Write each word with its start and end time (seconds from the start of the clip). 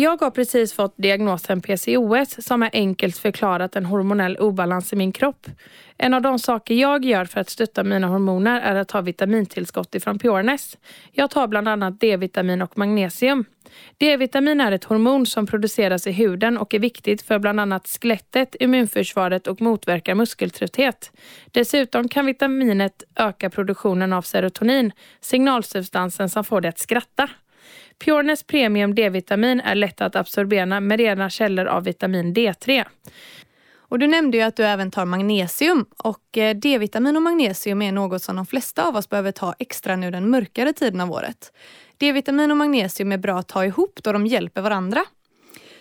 Jag 0.00 0.20
har 0.20 0.30
precis 0.30 0.72
fått 0.72 0.94
diagnosen 0.96 1.60
PCOS 1.60 2.46
som 2.46 2.62
är 2.62 2.70
enkelt 2.72 3.18
förklarat 3.18 3.76
en 3.76 3.84
hormonell 3.84 4.36
obalans 4.36 4.92
i 4.92 4.96
min 4.96 5.12
kropp. 5.12 5.46
En 5.98 6.14
av 6.14 6.22
de 6.22 6.38
saker 6.38 6.74
jag 6.74 7.04
gör 7.04 7.24
för 7.24 7.40
att 7.40 7.50
stötta 7.50 7.84
mina 7.84 8.06
hormoner 8.06 8.60
är 8.60 8.74
att 8.74 8.88
ta 8.88 9.00
vitamintillskott 9.00 9.94
ifrån 9.94 10.18
Pureness. 10.18 10.78
Jag 11.12 11.30
tar 11.30 11.46
bland 11.46 11.68
annat 11.68 12.00
D-vitamin 12.00 12.62
och 12.62 12.78
magnesium. 12.78 13.44
D-vitamin 13.98 14.60
är 14.60 14.72
ett 14.72 14.84
hormon 14.84 15.26
som 15.26 15.46
produceras 15.46 16.06
i 16.06 16.12
huden 16.12 16.58
och 16.58 16.74
är 16.74 16.78
viktigt 16.78 17.22
för 17.22 17.38
bland 17.38 17.60
annat 17.60 17.88
skelettet, 17.88 18.56
immunförsvaret 18.60 19.46
och 19.46 19.60
motverkar 19.60 20.14
muskeltrötthet. 20.14 21.12
Dessutom 21.50 22.08
kan 22.08 22.26
vitaminet 22.26 23.02
öka 23.16 23.50
produktionen 23.50 24.12
av 24.12 24.22
serotonin, 24.22 24.92
signalsubstansen 25.20 26.28
som 26.28 26.44
får 26.44 26.60
dig 26.60 26.68
att 26.68 26.78
skratta. 26.78 27.28
Pureness 28.04 28.42
Premium 28.42 28.94
D-vitamin 28.94 29.60
är 29.60 29.74
lätt 29.74 30.00
att 30.00 30.16
absorbera 30.16 30.80
med 30.80 31.00
rena 31.00 31.30
källor 31.30 31.66
av 31.66 31.84
vitamin 31.84 32.34
D3. 32.34 32.84
Och 33.76 33.98
du 33.98 34.06
nämnde 34.06 34.36
ju 34.36 34.42
att 34.42 34.56
du 34.56 34.64
även 34.64 34.90
tar 34.90 35.04
magnesium 35.04 35.86
och 35.96 36.38
eh, 36.38 36.56
D-vitamin 36.56 37.16
och 37.16 37.22
magnesium 37.22 37.82
är 37.82 37.92
något 37.92 38.22
som 38.22 38.36
de 38.36 38.46
flesta 38.46 38.84
av 38.84 38.96
oss 38.96 39.08
behöver 39.08 39.32
ta 39.32 39.54
extra 39.58 39.96
nu 39.96 40.10
den 40.10 40.30
mörkare 40.30 40.72
tiden 40.72 41.00
av 41.00 41.12
året. 41.12 41.52
D-vitamin 41.98 42.50
och 42.50 42.56
magnesium 42.56 43.12
är 43.12 43.18
bra 43.18 43.38
att 43.38 43.48
ta 43.48 43.64
ihop 43.64 44.00
då 44.02 44.12
de 44.12 44.26
hjälper 44.26 44.62
varandra. 44.62 45.04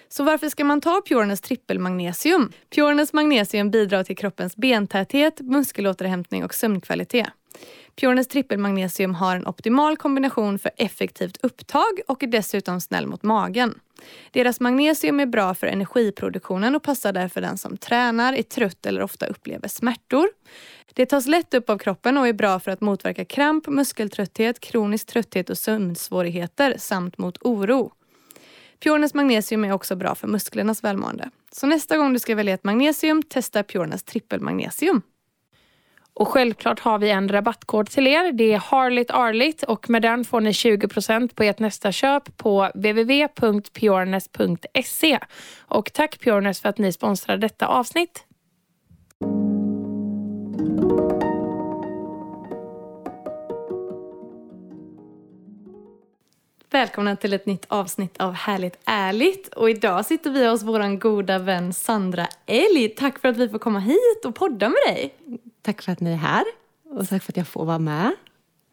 Så 0.09 0.23
varför 0.23 0.49
ska 0.49 0.63
man 0.63 0.81
ta 0.81 1.01
Pureness 1.09 1.41
trippelmagnesium? 1.41 2.51
Pureness 2.75 3.13
magnesium 3.13 3.71
bidrar 3.71 4.03
till 4.03 4.17
kroppens 4.17 4.55
bentäthet, 4.55 5.39
muskelåterhämtning 5.41 6.43
och 6.43 6.53
sömnkvalitet. 6.53 7.27
Pureness 7.99 8.27
trippelmagnesium 8.27 9.15
har 9.15 9.35
en 9.35 9.47
optimal 9.47 9.97
kombination 9.97 10.59
för 10.59 10.71
effektivt 10.77 11.37
upptag 11.41 11.99
och 12.07 12.23
är 12.23 12.27
dessutom 12.27 12.81
snäll 12.81 13.07
mot 13.07 13.23
magen. 13.23 13.79
Deras 14.31 14.59
magnesium 14.59 15.19
är 15.19 15.25
bra 15.25 15.53
för 15.53 15.67
energiproduktionen 15.67 16.75
och 16.75 16.83
passar 16.83 17.13
därför 17.13 17.41
den 17.41 17.57
som 17.57 17.77
tränar, 17.77 18.33
är 18.33 18.41
trött 18.41 18.85
eller 18.85 19.01
ofta 19.01 19.25
upplever 19.25 19.67
smärtor. 19.67 20.29
Det 20.93 21.05
tas 21.05 21.27
lätt 21.27 21.53
upp 21.53 21.69
av 21.69 21.77
kroppen 21.77 22.17
och 22.17 22.27
är 22.27 22.33
bra 22.33 22.59
för 22.59 22.71
att 22.71 22.81
motverka 22.81 23.25
kramp, 23.25 23.67
muskeltrötthet, 23.67 24.59
kronisk 24.59 25.07
trötthet 25.07 25.49
och 25.49 25.57
sömnsvårigheter 25.57 26.75
samt 26.77 27.17
mot 27.17 27.37
oro. 27.41 27.91
Pureness 28.83 29.13
magnesium 29.13 29.65
är 29.65 29.71
också 29.71 29.95
bra 29.95 30.15
för 30.15 30.27
musklernas 30.27 30.83
välmående. 30.83 31.29
Så 31.51 31.67
nästa 31.67 31.97
gång 31.97 32.13
du 32.13 32.19
ska 32.19 32.35
välja 32.35 32.53
ett 32.53 32.63
magnesium, 32.63 33.23
testa 33.23 33.63
Pureness 33.63 34.03
trippelmagnesium. 34.03 35.01
Och 36.19 36.27
självklart 36.27 36.79
har 36.79 36.99
vi 36.99 37.09
en 37.09 37.29
rabattkod 37.29 37.89
till 37.89 38.07
er. 38.07 38.31
Det 38.31 38.53
är 38.53 38.57
Harligt 38.57 39.11
Arligt 39.11 39.63
och 39.63 39.89
med 39.89 40.01
den 40.01 40.25
får 40.25 40.41
ni 40.41 40.51
20% 40.51 41.35
på 41.35 41.43
ert 41.43 41.59
nästa 41.59 41.91
köp 41.91 42.37
på 42.37 42.69
www.pureness.se. 42.73 45.19
Och 45.59 45.93
tack 45.93 46.19
Pureness 46.19 46.61
för 46.61 46.69
att 46.69 46.77
ni 46.77 46.91
sponsrar 46.91 47.37
detta 47.37 47.67
avsnitt. 47.67 48.25
Välkomna 56.71 57.15
till 57.15 57.33
ett 57.33 57.45
nytt 57.45 57.65
avsnitt 57.67 58.17
av 58.17 58.33
Härligt 58.33 58.79
ärligt. 58.85 59.47
Och 59.47 59.69
idag 59.69 60.05
sitter 60.05 60.31
vi 60.31 60.47
hos 60.47 60.63
vår 60.63 60.97
goda 60.97 61.39
vän 61.39 61.73
Sandra 61.73 62.27
Elg. 62.45 62.89
Tack 62.89 63.19
för 63.19 63.27
att 63.27 63.37
vi 63.37 63.49
får 63.49 63.59
komma 63.59 63.79
hit 63.79 64.25
och 64.25 64.35
podda 64.35 64.69
med 64.69 64.77
dig. 64.87 65.15
Tack 65.61 65.81
för 65.81 65.91
att 65.91 65.99
ni 65.99 66.11
är 66.11 66.15
här 66.15 66.43
och 66.89 67.09
tack 67.09 67.23
för 67.23 67.31
att 67.31 67.37
jag 67.37 67.47
får 67.47 67.65
vara 67.65 67.79
med. 67.79 68.11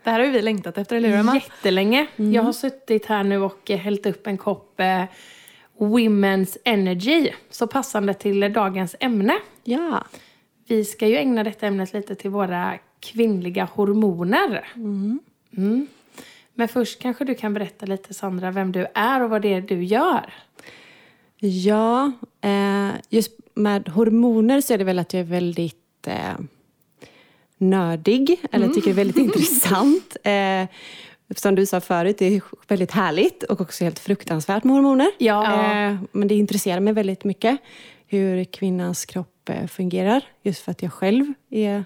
Det 0.04 0.10
här 0.10 0.20
har 0.20 0.26
vi 0.26 0.42
längtat 0.42 0.78
efter, 0.78 0.96
eller 0.96 1.08
hur 1.08 1.16
Emma? 1.16 1.34
Jättelänge. 1.34 2.06
Mm. 2.16 2.32
Jag 2.32 2.42
har 2.42 2.52
suttit 2.52 3.06
här 3.06 3.24
nu 3.24 3.38
och 3.38 3.70
hällt 3.70 4.06
upp 4.06 4.26
en 4.26 4.36
kopp 4.36 4.80
eh, 4.80 5.04
Women's 5.78 6.56
Energy. 6.64 7.30
Så 7.50 7.66
passande 7.66 8.14
till 8.14 8.52
dagens 8.52 8.96
ämne. 9.00 9.38
Ja. 9.64 10.04
Vi 10.68 10.84
ska 10.84 11.06
ju 11.06 11.16
ägna 11.16 11.44
detta 11.44 11.66
ämnet 11.66 11.92
lite 11.92 12.14
till 12.14 12.30
våra 12.30 12.78
kvinnliga 13.00 13.68
hormoner. 13.72 14.68
Mm. 14.74 15.20
Mm. 15.56 15.86
Men 16.54 16.68
först 16.68 17.02
kanske 17.02 17.24
du 17.24 17.34
kan 17.34 17.54
berätta 17.54 17.86
lite 17.86 18.14
Sandra 18.14 18.50
vem 18.50 18.72
du 18.72 18.86
är 18.94 19.22
och 19.22 19.30
vad 19.30 19.42
det 19.42 19.54
är 19.54 19.60
du 19.60 19.84
gör. 19.84 20.34
Ja, 21.38 22.12
eh, 22.40 22.90
just 23.08 23.32
med 23.54 23.88
hormoner 23.88 24.60
så 24.60 24.74
är 24.74 24.78
det 24.78 24.84
väl 24.84 24.98
att 24.98 25.12
jag 25.12 25.20
är 25.20 25.24
väldigt 25.24 26.06
eh, 26.06 26.38
nördig, 27.58 28.40
eller 28.52 28.64
mm. 28.64 28.74
tycker 28.74 28.86
det 28.86 28.92
är 28.92 29.04
väldigt 29.04 29.16
intressant. 29.26 30.16
Eh, 30.22 30.66
som 31.36 31.54
du 31.54 31.66
sa 31.66 31.80
förut, 31.80 32.18
det 32.18 32.26
är 32.26 32.42
väldigt 32.68 32.90
härligt 32.90 33.42
och 33.42 33.60
också 33.60 33.84
helt 33.84 33.98
fruktansvärt 33.98 34.64
med 34.64 34.74
hormoner. 34.74 35.10
Ja. 35.18 35.44
Eh, 35.44 35.96
men 36.12 36.28
det 36.28 36.34
intresserar 36.34 36.80
mig 36.80 36.92
väldigt 36.92 37.24
mycket 37.24 37.58
hur 38.06 38.44
kvinnans 38.44 39.04
kropp 39.04 39.48
eh, 39.48 39.66
fungerar. 39.66 40.24
Just 40.42 40.62
för 40.62 40.70
att 40.70 40.82
jag 40.82 40.92
själv 40.92 41.32
är, 41.50 41.84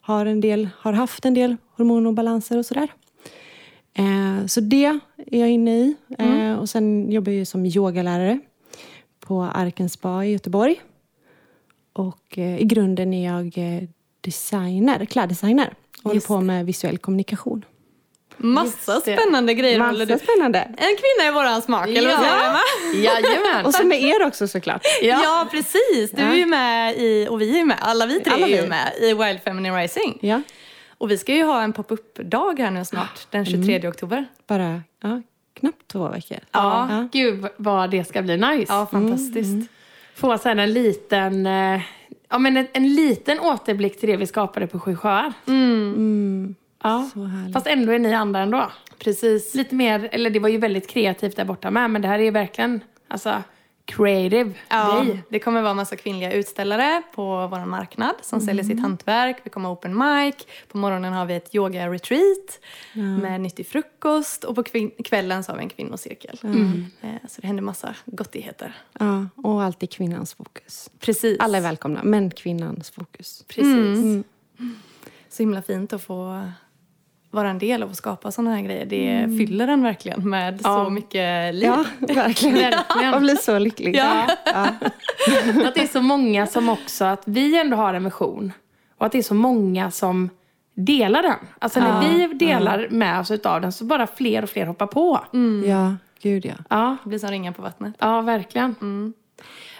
har, 0.00 0.26
en 0.26 0.40
del, 0.40 0.68
har 0.78 0.92
haft 0.92 1.24
en 1.24 1.34
del 1.34 1.56
hormonobalanser 1.76 2.58
och 2.58 2.66
sådär. 2.66 2.88
Eh, 3.94 4.46
så 4.46 4.60
det 4.60 4.84
är 4.84 5.00
jag 5.38 5.50
inne 5.50 5.78
i. 5.78 5.94
Mm. 6.18 6.40
Eh, 6.40 6.58
och 6.58 6.68
sen 6.68 7.10
jobbar 7.10 7.32
jag 7.32 7.46
som 7.46 7.66
yogalärare 7.66 8.40
på 9.20 9.42
Arken 9.42 9.88
Spa 9.88 10.24
i 10.24 10.32
Göteborg. 10.32 10.80
Och 11.92 12.38
eh, 12.38 12.58
i 12.60 12.64
grunden 12.64 13.14
är 13.14 13.26
jag 13.26 13.58
designer, 14.26 15.04
kläddesigner. 15.04 15.74
Och 16.02 16.10
håller 16.10 16.20
på 16.20 16.40
med 16.40 16.66
visuell 16.66 16.98
kommunikation. 16.98 17.64
Massa 18.36 19.00
spännande 19.00 19.54
grejer 19.54 19.78
Massa 19.78 19.90
håller 19.90 20.06
du. 20.06 20.18
spännande. 20.18 20.58
En 20.58 20.96
kvinna 20.96 21.28
i 21.28 21.32
våran 21.34 21.62
smak, 21.62 21.88
eller 21.88 22.10
vad 22.10 22.20
säger 22.20 22.58
du 22.92 22.98
Jajamän. 22.98 23.66
och 23.66 23.74
så 23.74 23.86
med 23.86 24.02
er 24.02 24.26
också 24.26 24.48
såklart. 24.48 24.82
Ja, 25.02 25.22
ja 25.22 25.48
precis. 25.50 26.10
Du 26.10 26.22
är 26.22 26.34
ju 26.34 26.46
med 26.46 26.96
i, 26.96 27.26
och 27.30 27.40
vi 27.40 27.60
är 27.60 27.64
med, 27.64 27.76
alla 27.80 28.06
vi 28.06 28.20
tre 28.20 28.32
alla 28.32 28.46
är 28.46 28.62
ju 28.62 28.68
med 28.68 28.92
i 29.00 29.14
Wild 29.14 29.40
Feminine 29.44 29.82
Rising. 29.82 30.18
Ja. 30.20 30.42
Och 30.98 31.10
vi 31.10 31.18
ska 31.18 31.34
ju 31.34 31.42
ha 31.42 31.62
en 31.62 31.72
pop-up-dag 31.72 32.58
här 32.58 32.70
nu 32.70 32.84
snart, 32.84 33.26
den 33.30 33.44
23 33.44 33.76
mm. 33.76 33.90
oktober. 33.90 34.26
Bara 34.46 34.82
ja, 35.02 35.22
knappt 35.60 35.88
två 35.88 36.08
veckor. 36.08 36.38
Ja, 36.52 36.88
ja, 36.90 37.08
gud 37.12 37.46
vad 37.56 37.90
det 37.90 38.04
ska 38.04 38.22
bli 38.22 38.36
nice. 38.36 38.72
Ja, 38.72 38.86
fantastiskt. 38.90 39.52
Mm. 39.52 39.68
Få 40.14 40.38
sen 40.38 40.58
en 40.58 40.72
liten, 40.72 41.46
eh, 41.46 41.80
ja, 42.28 42.38
men 42.38 42.56
en, 42.56 42.66
en, 42.72 42.94
liten 42.94 43.40
återblick 43.40 44.00
till 44.00 44.08
det 44.08 44.16
vi 44.16 44.26
skapade 44.26 44.66
på 44.66 44.80
Sju 44.80 44.96
sjöar. 44.96 45.32
Mm. 45.46 45.94
Mm. 45.96 46.54
Ja, 46.82 47.10
fast 47.52 47.66
ändå 47.66 47.92
är 47.92 47.98
ni 47.98 48.14
andra 48.14 48.40
ändå. 48.40 48.70
Precis. 48.98 49.54
Lite 49.54 49.74
mer, 49.74 50.08
eller 50.12 50.30
det 50.30 50.38
var 50.38 50.48
ju 50.48 50.58
väldigt 50.58 50.86
kreativt 50.86 51.36
där 51.36 51.44
borta 51.44 51.70
med, 51.70 51.90
men 51.90 52.02
det 52.02 52.08
här 52.08 52.18
är 52.18 52.22
ju 52.22 52.30
verkligen, 52.30 52.80
alltså 53.08 53.42
creative 53.86 54.54
ja, 54.68 55.02
grej. 55.04 55.22
Det 55.28 55.38
kommer 55.38 55.62
vara 55.62 55.74
massa 55.74 55.96
kvinnliga 55.96 56.32
utställare 56.32 57.02
på 57.14 57.46
vår 57.46 57.64
marknad 57.64 58.14
som 58.22 58.36
mm. 58.36 58.46
säljer 58.46 58.64
sitt 58.64 58.80
hantverk. 58.80 59.36
Vi 59.44 59.50
kommer 59.50 59.68
ha 59.68 59.76
open 59.76 59.98
mic. 59.98 60.34
På 60.68 60.78
morgonen 60.78 61.12
har 61.12 61.26
vi 61.26 61.34
ett 61.34 61.54
yoga-retreat 61.54 62.60
mm. 62.94 63.16
med 63.16 63.40
nyttig 63.40 63.66
frukost. 63.66 64.44
Och 64.44 64.54
på 64.54 64.62
kvällen 65.04 65.44
så 65.44 65.52
har 65.52 65.56
vi 65.56 65.62
en 65.62 65.70
kvinnocirkel. 65.70 66.40
Mm. 66.42 66.86
Eh, 67.00 67.08
så 67.28 67.40
det 67.40 67.46
händer 67.46 67.62
massa 67.62 67.94
gottigheter. 68.04 68.76
Ja, 68.98 69.26
och 69.36 69.62
alltid 69.62 69.90
kvinnans 69.90 70.34
fokus. 70.34 70.90
Precis. 71.00 71.40
Alla 71.40 71.58
är 71.58 71.62
välkomna, 71.62 72.00
men 72.04 72.30
kvinnans 72.30 72.90
fokus. 72.90 73.44
Precis. 73.48 73.66
Mm. 73.66 74.24
Så 75.28 75.42
himla 75.42 75.62
fint 75.62 75.92
att 75.92 76.02
få 76.02 76.48
vara 77.30 77.50
en 77.50 77.58
del 77.58 77.82
av 77.82 77.90
att 77.90 77.96
skapa 77.96 78.30
sådana 78.30 78.56
här 78.56 78.62
grejer. 78.62 78.86
Det 78.86 79.10
mm. 79.10 79.38
fyller 79.38 79.68
en 79.68 79.82
verkligen 79.82 80.30
med 80.30 80.60
ja. 80.64 80.84
så 80.84 80.90
mycket 80.90 81.54
liv. 81.54 81.64
Ja, 81.64 81.84
verkligen. 81.98 82.54
verkligen. 82.54 83.10
Man 83.10 83.22
blir 83.22 83.36
så 83.36 83.58
lycklig. 83.58 83.96
Ja. 83.96 84.26
ja. 84.44 84.66
att 85.66 85.74
det 85.74 85.82
är 85.82 85.92
så 85.92 86.02
många 86.02 86.46
som 86.46 86.68
också, 86.68 87.04
att 87.04 87.22
vi 87.24 87.60
ändå 87.60 87.76
har 87.76 87.94
en 87.94 88.02
mission. 88.02 88.52
Och 88.98 89.06
att 89.06 89.12
det 89.12 89.18
är 89.18 89.22
så 89.22 89.34
många 89.34 89.90
som 89.90 90.30
delar 90.74 91.22
den. 91.22 91.38
Alltså 91.58 91.80
när 91.80 92.00
vi 92.00 92.34
delar 92.34 92.88
med 92.90 93.20
oss 93.20 93.30
av 93.30 93.60
den 93.60 93.72
så 93.72 93.84
bara 93.84 94.06
fler 94.06 94.42
och 94.42 94.50
fler 94.50 94.66
hoppar 94.66 94.86
på. 94.86 95.20
Mm. 95.32 95.70
Ja, 95.70 95.96
gud 96.22 96.44
ja. 96.44 96.54
ja. 96.70 96.96
Det 97.02 97.08
blir 97.08 97.18
som 97.18 97.30
ringar 97.30 97.52
på 97.52 97.62
vattnet. 97.62 97.94
Ja, 97.98 98.20
verkligen. 98.20 98.74
Mm. 98.80 99.12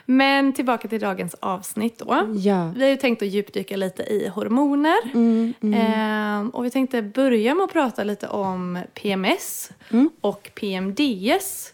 Men 0.08 0.52
tillbaka 0.52 0.88
till 0.88 1.00
dagens 1.00 1.34
avsnitt 1.40 1.98
då. 1.98 2.34
Ja. 2.36 2.72
Vi 2.76 2.82
har 2.82 2.90
ju 2.90 2.96
tänkt 2.96 3.22
att 3.22 3.28
djupdyka 3.28 3.76
lite 3.76 4.02
i 4.02 4.28
hormoner. 4.28 4.96
Mm, 5.14 5.54
Ehm, 5.74 6.50
och 6.50 6.64
vi 6.64 6.70
tänkte 6.70 7.02
börja 7.02 7.54
med 7.54 7.64
att 7.64 7.72
prata 7.72 8.04
lite 8.04 8.28
om 8.28 8.78
PMS 8.94 9.70
Mm. 9.90 10.10
och 10.20 10.50
PMDS. 10.54 11.72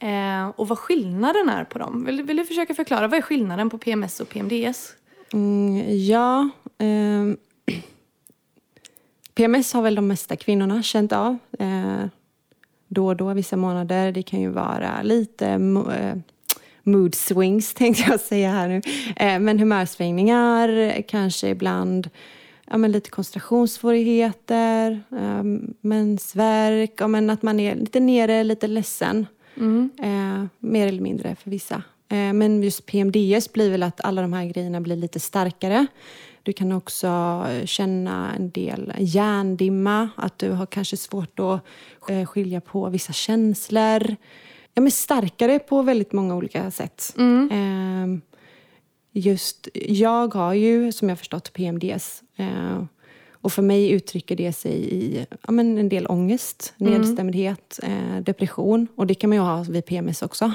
Ehm, 0.00 0.50
och 0.56 0.68
vad 0.68 0.78
skillnaden 0.78 1.48
är 1.48 1.64
på 1.64 1.78
dem. 1.78 2.04
Vill, 2.04 2.22
vill 2.22 2.36
du 2.36 2.44
försöka 2.44 2.74
förklara 2.74 3.08
vad 3.08 3.18
är 3.18 3.22
skillnaden 3.22 3.70
på 3.70 3.78
PMS 3.78 4.20
och 4.20 4.28
PMDS? 4.28 4.92
Mm, 5.32 5.82
ja. 6.06 6.48
ehm, 6.78 7.36
PMS 9.34 9.72
har 9.72 9.82
väl 9.82 9.94
de 9.94 10.06
mesta 10.08 10.36
kvinnorna 10.36 10.82
känt 10.82 11.12
av. 11.12 11.38
Eh, 11.58 12.06
då 12.88 13.06
och 13.06 13.16
då, 13.16 13.32
vissa 13.32 13.56
månader. 13.56 14.12
Det 14.12 14.22
kan 14.22 14.40
ju 14.40 14.48
vara 14.48 15.02
lite 15.02 15.46
eh, 15.48 16.16
mood 16.84 17.14
swings, 17.14 17.74
tänkte 17.78 18.04
jag 18.10 18.20
säga 18.20 18.50
här 18.50 18.68
nu. 18.68 18.82
Eh, 19.16 19.38
men 19.38 19.58
humörsvängningar, 19.58 21.02
kanske 21.02 21.48
ibland 21.48 22.10
ja, 22.70 22.76
men 22.76 22.92
lite 22.92 23.10
koncentrationssvårigheter, 23.10 25.02
eh, 25.12 25.42
mensvärk, 25.80 26.92
ja, 26.98 27.08
men 27.08 27.30
att 27.30 27.42
man 27.42 27.60
är 27.60 27.74
lite 27.74 28.00
nere, 28.00 28.44
lite 28.44 28.66
ledsen. 28.66 29.26
Eh, 30.02 30.44
mer 30.58 30.86
eller 30.86 31.02
mindre 31.02 31.36
för 31.36 31.50
vissa. 31.50 31.82
Eh, 32.08 32.32
men 32.32 32.62
just 32.62 32.86
PMDS 32.86 33.52
blir 33.52 33.70
väl 33.70 33.82
att 33.82 34.00
alla 34.00 34.22
de 34.22 34.32
här 34.32 34.44
grejerna 34.44 34.80
blir 34.80 34.96
lite 34.96 35.20
starkare. 35.20 35.86
Du 36.42 36.52
kan 36.52 36.72
också 36.72 37.44
känna 37.64 38.34
en 38.36 38.50
del 38.50 38.92
hjärndimma, 38.98 40.08
att 40.16 40.38
du 40.38 40.50
har 40.50 40.66
kanske 40.66 40.96
svårt 40.96 41.38
att 41.40 41.60
eh, 42.10 42.26
skilja 42.26 42.60
på 42.60 42.88
vissa 42.88 43.12
känslor. 43.12 44.16
Ja, 44.74 44.82
men 44.82 44.90
starkare 44.90 45.58
på 45.58 45.82
väldigt 45.82 46.12
många 46.12 46.36
olika 46.36 46.70
sätt. 46.70 47.14
Eh, 47.50 48.18
just, 49.12 49.68
jag 49.74 50.34
har 50.34 50.54
ju, 50.54 50.92
som 50.92 51.08
jag 51.08 51.18
förstått, 51.18 51.52
PMDS. 51.52 52.22
Eh, 52.36 52.84
och 53.30 53.52
för 53.52 53.62
mig 53.62 53.90
uttrycker 53.90 54.36
det 54.36 54.52
sig 54.52 54.94
i 54.94 55.26
ja, 55.46 55.52
men 55.52 55.78
en 55.78 55.88
del 55.88 56.06
ångest, 56.06 56.74
nedstämdhet, 56.76 57.80
eh, 57.82 58.16
depression. 58.22 58.86
Och 58.94 59.06
det 59.06 59.14
kan 59.14 59.30
man 59.30 59.36
ju 59.36 59.42
ha 59.42 59.62
vid 59.62 59.84
PMS 59.84 60.22
också. 60.22 60.52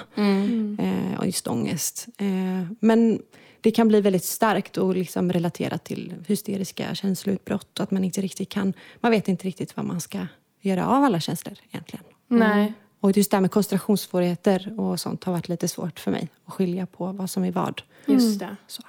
Eh, 0.80 1.19
och 1.19 1.25
just 1.25 1.48
ångest. 1.48 2.07
Eh, 2.18 2.68
men 2.80 3.22
det 3.62 3.72
kan 3.72 3.88
bli 3.88 4.01
väldigt 4.01 4.24
starkt 4.24 4.77
och 4.77 4.95
liksom 4.95 5.31
relaterat 5.31 5.83
till 5.83 6.13
hysteriska 6.27 6.95
känsloutbrott. 6.95 7.80
Att 7.80 7.92
man 7.92 8.04
inte 8.04 8.22
riktigt 8.22 8.50
kan, 8.50 8.74
man 9.00 9.12
vet 9.12 9.27
inte 9.27 9.48
riktigt 9.48 9.77
vad 9.77 9.86
man 9.86 10.01
ska 10.01 10.27
göra 10.62 10.88
av 10.88 11.04
alla 11.04 11.19
känslor 11.19 11.54
egentligen. 11.72 12.06
Nej. 12.27 12.74
Och 13.00 13.18
just 13.18 13.31
det 13.31 13.38
här 13.38 13.42
med 13.42 13.51
koncentrationssvårigheter 13.51 14.74
och 14.80 15.00
sånt 15.00 15.24
har 15.24 15.34
varit 15.34 15.50
lite 15.50 15.68
svårt 15.68 16.00
för 16.00 16.12
mig 16.12 16.30
att 16.46 16.54
skilja 16.54 16.86
på 16.86 17.12
vad 17.12 17.30
som 17.30 17.44
är 17.44 17.51
vad. 17.51 17.81
Just 18.06 18.40
det. 18.40 18.56
Så. 18.68 18.81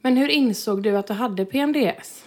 Men 0.00 0.16
hur 0.16 0.28
insåg 0.28 0.82
du 0.82 0.96
att 0.96 1.06
du 1.06 1.12
hade 1.12 1.44
PMDS? 1.44 2.24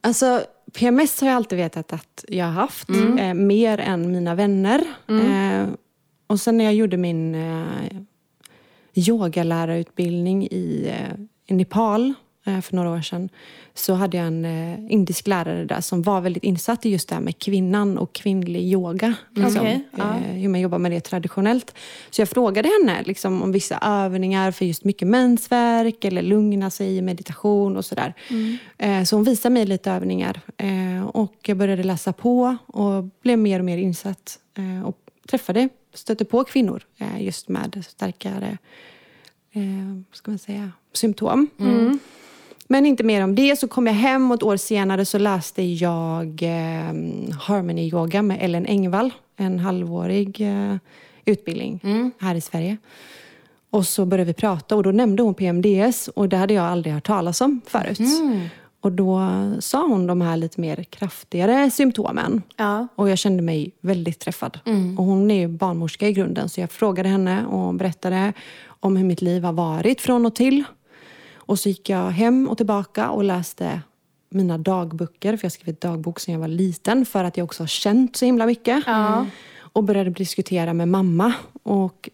Alltså, 0.00 0.44
PMS 0.72 1.20
har 1.20 1.28
jag 1.28 1.36
alltid 1.36 1.58
vetat 1.58 1.92
att 1.92 2.24
jag 2.28 2.44
har 2.44 2.52
haft. 2.52 2.88
Eh, 3.18 3.34
mer 3.34 3.78
än 3.78 4.12
mina 4.12 4.34
vänner. 4.34 4.84
Eh, 5.08 5.68
och 6.26 6.40
sen 6.40 6.56
när 6.56 6.64
jag 6.64 6.74
gjorde 6.74 6.96
min 6.96 7.34
eh, 7.34 7.98
yogalärarutbildning 8.94 10.46
i, 10.46 10.88
eh, 10.88 11.20
i 11.46 11.54
Nepal 11.54 12.14
för 12.44 12.76
några 12.76 12.90
år 12.90 13.00
sedan 13.00 13.28
så 13.74 13.94
hade 13.94 14.16
jag 14.16 14.26
en 14.26 14.44
eh, 14.44 14.92
indisk 14.92 15.26
lärare 15.26 15.64
där 15.64 15.80
som 15.80 16.02
var 16.02 16.20
väldigt 16.20 16.44
insatt 16.44 16.86
i 16.86 16.90
just 16.90 17.08
det 17.08 17.14
här 17.14 17.22
med 17.22 17.38
kvinnan 17.38 17.98
och 17.98 18.12
kvinnlig 18.12 18.62
yoga. 18.62 19.14
Liksom, 19.30 19.80
ja. 19.96 20.16
eh, 20.16 20.32
hur 20.32 20.48
man 20.48 20.60
jobbar 20.60 20.78
med 20.78 20.92
det 20.92 21.00
traditionellt. 21.00 21.74
Så 22.10 22.20
jag 22.20 22.28
frågade 22.28 22.68
henne 22.68 23.02
liksom, 23.02 23.42
om 23.42 23.52
vissa 23.52 23.78
övningar 23.82 24.50
för 24.50 24.64
just 24.64 24.84
mycket 24.84 25.08
mensvärk 25.08 26.04
eller 26.04 26.22
lugna 26.22 26.70
sig 26.70 26.96
i 26.96 27.02
meditation 27.02 27.76
och 27.76 27.84
sådär. 27.84 28.14
Eh, 28.78 29.04
så 29.04 29.16
hon 29.16 29.24
visade 29.24 29.52
mig 29.52 29.66
lite 29.66 29.90
övningar 29.90 30.40
eh, 30.56 31.06
och 31.06 31.34
jag 31.46 31.56
började 31.56 31.82
läsa 31.82 32.12
på 32.12 32.56
och 32.66 33.04
blev 33.22 33.38
mer 33.38 33.58
och 33.58 33.64
mer 33.64 33.78
insatt 33.78 34.38
eh, 34.54 34.86
och 34.86 34.98
träffade, 35.28 35.68
stötte 35.94 36.24
på 36.24 36.44
kvinnor 36.44 36.82
eh, 36.98 37.22
just 37.22 37.48
med 37.48 37.84
starkare 37.88 38.58
eh, 39.52 39.62
ska 40.12 40.30
man 40.30 40.38
säga, 40.38 40.72
symptom. 40.92 41.50
Men 42.68 42.86
inte 42.86 43.04
mer 43.04 43.24
om 43.24 43.34
det. 43.34 43.58
Så 43.58 43.68
kom 43.68 43.86
jag 43.86 43.94
hem 43.94 44.30
och 44.30 44.34
ett 44.34 44.42
år 44.42 44.56
senare 44.56 45.04
så 45.04 45.18
läste 45.18 45.62
jag 45.62 46.42
eh, 46.42 46.94
Harmony 47.40 47.88
Yoga 47.88 48.22
med 48.22 48.38
Ellen 48.40 48.66
Engvall. 48.66 49.12
En 49.36 49.58
halvårig 49.58 50.40
eh, 50.40 50.76
utbildning 51.24 51.80
här 52.18 52.34
i 52.34 52.40
Sverige. 52.40 52.76
Och 53.70 53.86
så 53.86 54.04
började 54.04 54.26
vi 54.26 54.34
prata 54.34 54.76
och 54.76 54.82
då 54.82 54.90
nämnde 54.90 55.22
hon 55.22 55.34
PMDS 55.34 56.08
och 56.08 56.28
det 56.28 56.36
hade 56.36 56.54
jag 56.54 56.64
aldrig 56.64 56.94
hört 56.94 57.06
talas 57.06 57.40
om 57.40 57.60
förut. 57.66 57.98
Och 58.80 58.92
då 58.92 59.30
sa 59.60 59.86
hon 59.86 60.06
de 60.06 60.20
här 60.20 60.36
lite 60.36 60.60
mer 60.60 60.82
kraftigare 60.82 61.70
symptomen. 61.70 62.42
Ja. 62.56 62.88
Och 62.94 63.10
jag 63.10 63.18
kände 63.18 63.42
mig 63.42 63.72
väldigt 63.80 64.18
träffad. 64.18 64.58
Och 64.98 65.04
hon 65.04 65.30
är 65.30 65.38
ju 65.38 65.48
barnmorska 65.48 66.08
i 66.08 66.12
grunden 66.12 66.48
så 66.48 66.60
jag 66.60 66.70
frågade 66.70 67.08
henne 67.08 67.46
och 67.46 67.58
hon 67.58 67.76
berättade 67.76 68.32
om 68.66 68.96
hur 68.96 69.04
mitt 69.04 69.22
liv 69.22 69.44
har 69.44 69.52
varit 69.52 70.00
från 70.00 70.26
och 70.26 70.34
till. 70.34 70.64
Och 71.46 71.58
så 71.58 71.68
gick 71.68 71.88
jag 71.90 72.10
hem 72.10 72.48
och 72.48 72.56
tillbaka 72.56 73.10
och 73.10 73.24
läste 73.24 73.80
mina 74.30 74.58
dagböcker. 74.58 75.36
För 75.36 75.44
jag 75.44 75.52
skrev 75.52 75.68
ett 75.74 75.80
dagbok 75.80 76.20
sedan 76.20 76.32
jag 76.32 76.40
var 76.40 76.48
liten 76.48 77.06
för 77.06 77.24
att 77.24 77.36
jag 77.36 77.44
också 77.44 77.62
har 77.62 77.68
känt 77.68 78.16
så 78.16 78.24
himla 78.24 78.46
mycket. 78.46 78.84
Och 79.60 79.84
började 79.84 80.10
diskutera 80.10 80.72
med 80.74 80.88
mamma. 80.88 81.32
Och 81.62 82.10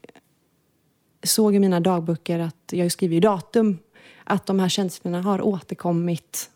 såg 1.23 1.55
i 1.55 1.59
mina 1.59 1.81
dagböcker 1.81 2.38
att 2.38 2.73
jag 2.73 2.93
skriver 2.93 3.15
ju 3.15 3.21
datum. 3.21 3.79
Att 4.25 4.47
de 4.47 4.59
här 4.61 4.69
känslorna 4.69 5.23
har 5.23 5.41
återkommit 5.43 6.50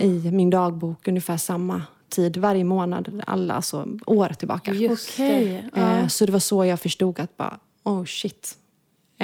i 0.00 0.30
min 0.30 0.50
dagbok 0.50 1.08
ungefär 1.08 1.36
samma 1.36 1.82
tid 2.08 2.36
varje 2.36 2.64
månad. 2.64 3.22
Alla, 3.26 3.54
alltså 3.54 3.88
år 4.06 4.28
tillbaka. 4.28 4.72
Just 4.72 5.16
det. 5.16 5.64
Eh, 5.76 6.06
Så 6.08 6.26
det 6.26 6.32
var 6.32 6.38
så 6.38 6.64
jag 6.64 6.80
förstod 6.80 7.20
att 7.20 7.36
bara, 7.36 7.58
oh 7.82 8.04
shit. 8.04 8.58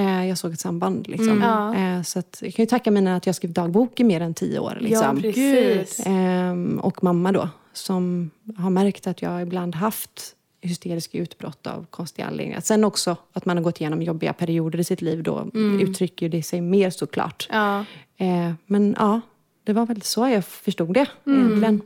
Eh, 0.01 0.27
Jag 0.29 0.39
såg 0.39 0.53
ett 0.53 0.61
samband 0.61 1.09
liksom. 1.09 1.41
Ja. 1.43 1.75
Eh, 1.75 2.03
Så 2.03 2.19
att, 2.19 2.39
jag 2.43 2.55
kan 2.55 2.63
ju 2.63 2.67
tacka 2.67 2.91
mina 2.91 3.17
att 3.17 3.27
jag 3.27 3.35
skrev 3.35 3.53
dagbok 3.53 4.01
i 4.01 4.05
mer 4.05 4.21
än 4.21 4.35
tio 4.35 4.59
år. 4.59 4.79
Liksom. 4.81 5.17
Ja, 5.17 5.23
precis. 5.23 6.01
Ehm, 6.07 6.81
och 6.83 7.05
mamma 7.05 7.33
då, 7.33 7.49
som 7.73 8.31
har 8.57 8.71
märkt 8.71 9.07
att 9.07 9.23
jag 9.23 9.43
ibland 9.43 9.75
haft 9.75 10.35
hysteriska 10.63 11.19
utbrott 11.19 11.67
av 11.67 11.87
konstiga 11.91 12.27
anledningar. 12.29 12.61
Sen 12.61 12.85
också 12.85 13.17
att 13.33 13.45
man 13.47 13.57
har 13.57 13.65
gått 13.65 13.81
igenom 13.81 14.03
jobbiga 14.03 14.33
perioder 14.33 14.79
i 14.81 14.85
sitt 14.85 15.03
liv. 15.03 15.23
Då 15.23 15.51
uttrycker 15.81 16.29
det 16.29 16.43
sig 16.43 16.61
mer 16.61 16.91
såklart. 16.91 17.49
Ja. 17.51 17.85
Eh, 18.17 18.53
men 18.67 18.95
ja, 18.99 19.21
det 19.65 19.73
var 19.73 19.87
väl 19.87 20.03
så 20.03 20.29
jag 20.29 20.45
förstod 20.45 20.95
det 20.95 21.07
egentligen. 21.27 21.81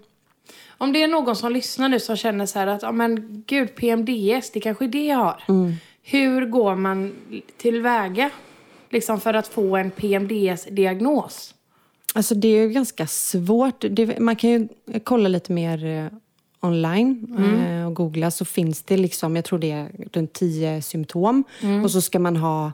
Om 0.78 0.92
det 0.92 1.02
är 1.02 1.08
någon 1.08 1.36
som 1.36 1.52
lyssnar 1.52 1.88
nu 1.88 2.00
som 2.00 2.16
känner 2.16 2.46
så 2.46 2.58
här 2.58 2.66
att, 2.66 2.82
ja 2.82 2.92
men 2.92 3.44
gud, 3.46 3.74
PMDS, 3.76 4.50
det 4.50 4.60
kanske 4.60 4.84
är 4.84 4.88
det 4.88 5.04
jag 5.06 5.16
har. 5.16 5.42
Hur 6.06 6.46
går 6.46 6.74
man 6.74 7.12
tillväga 7.56 8.30
liksom 8.90 9.20
för 9.20 9.34
att 9.34 9.48
få 9.48 9.76
en 9.76 9.90
PMDS-diagnos? 9.90 11.54
Alltså 12.14 12.34
det 12.34 12.48
är 12.48 12.62
ju 12.62 12.68
ganska 12.68 13.06
svårt. 13.06 13.84
Det, 13.90 14.20
man 14.20 14.36
kan 14.36 14.50
ju 14.50 14.68
kolla 15.04 15.28
lite 15.28 15.52
mer 15.52 15.84
eh, 15.84 16.06
online 16.60 17.36
eh, 17.68 17.86
och 17.86 17.94
googla 17.94 18.30
så 18.30 18.44
finns 18.44 18.82
det 18.82 18.96
liksom, 18.96 19.36
jag 19.36 19.44
tror 19.44 19.58
det 19.58 19.70
är 19.70 19.90
runt 20.12 20.32
tio 20.32 20.82
symptom. 20.82 21.44
Och 21.84 21.90
så 21.90 22.00
ska 22.00 22.18
man 22.18 22.36
ha, 22.36 22.72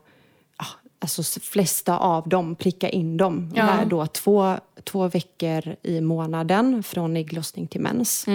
alltså 0.99 1.22
flesta 1.40 1.99
av 1.99 2.28
dem, 2.28 2.54
pricka 2.54 2.88
in 2.88 3.16
dem. 3.16 3.52
Ja. 3.54 3.62
Här 3.62 3.84
då 3.84 4.06
två, 4.06 4.56
två 4.84 5.08
veckor 5.08 5.76
i 5.82 6.00
månaden 6.00 6.82
från 6.82 7.16
ägglossning 7.16 7.66
till 7.66 7.80
mens. 7.80 8.26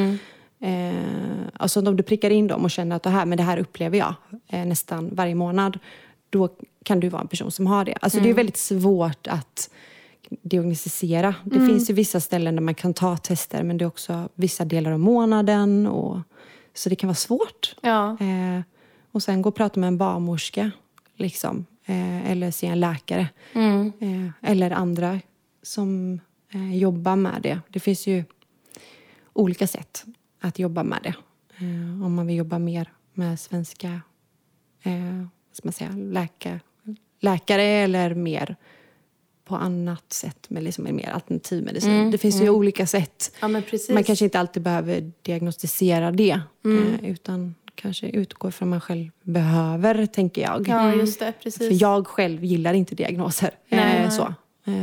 Eh, 0.66 1.48
alltså 1.54 1.88
om 1.88 1.96
du 1.96 2.04
prickar 2.04 2.30
in 2.30 2.48
dem 2.48 2.64
och 2.64 2.72
känner 2.72 2.96
att 2.96 3.04
det 3.04 3.10
här, 3.10 3.26
men 3.26 3.38
det 3.38 3.44
här 3.44 3.58
upplever 3.58 3.98
jag 3.98 4.14
eh, 4.48 4.66
nästan 4.66 5.10
varje 5.16 5.36
månad. 5.36 5.80
Då 6.30 6.50
kan 6.84 7.00
du 7.00 7.10
vara 7.10 7.22
en 7.22 7.28
person 7.28 7.52
som 7.52 7.68
har 7.68 7.86
det. 7.86 7.98
Alltså 8.02 8.20
det 8.20 8.30
är 8.30 8.34
väldigt 8.34 8.58
svårt 8.58 9.28
att 9.28 9.70
diagnostisera. 10.30 11.36
Det 11.44 11.60
finns 11.68 11.90
ju 11.90 11.94
vissa 11.94 12.20
ställen 12.20 12.56
där 12.56 12.62
man 12.62 12.76
kan 12.76 12.94
ta 12.94 13.18
tester 13.18 13.64
men 13.64 13.78
det 13.78 13.86
är 13.86 13.88
också 13.88 14.30
vissa 14.36 14.66
delar 14.66 14.92
av 14.92 15.00
månaden. 15.00 15.88
Och, 15.88 16.20
så 16.74 16.90
det 16.90 16.96
kan 16.96 17.08
vara 17.08 17.16
svårt. 17.16 17.76
Ja. 17.82 18.18
Eh, 18.20 18.62
och 19.12 19.24
sen 19.24 19.42
gå 19.42 19.50
och 19.50 19.56
prata 19.56 19.80
med 19.80 19.88
en 19.88 19.98
barnmorska. 19.98 20.72
Liksom, 21.16 21.66
eh, 21.86 22.32
eller 22.32 22.52
se 22.52 22.68
en 22.68 22.80
läkare. 22.80 23.28
Eh, 24.00 24.52
eller 24.52 24.72
andra 24.72 25.20
som 25.64 26.20
eh, 26.54 26.78
jobbar 26.78 27.16
med 27.16 27.42
det. 27.42 27.60
Det 27.70 27.80
finns 27.80 28.08
ju 28.08 28.24
olika 29.34 29.68
sätt 29.68 30.06
att 30.48 30.60
jobba 30.60 30.84
med 30.84 31.00
det. 31.04 31.16
Eh, 31.58 32.06
om 32.06 32.14
man 32.16 32.28
vill 32.28 32.36
jobba 32.36 32.60
mer 32.60 32.94
med 33.14 33.40
svenska 33.40 34.02
eh, 34.84 35.25
man 35.64 35.74
säga, 35.74 35.92
läka, 35.96 36.60
läkare 37.20 37.64
eller 37.64 38.14
mer 38.16 38.56
på 39.46 39.56
annat 39.56 40.14
sätt 40.14 40.50
med 40.50 40.64
liksom 40.64 40.88
en 40.88 40.96
mer 40.96 41.10
alternativmedicin. 41.10 42.12
det 42.12 42.18
finns 42.18 42.42
ju 42.42 42.50
olika 42.50 42.88
sätt. 42.88 43.36
Ja 43.42 43.48
men. 43.48 43.64
Man 43.90 44.04
kanske 44.04 44.25
inte 44.25 44.40
alltid 44.40 44.64
behöver 44.64 45.12
diagnostisera 45.22 46.12
det 46.12 46.40
eh, 46.66 47.06
utan 47.10 47.56
kanske 47.75 48.08
utgår 48.10 48.52
från 48.52 48.68
vad 48.70 48.74
man 48.74 48.82
själv 48.82 49.10
behöver, 49.24 50.06
tänker 50.06 50.42
jag. 50.42 50.68
Ja, 50.68 50.94
just 50.94 51.20
det. 51.20 51.34
Precis. 51.44 51.68
För 51.68 51.84
jag 51.84 52.08
själv 52.08 52.44
gillar 52.44 52.74
inte 52.74 52.96
diagnoser. 52.96 53.52
Nej. 53.70 54.04
eh, 54.04 54.10
så. 54.10 54.24
Eh, 54.66 54.74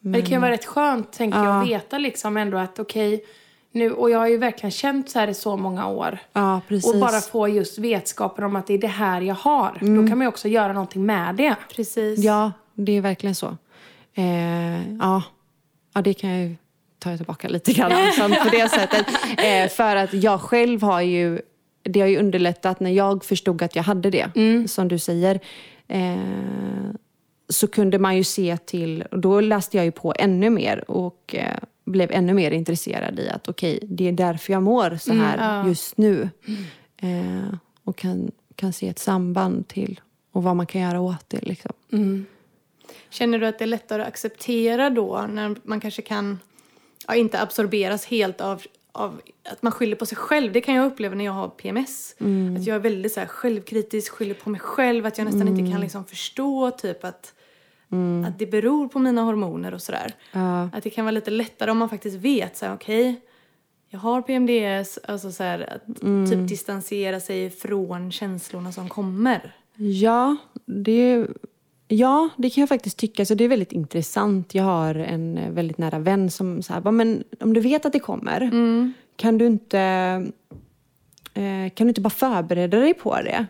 Men 0.00 0.12
det 0.12 0.20
kan 0.22 0.30
ju 0.30 0.38
vara 0.38 0.50
rätt 0.50 0.64
skönt, 0.64 1.12
tänker 1.12 1.38
jag, 1.38 1.46
Ja. 1.46 1.62
att 1.62 1.68
veta 1.68 1.98
liksom 1.98 2.36
ändå 2.36 2.58
att 2.58 2.78
okej, 2.78 3.24
nu, 3.72 3.92
och 3.92 4.10
jag 4.10 4.18
har 4.18 4.28
ju 4.28 4.36
verkligen 4.36 4.70
känt 4.70 5.10
så 5.10 5.18
här 5.18 5.28
i 5.28 5.34
så 5.34 5.56
många 5.56 5.88
år. 5.88 6.18
ja, 6.32 6.60
precis. 6.68 6.94
Och 6.94 7.00
bara 7.00 7.20
få 7.20 7.48
just 7.48 7.78
vetskapen 7.78 8.44
om 8.44 8.56
att 8.56 8.66
det 8.66 8.74
är 8.74 8.78
det 8.78 8.86
här 8.86 9.20
jag 9.20 9.34
har. 9.34 9.78
Mm. 9.80 10.02
Då 10.02 10.08
kan 10.08 10.18
man 10.18 10.24
ju 10.24 10.28
också 10.28 10.48
göra 10.48 10.72
någonting 10.72 11.06
med 11.06 11.34
det. 11.34 11.54
Precis. 11.76 12.18
Ja, 12.18 12.52
det 12.74 12.92
är 12.92 13.00
verkligen 13.00 13.34
så. 13.34 13.56
Eh, 14.14 14.96
ja. 14.98 15.22
ja, 15.94 16.02
det 16.02 16.14
kan 16.14 16.30
jag 16.30 16.48
ju 16.48 16.56
ta 16.98 17.16
tillbaka 17.16 17.48
lite 17.48 17.72
grann 17.72 17.90
på 18.42 18.48
det 18.50 18.70
sättet. 18.70 19.06
Eh, 19.38 19.68
för 19.68 19.96
att 19.96 20.14
jag 20.14 20.40
själv 20.40 20.82
har 20.82 21.00
ju, 21.00 21.40
det 21.82 22.00
har 22.00 22.08
ju 22.08 22.18
underlättat 22.18 22.80
när 22.80 22.90
jag 22.90 23.24
förstod 23.24 23.62
att 23.62 23.76
jag 23.76 23.82
hade 23.82 24.10
det, 24.10 24.30
som 24.70 24.88
du 24.88 24.98
säger. 24.98 25.40
Eh, 25.88 26.18
så 27.50 27.66
kunde 27.66 27.98
man 27.98 28.16
ju 28.16 28.24
se 28.24 28.56
till, 28.56 29.02
och 29.10 29.18
då 29.18 29.40
läste 29.40 29.76
jag 29.76 29.86
ju 29.86 29.92
på 29.92 30.14
ännu 30.18 30.50
mer 30.50 30.90
och 30.90 31.34
eh, 31.34 31.56
blev 31.84 32.10
ännu 32.12 32.34
mer 32.34 32.50
intresserad 32.50 33.18
i 33.18 33.28
att 33.28 33.48
okej, 33.48 33.78
det 33.82 34.08
är 34.08 34.12
därför 34.12 34.52
jag 34.52 34.62
mår 34.62 34.96
så 35.00 35.12
här 35.12 35.66
just 35.68 35.96
nu. 35.96 36.28
Eh, 36.96 37.54
och 37.84 37.96
kan, 37.96 38.30
kan 38.54 38.72
se 38.72 38.88
ett 38.88 38.98
samband 38.98 39.68
till 39.68 40.00
och 40.32 40.42
vad 40.42 40.56
man 40.56 40.66
kan 40.66 40.80
göra 40.80 41.00
åt 41.00 41.24
det. 41.28 41.40
Liksom. 41.46 41.72
Känner 43.10 43.38
du 43.38 43.46
att 43.46 43.58
det 43.58 43.64
är 43.64 43.66
lättare 43.66 44.02
att 44.02 44.08
acceptera 44.08 44.90
då 44.90 45.26
när 45.30 45.56
man 45.62 45.80
kanske 45.80 46.02
kan 46.02 46.38
ja, 47.08 47.14
inte 47.14 47.40
absorberas 47.40 48.04
helt 48.06 48.40
av, 48.40 48.62
av 48.92 49.20
att 49.52 49.62
man 49.62 49.72
skyller 49.72 49.96
på 49.96 50.06
sig 50.06 50.18
själv? 50.18 50.52
Det 50.52 50.60
kan 50.60 50.74
jag 50.74 50.86
uppleva 50.86 51.14
när 51.14 51.24
jag 51.24 51.32
har 51.32 51.48
PMS. 51.48 52.14
Att 52.58 52.66
jag 52.66 52.76
är 52.76 52.80
väldigt 52.80 53.12
så 53.12 53.20
här, 53.20 53.26
självkritisk, 53.26 54.12
skyller 54.12 54.34
på 54.34 54.50
mig 54.50 54.60
själv. 54.60 55.06
Att 55.06 55.18
jag 55.18 55.24
nästan 55.24 55.48
inte 55.48 55.72
kan 55.72 55.80
liksom 55.80 56.04
förstå 56.04 56.70
typ 56.70 57.04
att, 57.04 57.34
att 58.26 58.38
det 58.38 58.46
beror 58.46 58.88
på 58.88 58.98
mina 58.98 59.22
hormoner 59.22 59.74
och 59.74 59.82
sådär. 59.82 60.12
Ja. 60.32 60.62
Att 60.72 60.82
det 60.82 60.90
kan 60.90 61.04
vara 61.04 61.12
lite 61.12 61.30
lättare 61.30 61.70
om 61.70 61.78
man 61.78 61.88
faktiskt 61.88 62.16
vet 62.16 62.56
så 62.56 62.66
här, 62.66 62.74
okej, 62.74 63.20
jag 63.88 64.00
har 64.00 64.22
PMDS. 64.22 64.98
Alltså 65.08 65.32
så 65.32 65.42
här, 65.42 65.74
att 65.74 65.96
typ 66.30 66.48
distansera 66.48 67.20
sig 67.20 67.50
från 67.50 68.12
känslorna 68.12 68.72
som 68.72 68.88
kommer. 68.88 69.54
Ja, 69.76 70.36
det, 70.66 71.26
ja, 71.88 72.28
det 72.36 72.50
kan 72.50 72.62
jag 72.62 72.68
faktiskt 72.68 72.98
tycka. 72.98 73.24
Så 73.26 73.34
det 73.34 73.44
är 73.44 73.48
väldigt 73.48 73.72
intressant. 73.72 74.54
Jag 74.54 74.64
har 74.64 74.94
en 74.94 75.54
väldigt 75.54 75.78
nära 75.78 75.98
vän 75.98 76.30
som 76.30 76.62
säger, 76.62 76.90
men 76.90 77.24
om 77.40 77.54
du 77.54 77.60
vet 77.60 77.86
att 77.86 77.92
det 77.92 78.00
kommer, 78.00 78.50
kan 79.16 79.38
du 79.38 79.46
inte 79.46 80.26
kan 81.74 81.86
du 81.86 81.88
inte 81.88 82.00
bara 82.00 82.10
förbereda 82.10 82.78
dig 82.78 82.94
på 82.94 83.18
det? 83.22 83.46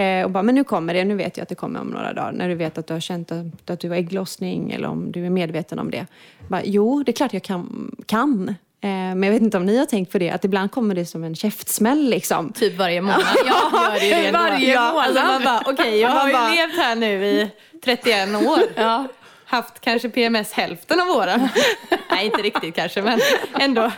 Eh, 0.00 0.24
och 0.24 0.30
bara, 0.30 0.42
men 0.42 0.54
nu 0.54 0.64
kommer 0.64 0.94
det, 0.94 1.04
nu 1.04 1.14
vet 1.14 1.36
jag 1.36 1.42
att 1.42 1.48
det 1.48 1.54
kommer 1.54 1.80
om 1.80 1.86
några 1.86 2.12
dagar. 2.12 2.32
När 2.32 2.48
du 2.48 2.54
vet 2.54 2.78
att 2.78 2.86
du 2.86 2.92
har 2.92 3.00
känt 3.00 3.32
att, 3.32 3.70
att 3.70 3.80
du 3.80 3.88
har 3.88 3.96
ägglossning 3.96 4.72
eller 4.72 4.88
om 4.88 5.12
du 5.12 5.26
är 5.26 5.30
medveten 5.30 5.78
om 5.78 5.90
det. 5.90 6.06
Bara, 6.48 6.62
jo, 6.64 7.02
det 7.02 7.10
är 7.10 7.16
klart 7.16 7.32
jag 7.32 7.42
kan. 7.42 7.94
kan. 8.06 8.48
Eh, 8.80 8.88
men 8.90 9.22
jag 9.22 9.30
vet 9.30 9.42
inte 9.42 9.56
om 9.56 9.66
ni 9.66 9.78
har 9.78 9.86
tänkt 9.86 10.12
på 10.12 10.18
det, 10.18 10.30
att 10.30 10.44
ibland 10.44 10.70
kommer 10.70 10.94
det 10.94 11.06
som 11.06 11.24
en 11.24 11.34
käftsmäll 11.34 12.10
liksom. 12.10 12.52
Typ 12.52 12.78
varje 12.78 13.00
månad. 13.00 13.22
Ja, 13.46 13.96
gör 14.02 14.22
det. 14.22 14.32
Varje 14.38 14.72
ja, 14.72 14.92
månad. 14.92 15.06
Alltså 15.06 15.24
man 15.24 15.44
bara, 15.44 15.62
okej, 15.66 16.00
jag 16.00 16.08
Man 16.08 16.34
har 16.34 16.50
ju 16.50 16.56
levt 16.56 16.76
här 16.76 16.96
nu 16.96 17.26
i 17.26 17.50
31 17.84 18.28
år. 18.28 18.60
Ja. 18.76 19.06
Haft 19.50 19.80
kanske 19.80 20.08
PMS 20.08 20.52
hälften 20.52 21.00
av 21.00 21.08
åren. 21.08 21.48
Nej, 22.10 22.26
inte 22.26 22.42
riktigt 22.42 22.74
kanske, 22.74 23.02
men 23.02 23.20
ändå. 23.60 23.92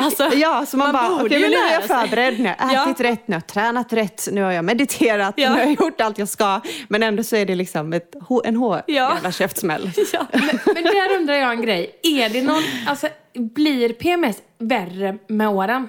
Alltså, 0.00 0.30
Ja, 0.34 0.66
så 0.66 0.76
man, 0.76 0.92
man 0.92 1.02
bara, 1.02 1.08
borde 1.10 1.24
okej 1.24 1.36
ju 1.38 1.42
men 1.42 1.50
nu 1.50 1.56
är 1.56 1.72
jag 1.72 1.84
förberedd, 1.84 2.40
nu 2.40 2.54
har 2.58 2.72
jag 2.74 2.90
ätit 2.90 3.00
rätt, 3.00 3.28
nu 3.28 3.34
har 3.34 3.40
jag 3.40 3.46
tränat 3.46 3.92
rätt, 3.92 4.28
nu 4.32 4.42
har 4.42 4.52
jag 4.52 4.64
mediterat, 4.64 5.34
Ja. 5.36 5.48
nu 5.48 5.54
har 5.54 5.60
jag 5.62 5.70
gjort 5.80 6.00
allt 6.00 6.18
jag 6.18 6.28
ska. 6.28 6.60
Men 6.88 7.02
ändå 7.02 7.22
så 7.22 7.36
är 7.36 7.46
det 7.46 7.54
liksom 7.54 7.92
ett, 7.92 8.14
en 8.44 8.56
hård 8.56 8.80
Ja. 8.86 9.12
jävla 9.14 9.32
käftsmäll. 9.32 9.90
ja. 10.12 10.26
Men 10.74 10.84
där 10.84 11.16
undrar 11.16 11.34
jag 11.34 11.50
en 11.52 11.62
grej. 11.62 11.90
Är 12.02 12.28
det 12.28 12.42
någon, 12.42 12.62
alltså, 12.86 13.08
blir 13.34 13.92
PMS 13.92 14.36
värre 14.58 15.18
med 15.28 15.48
åren? 15.48 15.88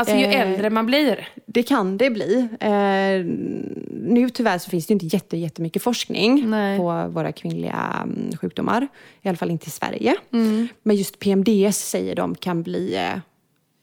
Alltså 0.00 0.16
ju 0.16 0.24
Eh, 0.24 0.40
äldre 0.40 0.70
man 0.70 0.86
blir. 0.86 1.28
Det 1.46 1.62
kan 1.62 1.98
det 1.98 2.10
bli. 2.10 2.48
Eh, 2.60 3.24
nu 4.10 4.30
tyvärr 4.30 4.58
så 4.58 4.70
finns 4.70 4.86
det 4.86 4.92
ju 4.92 4.94
inte 4.94 5.06
jätte, 5.06 5.36
jättemycket 5.36 5.82
forskning 5.82 6.50
Nej. 6.50 6.78
på 6.78 7.08
våra 7.08 7.32
kvinnliga 7.32 8.02
mm, 8.02 8.36
sjukdomar. 8.36 8.88
I 9.22 9.28
alla 9.28 9.36
fall 9.36 9.50
inte 9.50 9.66
i 9.66 9.70
Sverige. 9.70 10.14
Mm. 10.32 10.68
Men 10.82 10.96
just 10.96 11.18
PMDS 11.18 11.78
säger 11.78 12.16
de 12.16 12.34
kan 12.34 12.62
bli 12.62 12.94
eh, 12.94 13.18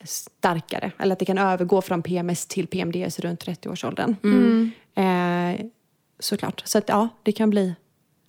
starkare. 0.03 0.91
Eller 0.99 1.13
att 1.13 1.19
det 1.19 1.25
kan 1.25 1.37
övergå 1.37 1.81
från 1.81 2.03
PMS 2.03 2.45
till 2.45 2.67
PMDS 2.67 3.19
runt 3.19 3.45
30-årsåldern. 3.45 4.15
Mm. 4.23 4.71
Eh, 4.95 5.65
såklart. 6.19 6.61
Så 6.65 6.77
att 6.77 6.89
ja, 6.89 7.09
det 7.23 7.31
kan 7.31 7.49
bli, 7.49 7.75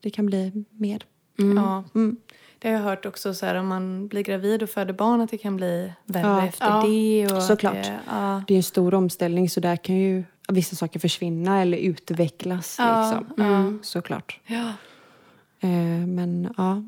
det 0.00 0.10
kan 0.10 0.26
bli 0.26 0.64
mer. 0.70 1.04
ja. 1.36 1.84
Det 2.58 2.68
har 2.68 2.74
jag 2.74 2.82
hört 2.82 3.06
också, 3.06 3.34
så 3.34 3.46
här, 3.46 3.54
om 3.54 3.66
man 3.66 4.08
blir 4.08 4.22
gravid 4.22 4.62
och 4.62 4.70
föder 4.70 4.92
barn, 4.94 5.20
att 5.20 5.30
det 5.30 5.38
kan 5.38 5.56
bli 5.56 5.92
värre 6.04 6.26
Ja. 6.26 6.46
efter 6.46 6.66
Ja. 6.66 6.82
det. 6.86 7.32
Och 7.36 7.42
Såklart. 7.42 7.74
Det, 7.74 7.98
ja. 8.10 8.42
Det 8.46 8.54
är 8.54 8.56
en 8.56 8.62
stor 8.62 8.94
omställning 8.94 9.50
så 9.50 9.60
där 9.60 9.76
kan 9.76 9.96
ju 9.96 10.24
vissa 10.48 10.76
saker 10.76 11.00
försvinna 11.00 11.62
eller 11.62 11.78
utvecklas. 11.78 12.76
Ja, 12.78 13.10
liksom. 13.26 13.44
mm. 13.46 13.78
Såklart. 13.82 14.40
Ja. 14.46 14.72
Eh, 15.60 16.06
men 16.06 16.54
ja. 16.56 16.82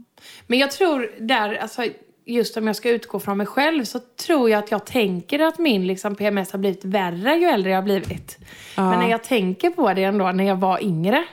Men 0.47 0.59
jag 0.59 0.71
tror 0.71 1.11
där, 1.21 1.55
alltså, 1.55 1.85
just 2.25 2.57
om 2.57 2.67
jag 2.67 2.77
ska 2.77 2.91
utgå 2.91 3.21
från 3.21 3.37
mig 3.39 3.47
själv 3.47 3.85
så 3.85 3.99
tror 4.27 4.51
jag 4.51 4.59
att 4.59 4.71
jag 4.71 4.87
tänker 4.87 5.39
att 5.39 5.59
min 5.59 5.87
liksom, 5.87 6.15
PMS 6.15 6.53
har 6.53 6.59
blivit 6.59 6.85
värre 6.85 7.35
ju 7.37 7.47
äldre 7.47 7.71
jag 7.71 7.79
har 7.79 7.83
blivit. 7.83 8.39
Men 8.77 8.99
när 8.99 9.11
jag 9.11 9.25
tänker 9.25 9.71
på 9.71 9.95
det 9.95 10.05
ändå 10.05 10.33
när 10.33 10.45
jag 10.45 10.57
var 10.57 10.83
yngre 10.85 11.25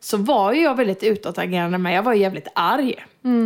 så 0.00 0.16
var 0.16 0.52
ju 0.52 0.62
jag 0.62 0.74
väldigt 0.76 1.02
utåtagerande 1.02 1.78
med. 1.78 1.96
Jag 1.96 2.02
var 2.02 2.14
ju 2.14 2.20
jävligt 2.20 2.48
arg. 2.54 2.94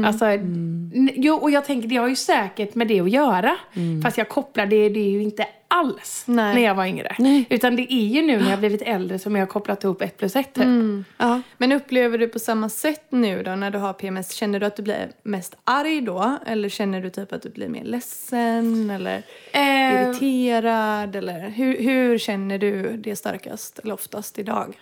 Alltså, 0.06 0.25
n- 0.26 1.11
jo, 1.14 1.35
och 1.35 1.50
jag 1.50 1.64
tänker 1.64 1.88
det 1.88 1.97
har 1.97 2.09
ju 2.09 2.16
säkert 2.16 2.75
med 2.75 2.88
det 2.88 3.00
att 3.00 3.11
göra. 3.11 3.56
Fast 4.04 4.18
jag 4.18 4.28
kopplar 4.28 4.66
det, 4.66 4.88
det 4.88 5.00
är 5.00 5.11
ju 5.11 5.23
inte 5.23 5.47
alls 5.68 6.25
Nej. 6.26 6.54
när 6.54 6.62
jag 6.62 6.75
var 6.75 6.87
yngre. 6.87 7.16
Nej. 7.18 7.45
Utan 7.50 7.76
det 7.76 7.92
är 7.92 8.06
ju 8.06 8.23
nu 8.23 8.37
när 8.37 8.45
jag 8.45 8.50
har 8.50 8.56
blivit 8.56 8.83
äldre 8.83 9.18
som 9.18 9.35
jag 9.37 9.42
har 9.42 9.47
kopplat 9.47 9.85
ihop 9.85 10.02
ett 10.02 10.16
plus 10.18 10.37
ett 10.37 10.54
typ. 10.54 10.64
Ja. 11.18 11.40
Men 11.59 11.73
upplever 11.73 12.18
du 12.18 12.28
på 12.28 12.38
samma 12.38 12.68
sätt 12.68 13.06
nu 13.11 13.42
då 13.42 13.50
när 13.50 13.71
du 13.71 13.78
har 13.78 13.92
PMS? 13.92 14.33
Känner 14.33 14.61
du 14.61 14.66
att 14.66 14.76
du 14.76 14.83
blir 14.83 15.11
mest 15.23 15.56
arg 15.64 16.00
då? 16.00 16.37
Eller 16.47 16.68
känner 16.68 17.00
du 17.00 17.11
typ 17.11 17.33
att 17.33 17.42
du 17.42 17.50
blir 17.50 17.68
mer 17.68 17.85
ledsen? 17.85 18.90
Eller 18.90 19.23
Eh, 19.52 19.61
irriterad? 20.02 21.16
Eller 21.16 21.49
hur, 21.49 21.78
hur 21.83 22.18
känner 22.18 22.59
du 22.59 22.97
det 22.97 23.16
starkast 23.16 23.78
eller 23.78 23.95
oftast 23.95 24.38
idag? 24.38 24.75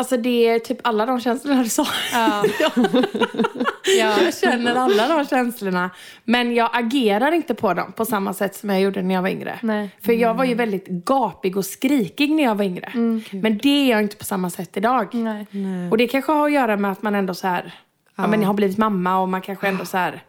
Alltså 0.00 0.16
det 0.16 0.48
är 0.48 0.58
typ 0.58 0.78
alla 0.82 1.06
de 1.06 1.20
känslorna 1.20 1.62
du 1.62 1.68
sa. 1.68 1.86
Ja. 2.12 2.44
ja. 3.98 4.22
Jag 4.22 4.34
känner 4.34 4.74
alla 4.74 5.08
de 5.08 5.26
känslorna. 5.26 5.90
Men 6.24 6.54
jag 6.54 6.70
agerar 6.72 7.32
inte 7.32 7.54
på 7.54 7.74
dem 7.74 7.92
på 7.92 8.04
samma 8.04 8.34
sätt 8.34 8.54
som 8.54 8.70
jag 8.70 8.80
gjorde 8.80 9.02
när 9.02 9.14
jag 9.14 9.22
var 9.22 9.28
yngre. 9.28 9.58
Nej. 9.62 9.90
För 10.02 10.12
jag 10.12 10.34
var 10.34 10.44
ju 10.44 10.54
väldigt 10.54 10.86
gapig 10.88 11.56
och 11.56 11.64
skrikig 11.64 12.30
när 12.30 12.42
jag 12.42 12.54
var 12.54 12.64
yngre. 12.64 12.90
Men 13.30 13.58
det 13.58 13.68
är 13.68 13.90
jag 13.90 14.02
inte 14.02 14.16
på 14.16 14.24
samma 14.24 14.50
sätt 14.50 14.76
idag. 14.76 15.08
Nej. 15.14 15.46
Och 15.90 15.98
det 15.98 16.08
kanske 16.08 16.32
har 16.32 16.46
att 16.46 16.52
göra 16.52 16.76
med 16.76 16.92
att 16.92 17.02
man 17.02 17.14
ändå 17.14 17.34
så 17.34 17.46
här, 17.46 17.74
ja. 18.16 18.26
men 18.26 18.40
jag 18.40 18.48
har 18.48 18.54
blivit 18.54 18.78
mamma 18.78 19.20
och 19.20 19.28
man 19.28 19.42
kanske 19.42 19.68
ändå 19.68 19.84
så 19.84 19.96
här, 19.96 20.22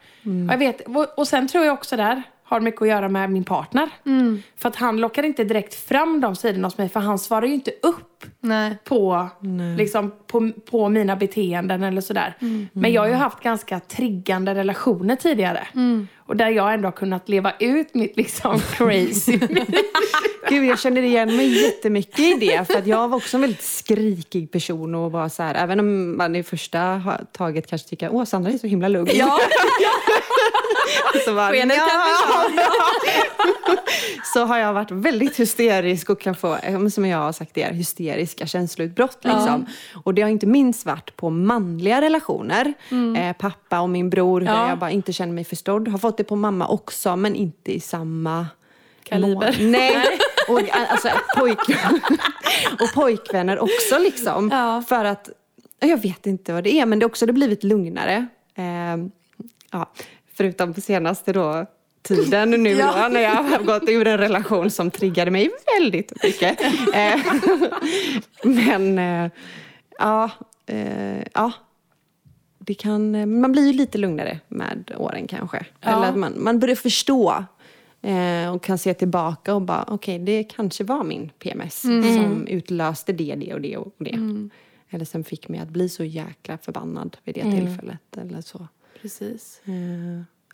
jag 0.52 0.58
vet. 0.58 0.82
Och, 1.18 1.28
sen 1.28 1.48
tror 1.48 1.66
jag 1.66 1.74
också 1.74 1.98
där 1.98 2.24
har 2.44 2.60
mycket 2.60 2.82
att 2.82 2.88
göra 2.88 3.10
med 3.10 3.30
min 3.30 3.44
partner. 3.44 3.90
För 4.58 4.70
att 4.70 4.76
han 4.76 4.98
lockar 4.98 5.24
inte 5.24 5.44
direkt 5.44 5.74
fram 5.74 6.22
de 6.22 6.36
sidorna 6.36 6.68
hos 6.68 6.78
mig 6.78 6.90
för 6.90 7.00
han 7.00 7.20
svarar 7.20 7.48
ju 7.48 7.54
inte 7.54 7.72
upp 7.82 8.11
Nej. 8.40 8.78
på, 8.84 9.30
liksom, 9.78 10.12
på, 10.28 10.52
på 10.72 10.90
mina 10.90 11.16
beteenden 11.16 11.84
eller 11.84 12.02
sådär. 12.02 12.36
Men 12.74 12.92
jag 12.94 13.02
har 13.02 13.08
ju 13.08 13.14
haft 13.14 13.44
ganska 13.44 13.80
triggande 13.80 14.56
relationer 14.56 15.16
tidigare. 15.16 15.68
Och 16.18 16.38
där 16.38 16.50
jag 16.50 16.74
ändå 16.74 16.88
har 16.88 16.92
kunnat 16.92 17.30
leva 17.30 17.54
ut 17.60 17.94
mitt 17.94 18.18
liksom 18.18 18.60
crazy. 18.72 19.40
Gud, 20.50 20.66
jag 20.66 20.80
känner 20.80 21.02
igen 21.02 21.36
mig 21.36 21.64
jättemycket 21.64 22.20
i 22.20 22.34
det. 22.34 22.68
För 22.68 22.78
att 22.78 22.88
jag 22.88 23.08
var 23.08 23.18
också 23.18 23.38
en 23.38 23.42
väldigt 23.42 23.64
skrikig 23.64 24.52
person 24.52 24.96
och 24.96 25.12
var 25.12 25.30
så 25.30 25.44
här, 25.44 25.56
även 25.56 25.80
om 25.80 26.18
man 26.18 26.36
i 26.36 26.44
första 26.44 27.02
taget 27.32 27.68
kanske 27.68 27.90
tycker 27.90 28.10
åh 28.14 28.24
Sandra 28.24 28.52
är 28.52 28.58
så 28.58 28.68
himla 28.68 28.88
lugn. 28.88 29.10
Ja. 29.14 29.40
så, 31.26 31.36
bara, 31.36 31.52
"Nja." 31.52 31.88
så 34.34 34.46
har 34.46 34.58
jag 34.58 34.74
varit 34.74 34.92
väldigt 34.92 35.40
hysterisk 35.40 36.10
och 36.10 36.22
kan 36.22 36.36
få, 36.36 36.58
som 36.92 37.06
jag 37.06 37.18
har 37.18 37.32
sagt 37.32 37.52
det, 37.54 37.64
är, 37.64 37.74
hysteriska 38.20 38.46
känsloutbrott. 38.46 39.18
Liksom. 39.22 39.66
Och 40.04 40.14
det 40.14 40.22
har 40.22 40.30
inte 40.30 40.46
minst 40.48 40.86
varit 40.86 41.16
på 41.16 41.30
manliga 41.30 42.02
relationer. 42.02 42.74
Eh, 43.18 43.36
pappa 43.38 43.80
och 43.80 43.90
min 43.90 44.10
bror, 44.10 44.42
där 44.42 44.48
Ja. 44.54 44.70
jag 44.70 44.80
bara 44.80 44.92
inte 44.92 45.14
känner 45.14 45.34
mig 45.34 45.44
förstådd. 45.44 45.88
Har 45.88 45.98
fått 45.98 46.18
det 46.18 46.24
på 46.24 46.36
mamma 46.36 46.68
också, 46.68 47.16
men 47.16 47.36
inte 47.36 47.72
i 47.76 47.80
samma 47.80 48.48
Kaliber. 49.04 49.56
mån. 49.60 49.72
Nej. 49.72 50.06
Och, 50.50 50.62
alltså, 50.92 51.10
pojk... 51.38 51.60
och 52.82 52.94
pojkvänner 52.94 53.60
också 53.60 53.98
liksom. 54.00 54.50
Ja. 54.52 54.84
För 54.90 55.06
att, 55.06 55.30
jag 55.80 56.02
vet 56.02 56.28
inte 56.28 56.54
vad 56.54 56.64
det 56.64 56.74
är, 56.80 56.86
men 56.86 57.00
det 57.00 57.04
har 57.04 57.10
också 57.10 57.26
det 57.26 57.34
blivit 57.34 57.64
lugnare. 57.64 58.28
Eh, 58.56 58.98
ja, 59.72 59.92
förutom 60.34 60.74
på 60.74 60.82
senaste 60.82 61.34
då 61.34 61.66
tiden 62.02 62.50
nu 62.50 62.78
då, 62.78 63.08
när 63.12 63.22
jag 63.22 63.44
har 63.44 63.64
gått 63.64 63.90
ur 63.90 64.08
en 64.08 64.18
relation 64.18 64.72
som 64.72 64.92
triggade 64.92 65.32
mig 65.32 65.50
väldigt 65.80 66.24
mycket. 66.24 66.62
Eh, 66.94 67.20
men 68.44 69.00
eh, 69.00 69.32
ja, 70.00 70.30
eh, 70.66 71.24
ja. 71.34 71.52
Det 72.60 72.74
kan, 72.74 73.12
man 73.40 73.52
blir 73.52 73.68
ju 73.68 73.74
lite 73.74 73.98
lugnare 73.98 74.40
med 74.48 74.92
åren 74.98 75.28
kanske. 75.28 75.66
Ja. 75.82 75.90
Eller 75.90 76.10
att 76.10 76.16
man, 76.16 76.34
man 76.44 76.60
börjar 76.60 76.76
förstå 76.76 77.46
och 78.54 78.64
kan 78.64 78.78
se 78.78 78.94
tillbaka 78.94 79.56
och 79.56 79.62
bara 79.62 79.84
okej, 79.88 80.16
okay, 80.16 80.26
det 80.26 80.44
kanske 80.44 80.84
var 80.84 81.04
min 81.04 81.30
PMS 81.40 81.82
som 81.82 82.48
utlöste 82.48 83.14
det, 83.14 83.36
det 83.36 83.54
och 83.54 83.62
det 83.62 83.78
och 83.78 83.96
det. 83.98 84.20
Eller 84.90 85.06
som 85.06 85.24
fick 85.24 85.48
mig 85.50 85.60
att 85.60 85.70
bli 85.70 85.90
så 85.90 86.04
jäkla 86.04 86.58
förbannad 86.58 87.18
vid 87.24 87.36
det 87.36 87.42
tillfället. 87.42 88.18
Eller 88.18 88.42
så. 88.42 88.68
Precis. 89.02 89.62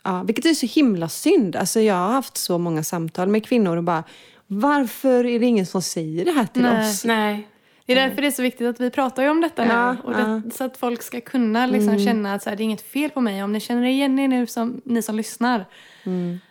Ja, 0.08 0.22
vilket 0.22 0.44
är 0.44 0.54
så 0.54 0.66
himla 0.66 1.08
synd. 1.08 1.56
Alltså, 1.56 1.80
jag 1.80 1.94
har 1.94 2.08
haft 2.08 2.36
så 2.36 2.58
många 2.58 2.82
samtal 2.82 3.28
med 3.28 3.46
kvinnor 3.46 3.76
och 3.76 3.84
bara 3.84 4.04
varför 4.46 5.26
är 5.26 5.40
det 5.40 5.46
ingen 5.46 5.66
som 5.66 5.82
säger 5.82 6.24
det 6.24 6.30
här 6.30 6.46
till 6.46 6.62
Nej. 6.62 6.90
oss? 6.90 7.04
Nej. 7.04 7.48
Det 7.86 7.92
är 7.92 8.08
därför 8.08 8.22
det 8.22 8.28
är 8.28 8.32
så 8.32 8.42
viktigt 8.42 8.66
att 8.66 8.80
vi 8.80 8.90
pratar 8.90 9.26
om 9.30 9.40
detta 9.40 9.66
Ja, 9.66 9.92
nu. 9.92 9.98
Och 10.04 10.12
det, 10.12 10.50
Så 10.54 10.64
att 10.64 10.76
folk 10.76 11.02
ska 11.02 11.20
kunna 11.20 11.66
liksom 11.66 11.98
känna 11.98 12.34
att 12.34 12.42
så 12.42 12.50
här, 12.50 12.56
det 12.56 12.62
är 12.62 12.64
inget 12.64 12.80
fel 12.82 13.10
på 13.10 13.20
mig. 13.20 13.44
Om 13.44 13.52
ni 13.52 13.60
känner 13.60 13.84
igen 13.84 14.18
er 14.18 14.28
nu, 14.28 14.46
som, 14.46 14.80
ni 14.84 15.02
som 15.02 15.16
lyssnar. 15.16 15.60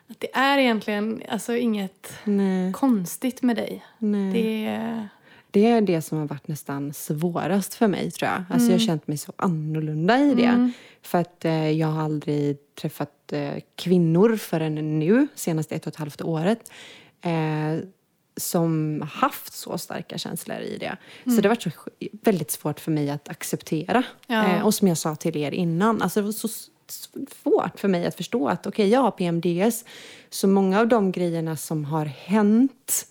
Att 0.09 0.19
det 0.19 0.35
är 0.35 0.57
egentligen 0.57 1.21
alltså, 1.29 1.55
inget 1.55 2.13
Nej, 2.23 2.73
konstigt 2.73 3.41
med 3.41 3.55
dig. 3.55 3.85
nej. 3.97 4.31
Det 4.31 4.65
är... 4.65 5.09
Det 5.51 5.67
är 5.67 5.81
det 5.81 6.01
som 6.01 6.17
har 6.17 6.27
varit 6.27 6.47
nästan 6.47 6.93
svårast 6.93 7.73
för 7.73 7.87
mig 7.87 8.11
tror 8.11 8.31
jag. 8.31 8.43
Alltså 8.49 8.71
jag 8.71 8.79
har 8.79 8.85
känt 8.85 9.07
mig 9.07 9.17
så 9.17 9.33
annorlunda 9.35 10.19
i 10.19 10.33
det. 10.33 10.71
För 11.01 11.17
att 11.17 11.45
eh, 11.45 11.71
jag 11.71 11.87
har 11.87 12.03
aldrig 12.03 12.57
träffat 12.75 13.11
eh, 13.33 13.55
kvinnor 13.75 14.35
förrän 14.35 14.99
nu, 14.99 15.27
senaste 15.35 15.75
ett 15.75 15.87
och 15.87 15.93
ett 15.93 15.99
halvt 15.99 16.21
året. 16.21 16.71
Eh, 17.21 17.87
som 18.37 19.03
haft 19.11 19.53
så 19.53 19.77
starka 19.77 20.17
känslor 20.17 20.57
i 20.57 20.77
det. 20.77 20.97
Så 21.35 21.41
det 21.41 21.47
varit 21.47 21.61
så, 21.61 21.69
väldigt 22.11 22.51
svårt 22.51 22.79
för 22.79 22.91
mig 22.91 23.09
att 23.09 23.29
acceptera. 23.29 24.03
Ja. 24.27 24.47
Eh, 24.47 24.65
och 24.65 24.73
som 24.73 24.87
jag 24.87 24.97
sa 24.97 25.15
till 25.15 25.37
er 25.37 25.51
innan, 25.51 26.01
alltså 26.01 26.19
det 26.19 26.25
var 26.25 26.31
så 26.31 26.47
svårt 27.43 27.79
för 27.79 27.87
mig 27.87 28.05
att 28.05 28.15
förstå 28.15 28.47
att 28.47 28.67
okej, 28.67 28.89
jag 28.89 28.99
har 28.99 29.11
PMDS. 29.11 29.85
Så 30.29 30.47
många 30.47 30.79
av 30.79 30.87
de 30.87 31.11
grejerna 31.11 31.57
som 31.57 31.85
har 31.85 32.05
hänt 32.05 33.07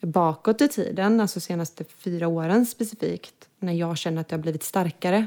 bakåt 0.00 0.60
i 0.60 0.68
tiden, 0.68 1.20
alltså 1.20 1.40
senaste 1.40 1.84
fyra 1.84 2.28
åren 2.28 2.66
specifikt, 2.66 3.48
när 3.58 3.72
jag 3.72 3.98
känner 3.98 4.20
att 4.20 4.30
jag 4.30 4.38
har 4.38 4.42
blivit 4.42 4.62
starkare, 4.62 5.26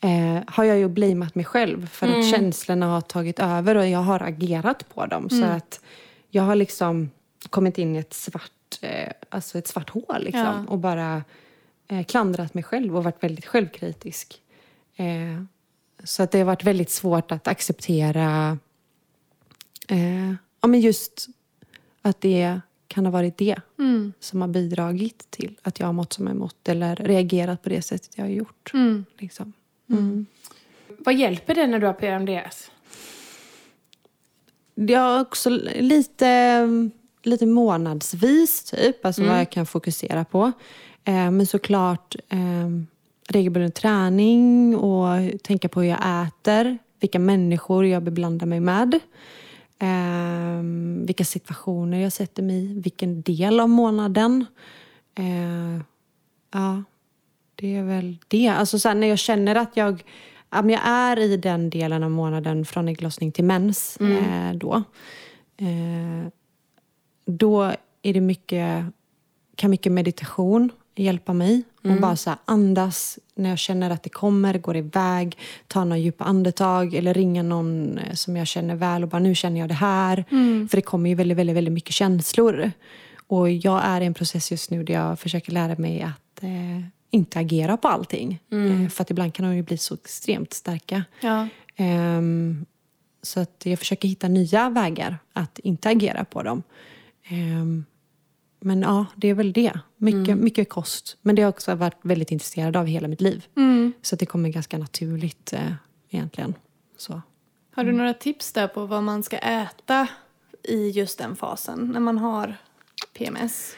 eh, 0.00 0.42
har 0.46 0.64
jag 0.64 0.78
ju 0.78 0.88
blamat 0.88 1.34
mig 1.34 1.44
själv 1.44 1.86
för 1.86 2.06
att 2.08 2.30
känslorna 2.30 2.86
har 2.86 3.00
tagit 3.00 3.38
över 3.40 3.74
och 3.76 3.86
jag 3.86 3.98
har 3.98 4.20
agerat 4.22 4.88
på 4.94 5.06
dem. 5.06 5.30
Så 5.30 5.44
att 5.44 5.80
jag 6.30 6.42
har 6.42 6.56
liksom 6.56 7.10
kommit 7.50 7.78
in 7.78 7.96
i 7.96 7.98
ett 7.98 8.14
svart, 8.14 8.78
eh, 8.82 9.12
alltså 9.28 9.58
ett 9.58 9.66
svart 9.68 9.90
hål 9.90 10.16
liksom, 10.24 10.40
Ja. 10.40 10.64
och 10.68 10.78
bara 10.78 11.24
eh, 11.88 12.04
klandrat 12.04 12.54
mig 12.54 12.64
själv 12.64 12.96
och 12.96 13.04
varit 13.04 13.22
väldigt 13.22 13.46
självkritisk. 13.46 14.40
Eh, 14.96 15.42
så 16.04 16.22
att 16.22 16.30
det 16.30 16.38
har 16.38 16.44
varit 16.44 16.64
väldigt 16.64 16.90
svårt 16.90 17.32
att 17.32 17.48
acceptera 17.48 18.58
eh, 19.88 20.28
ja, 20.60 20.68
men 20.68 20.80
just 20.80 21.26
att 22.02 22.20
det 22.20 22.60
kan 22.88 23.06
ha 23.06 23.10
varit 23.12 23.36
det 23.38 23.56
Mm. 23.78 24.12
som 24.20 24.40
har 24.40 24.48
bidragit 24.48 25.26
till 25.30 25.56
att 25.62 25.80
jag 25.80 25.86
har 25.86 25.92
mått 25.92 26.12
som 26.12 26.26
jag 26.26 26.36
mått 26.36 26.68
eller 26.68 26.96
reagerat 26.96 27.62
på 27.62 27.68
det 27.68 27.82
sättet 27.82 28.10
jag 28.18 28.24
har 28.24 28.30
gjort. 28.30 28.70
Mm. 28.74 29.04
Liksom. 29.18 29.52
Vad 30.98 31.14
hjälper 31.14 31.54
det 31.54 31.66
när 31.66 31.78
du 31.78 31.86
har 31.86 31.94
PMDS? 31.94 32.70
Är 34.76 35.20
också 35.20 35.50
lite, 35.80 36.68
lite 37.22 37.46
månadsvis, 37.46 38.64
typ, 38.64 39.04
alltså 39.04 39.24
vad 39.24 39.38
jag 39.38 39.50
kan 39.50 39.66
fokusera 39.66 40.24
på. 40.24 40.52
Eh, 41.04 41.30
men 41.30 41.46
såklart 41.46 42.16
eh, 42.28 42.68
regelbunden 43.28 43.72
träning 43.72 44.76
och 44.76 45.08
tänka 45.42 45.68
på 45.68 45.80
hur 45.80 45.88
jag 45.88 46.26
äter, 46.26 46.78
vilka 47.00 47.18
människor 47.18 47.86
jag 47.86 48.02
beblandar 48.02 48.46
mig 48.46 48.60
med. 48.60 48.94
Eh, 49.78 50.62
vilka 51.06 51.24
situationer 51.24 51.98
jag 51.98 52.12
sätter 52.12 52.42
mig 52.42 52.64
i, 52.64 52.80
vilken 52.80 53.22
del 53.22 53.60
av 53.60 53.68
månaden. 53.68 54.46
Eh, 55.14 55.82
ja, 56.52 56.82
det 57.60 57.76
är 57.76 57.82
väl 57.82 58.16
det. 58.28 58.48
Alltså 58.48 58.78
sen 58.78 59.00
när 59.00 59.06
jag 59.06 59.18
känner 59.18 59.54
att 59.54 59.76
jag, 59.76 60.04
jag 60.50 60.80
är 60.84 61.18
i 61.18 61.36
den 61.36 61.70
delen 61.70 62.02
av 62.02 62.10
månaden 62.10 62.64
från 62.64 62.88
ägglossning 62.88 63.32
till 63.32 63.44
mens 63.44 63.96
eh, 63.96 64.52
då. 64.54 64.82
Eh, 65.56 66.28
då 67.26 67.62
är 68.02 68.14
det 68.14 68.20
mycket, 68.20 68.84
kan 69.56 69.70
mycket 69.70 69.92
meditation 69.92 70.70
hjälpa 70.96 71.32
mig. 71.32 71.62
Och 71.84 72.00
bara 72.00 72.16
så 72.16 72.30
här 72.30 72.38
andas 72.44 73.18
när 73.34 73.50
jag 73.50 73.58
känner 73.58 73.90
att 73.90 74.02
det 74.02 74.10
kommer, 74.10 74.58
går 74.58 74.76
iväg, 74.76 75.38
ta 75.66 75.84
några 75.84 75.98
djupa 75.98 76.24
andetag 76.24 76.94
eller 76.94 77.14
ringa 77.14 77.42
någon 77.42 77.98
eh, 77.98 78.14
som 78.14 78.36
jag 78.36 78.46
känner 78.46 78.74
väl 78.74 79.02
och 79.02 79.08
bara 79.08 79.18
nu 79.18 79.34
känner 79.34 79.60
jag 79.60 79.68
det 79.68 79.74
här. 79.74 80.24
För 80.68 80.76
det 80.76 80.82
kommer 80.82 81.10
ju 81.10 81.14
väldigt, 81.16 81.38
väldigt, 81.38 81.56
väldigt 81.56 81.74
mycket 81.74 81.94
känslor. 81.94 82.70
Och 83.26 83.50
jag 83.50 83.84
är 83.84 84.00
i 84.00 84.06
en 84.06 84.14
process 84.14 84.50
just 84.50 84.70
nu 84.70 84.84
där 84.84 84.94
jag 84.94 85.18
försöker 85.18 85.52
lära 85.52 85.76
mig 85.78 86.02
att 86.02 86.42
eh, 86.42 86.97
inte 87.10 87.38
agera 87.38 87.76
på 87.76 87.88
allting. 87.88 88.40
Eh, 88.50 88.88
för 88.88 89.02
att 89.02 89.10
ibland 89.10 89.34
kan 89.34 89.46
de 89.46 89.56
ju 89.56 89.62
bli 89.62 89.78
så 89.78 89.94
extremt 89.94 90.52
starka. 90.52 91.04
Ja. 91.20 91.48
Ehm, 91.76 92.66
så 93.22 93.40
att 93.40 93.62
jag 93.64 93.78
försöker 93.78 94.08
hitta 94.08 94.28
nya 94.28 94.70
vägar 94.70 95.18
att 95.32 95.58
inte 95.58 95.88
agera 95.88 96.24
på 96.24 96.42
dem. 96.42 96.62
Ehm, 97.28 97.84
men 98.60 98.82
ja, 98.82 99.06
det 99.16 99.28
är 99.28 99.34
väl 99.34 99.52
det. 99.52 99.72
Mycket, 99.96 100.38
mycket 100.38 100.68
kost. 100.68 101.16
Men 101.22 101.34
det 101.34 101.42
har 101.42 101.44
jag 101.44 101.54
också 101.54 101.74
varit 101.74 101.98
väldigt 102.02 102.32
intresserad 102.32 102.76
av 102.76 102.86
hela 102.86 103.08
mitt 103.08 103.20
liv. 103.20 103.46
Mm. 103.56 103.92
Så 104.02 104.16
det 104.16 104.26
kommer 104.26 104.48
ganska 104.48 104.78
naturligt 104.78 105.52
eh, 105.52 105.72
egentligen. 106.10 106.54
Så. 106.96 107.22
Har 107.70 107.84
du 107.84 107.92
några 107.92 108.14
tips 108.14 108.52
där 108.52 108.68
på 108.68 108.86
vad 108.86 109.02
man 109.02 109.22
ska 109.22 109.38
äta 109.38 110.08
i 110.62 110.90
just 110.90 111.18
den 111.18 111.36
fasen 111.36 111.90
när 111.92 112.00
man 112.00 112.18
har 112.18 112.56
PMS? 113.12 113.76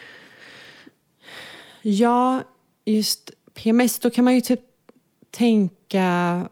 Ja, 1.82 2.42
just 2.90 3.30
PMS, 3.54 3.98
då 3.98 4.10
kan 4.10 4.24
man 4.24 4.34
ju 4.34 4.40
typ 4.40 4.60
tänka 5.30 6.48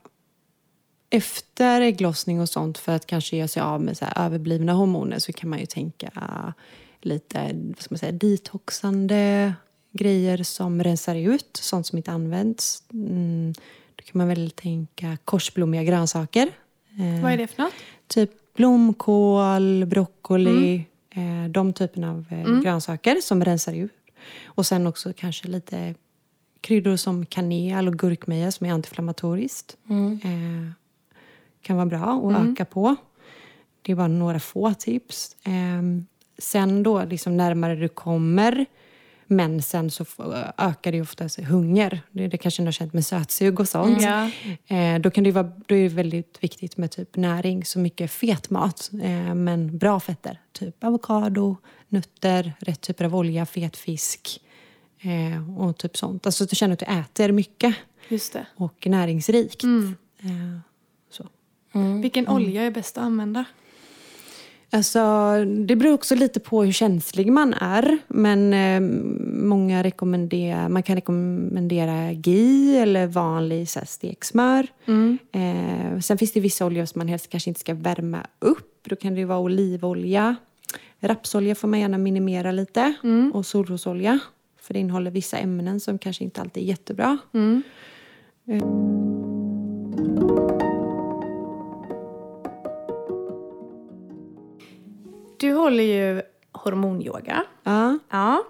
efter 1.11 1.81
ägglossning 1.81 2.41
och 2.41 2.49
sånt 2.49 2.79
för 2.79 2.93
att 2.93 3.07
kanske 3.07 3.37
göra 3.37 3.49
sig 3.49 3.63
av 3.63 3.81
med 3.81 3.97
så 3.97 4.05
här 4.05 4.27
överblivna 4.27 4.73
hormoner 4.73 5.19
så 5.19 5.33
kan 5.33 5.51
man 5.51 5.59
ju 5.59 5.67
tänka 5.67 6.11
lite 7.01 7.51
vad 7.53 7.83
ska 7.83 7.93
man 7.93 7.99
säga, 7.99 8.13
detoxande 8.13 9.55
grejer 9.93 10.43
som 10.43 10.83
rensar 10.83 11.15
ut 11.17 11.59
sånt 11.63 11.87
som 11.87 11.99
inte 11.99 12.11
används. 12.11 12.83
Mm, 12.93 13.53
då 13.97 14.03
kan 14.05 14.19
man 14.19 14.29
väl 14.29 14.51
tänka 14.51 15.19
korsblommiga 15.25 15.83
grönsaker. 15.85 16.47
Eh, 16.99 17.23
Vad 17.23 17.33
är 17.33 17.37
det 17.37 17.47
för 17.47 17.63
något? 17.63 17.75
Typ 18.07 18.55
blomkål, 18.55 19.87
broccoli, 19.87 20.85
eh, 21.11 21.51
de 21.51 21.73
typerna 21.73 22.11
av 22.11 22.25
eh, 22.31 22.61
grönsaker 22.61 23.17
som 23.23 23.45
rensar 23.45 23.73
ut. 23.73 23.93
Och 24.45 24.67
sen 24.67 24.87
också 24.87 25.13
kanske 25.17 25.49
lite 25.49 25.95
kryddor 26.61 26.97
som 26.97 27.27
kanel 27.27 27.89
och 27.89 27.99
gurkmeja 27.99 28.53
som 28.53 28.67
är 28.67 28.73
antiinflammatoriskt. 28.73 29.77
Eh, 30.25 30.71
kan 31.63 31.77
vara 31.77 31.87
bra 31.87 32.31
att 32.39 32.49
öka 32.53 32.65
på. 32.65 32.97
Det 33.83 33.93
är 33.93 33.97
bara 33.97 34.09
några 34.09 34.41
få 34.41 34.75
tips. 34.75 35.37
Eh, 35.45 35.83
sen 36.39 36.83
då, 36.83 37.05
liksom 37.05 37.37
närmare 37.37 37.75
du 37.77 37.89
kommer 37.89 38.67
mensen 39.27 39.91
så 39.91 40.03
f- 40.03 40.53
ökar 40.59 40.93
det 40.93 41.01
oftast 41.01 41.39
hunger. 41.41 42.01
Det, 42.11 42.29
det 42.29 42.37
kanske 42.39 42.63
ni 42.63 42.67
har 42.67 42.73
känt 42.73 42.93
med 42.93 43.07
sötsug 43.07 43.61
och 43.61 43.69
sånt. 43.69 44.03
Ja. 44.03 44.31
Eh, 44.77 44.99
då, 45.01 45.11
kan 45.11 45.25
det 45.25 45.31
vara, 45.33 45.53
då 45.67 45.75
är 45.75 45.83
det 45.83 45.89
väldigt 45.89 46.39
viktigt 46.41 46.77
med 46.77 46.91
typ 46.91 47.17
näring, 47.17 47.65
så 47.65 47.79
mycket 47.79 48.11
fet 48.11 48.51
mat. 48.51 48.91
Eh, 49.03 49.35
men 49.35 49.79
bra 49.79 50.01
fetter. 50.01 50.41
Typ 50.53 50.85
avokado, 50.85 51.57
nötter, 51.89 52.53
rätt 52.61 52.81
typer 52.81 53.05
av 53.05 53.17
olja, 53.17 53.47
fet 53.47 53.77
fisk 53.77 54.41
eh, 55.01 55.61
och 55.61 55.79
typ 55.79 55.97
sånt. 55.97 56.27
Alltså 56.27 56.45
att 56.45 56.51
du 56.51 56.57
känner 56.57 56.73
att 56.73 56.79
du 56.79 56.87
äter 56.87 57.33
mycket 57.33 57.75
Just 58.09 58.33
det. 58.33 58.47
och 58.57 58.87
näringsrikt. 58.87 59.65
Eh, 59.65 60.59
så. 61.11 61.27
Vilken 62.03 62.29
olja 62.29 62.63
är 62.63 62.71
bäst 62.71 62.99
att 62.99 63.05
använda? 63.05 63.45
Alltså, 64.71 65.01
det 65.67 65.77
beror 65.77 65.93
också 65.95 66.15
lite 66.15 66.41
på 66.41 66.63
hur 66.65 66.73
känslig 66.73 67.33
man 67.33 67.55
är. 67.55 67.99
Men 68.09 68.53
eh, 68.53 68.81
många 69.45 69.83
rekommenderar, 69.83 70.69
man 70.69 70.83
kan 70.83 70.97
rekommendera 70.97 72.13
ghee 72.13 72.83
eller 72.83 73.07
vanlig 73.07 73.69
så 73.69 73.79
här, 73.79 73.87
steksmör. 73.87 74.67
Eh, 75.33 76.01
sen 76.01 76.19
finns 76.19 76.33
det 76.33 76.41
vissa 76.41 76.67
oljor 76.67 76.85
som 76.85 76.99
man 76.99 77.09
helst 77.09 77.29
kanske 77.29 77.51
inte 77.51 77.61
ska 77.61 77.75
värma 77.75 78.27
upp. 78.39 78.89
Då 78.89 78.97
kan 78.97 79.15
det 79.15 79.21
ju 79.21 79.27
vara 79.27 79.39
olivolja. 79.39 80.37
Rapsolja 81.01 81.55
får 81.55 81.69
man 81.69 81.81
gärna 81.81 81.99
minimera 81.99 82.53
lite. 82.53 82.95
Och 83.33 83.47
solrosolja. 83.47 84.19
För 84.69 84.75
det 84.75 84.81
innehåller 84.81 85.11
vissa 85.11 85.39
ämnen 85.39 85.81
som 85.81 85.99
kanske 85.99 86.25
inte 86.25 86.41
alltid 86.41 86.63
är 86.63 86.67
jättebra. 86.67 87.19
håller 95.69 95.85
ju 95.85 96.23
hormonyoga. 96.53 97.45
Ja. 97.63 97.99
Ja. 98.11 98.45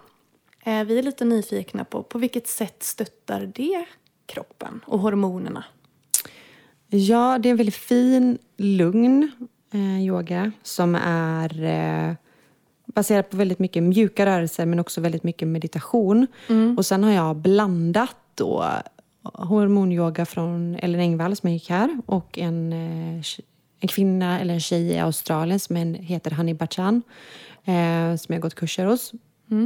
Eh, 0.65 0.85
Vi 0.85 0.99
är 0.99 1.03
lite 1.03 1.25
nyfikna 1.25 1.85
på 1.85 2.03
på 2.03 2.19
vilket 2.19 2.49
sätt 2.49 2.83
stöttar 2.83 3.53
det 3.55 3.87
kroppen 4.27 4.81
och 4.87 4.99
hormonerna? 4.99 5.65
Ja, 6.89 7.39
det 7.39 7.49
är 7.49 7.51
en 7.51 7.57
väldigt 7.57 7.75
fin, 7.75 8.39
lugn 8.57 9.31
eh, 9.73 10.01
yoga 10.07 10.53
som 10.63 10.95
är 11.05 11.63
eh, 11.63 12.15
baserad 12.95 13.31
på 13.31 13.37
väldigt 13.37 13.59
mycket 13.59 13.83
mjuka 13.83 14.27
rörelser 14.27 14.67
men 14.67 14.79
också 14.79 15.01
väldigt 15.01 15.23
mycket 15.23 15.49
meditation. 15.49 16.27
Och 16.77 16.87
sen 16.87 17.05
har 17.05 17.11
jag 17.11 17.37
blandat 17.37 18.17
då 18.35 18.65
hormonyoga 19.23 20.27
från 20.27 20.77
Ellen 20.83 21.01
Engvall 21.01 21.37
som 21.37 21.49
jag 21.49 21.55
gick 21.55 21.71
här 21.71 21.99
och 22.07 22.39
en, 22.39 22.73
eh, 22.73 23.23
en 23.81 23.89
kvinna 23.89 24.41
eller 24.41 24.55
en 24.55 24.61
tjej 24.61 24.83
i 24.83 24.99
Australien 24.99 25.61
som 25.61 25.77
heter 25.95 26.31
Hani 26.31 26.55
Bachan 26.55 27.03
eh, 27.65 28.17
som 28.17 28.33
jag 28.33 28.41
gått 28.41 28.55
kurser 28.55 28.85
hos. 28.85 29.13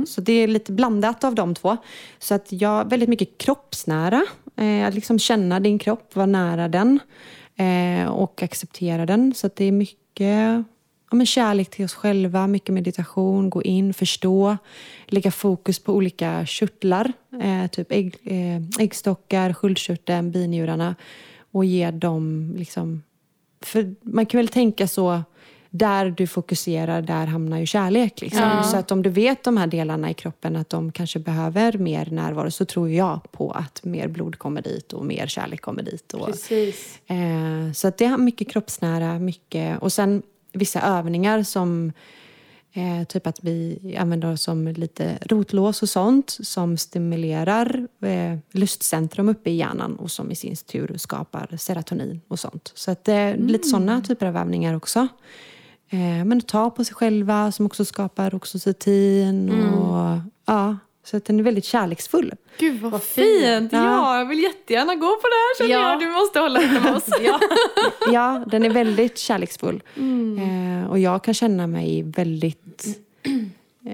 Så 0.06 0.20
det 0.20 0.32
är 0.32 0.48
lite 0.48 0.72
blandat 0.72 1.24
av 1.24 1.34
de 1.34 1.54
två. 1.54 1.76
Så 2.18 2.34
att 2.34 2.52
jag 2.52 2.90
väldigt 2.90 3.08
mycket 3.08 3.38
kroppsnära. 3.38 4.26
Eh, 4.56 4.86
att 4.86 4.94
liksom 4.94 5.18
känna 5.18 5.60
din 5.60 5.78
kropp, 5.78 6.16
vara 6.16 6.26
nära 6.26 6.68
den 6.68 7.00
eh, 7.56 8.08
och 8.08 8.42
acceptera 8.42 9.06
den. 9.06 9.34
Så 9.34 9.50
det 9.54 9.64
är 9.64 9.72
mycket 9.72 10.64
ja, 11.12 11.16
men 11.16 11.26
kärlek 11.26 11.70
till 11.70 11.84
oss 11.84 11.94
själva, 11.94 12.46
mycket 12.46 12.74
meditation, 12.74 13.50
gå 13.50 13.62
in, 13.62 13.94
förstå, 13.94 14.56
lägga 15.06 15.30
fokus 15.30 15.78
på 15.78 15.92
olika 15.92 16.46
körtlar, 16.46 17.12
eh, 17.42 17.66
typ 17.66 17.92
ägg, 17.92 18.16
eh, 18.24 18.82
äggstockar, 18.84 19.52
sköldkörteln, 19.52 20.30
binjurarna 20.30 20.94
och 21.52 21.64
ge 21.64 21.90
dem 21.90 22.54
liksom... 22.58 23.02
För 23.60 23.94
man 24.02 24.26
kan 24.26 24.38
väl 24.38 24.48
tänka 24.48 24.88
så, 24.88 25.22
där 25.70 26.10
du 26.10 26.26
fokuserar, 26.26 27.02
där 27.02 27.26
hamnar 27.26 27.58
ju 27.58 27.66
kärlek. 27.66 28.20
Liksom. 28.20 28.62
Så 28.64 28.76
att 28.76 28.90
om 28.92 29.02
du 29.02 29.10
vet 29.10 29.44
de 29.44 29.56
här 29.56 29.66
delarna 29.66 30.10
i 30.10 30.14
kroppen, 30.14 30.56
att 30.56 30.70
de 30.70 30.92
kanske 30.92 31.18
behöver 31.18 31.78
mer 31.78 32.08
närvaro, 32.10 32.50
så 32.50 32.64
tror 32.64 32.90
jag 32.90 33.32
på 33.32 33.50
att 33.50 33.84
mer 33.84 34.08
blod 34.08 34.38
kommer 34.38 34.62
dit 34.62 34.92
och 34.92 35.04
mer 35.04 35.26
kärlek 35.26 35.60
kommer 35.60 35.82
dit. 35.82 36.14
Och. 36.14 36.28
Eh, 37.06 37.72
så 37.74 37.88
att 37.88 37.98
det 37.98 38.04
är 38.04 38.18
mycket 38.18 38.50
kroppsnära, 38.50 39.18
mycket... 39.18 39.82
Och 39.82 39.92
sen 39.92 40.22
vissa 40.52 40.80
övningar 40.80 41.42
som 41.42 41.92
eh, 42.72 43.04
typ 43.04 43.26
att 43.26 43.44
vi 43.44 43.96
använder 44.00 44.32
oss 44.32 44.42
som 44.42 44.68
lite 44.68 45.18
rotlås 45.22 45.82
och 45.82 45.88
sånt 45.88 46.38
som 46.40 46.76
stimulerar 46.76 47.88
eh, 48.00 48.38
lustcentrum 48.52 49.28
uppe 49.28 49.50
i 49.50 49.56
hjärnan 49.56 49.96
och 49.96 50.10
som 50.10 50.30
i 50.30 50.34
sin 50.34 50.56
tur 50.56 50.94
skapar 50.96 51.56
serotonin 51.56 52.20
och 52.28 52.38
sånt. 52.38 52.72
Så 52.74 52.90
att 52.90 53.04
det 53.04 53.12
är 53.12 53.36
lite 53.36 53.68
sådana 53.68 54.00
typer 54.00 54.26
av 54.26 54.36
övningar 54.36 54.76
också. 54.76 55.08
Eh, 55.88 56.24
men 56.24 56.40
ta 56.40 56.70
på 56.70 56.84
sig 56.84 56.94
själva 56.94 57.52
som 57.52 57.66
också 57.66 57.84
skapar 57.84 58.34
oxytocin 58.34 59.50
och 59.72 60.20
ja, 60.46 60.76
så 61.04 61.16
att 61.16 61.24
den 61.24 61.38
är 61.38 61.42
väldigt 61.42 61.64
kärleksfull. 61.64 62.32
Gud 62.58 62.80
vad, 62.80 62.92
Vad 62.92 63.02
fint! 63.02 63.42
fint. 63.44 63.72
Ja. 63.72 64.18
jag 64.18 64.26
vill 64.26 64.42
jättegärna 64.42 64.94
gå 64.94 65.06
på 65.06 65.22
det 65.22 65.34
här 65.34 65.58
känner 65.58 65.82
Ja. 65.82 65.90
jag. 65.90 66.00
Du 66.00 66.06
måste 66.10 66.40
hålla 66.40 66.60
med 66.60 66.96
oss. 66.96 67.08
ja. 67.22 67.40
Ja, 68.12 68.44
den 68.46 68.64
är 68.64 68.70
väldigt 68.70 69.18
kärleksfull. 69.18 69.82
Eh, 69.96 70.90
och 70.90 70.98
jag 70.98 71.24
kan 71.24 71.34
känna 71.34 71.66
mig 71.66 72.02
väldigt... 72.02 72.86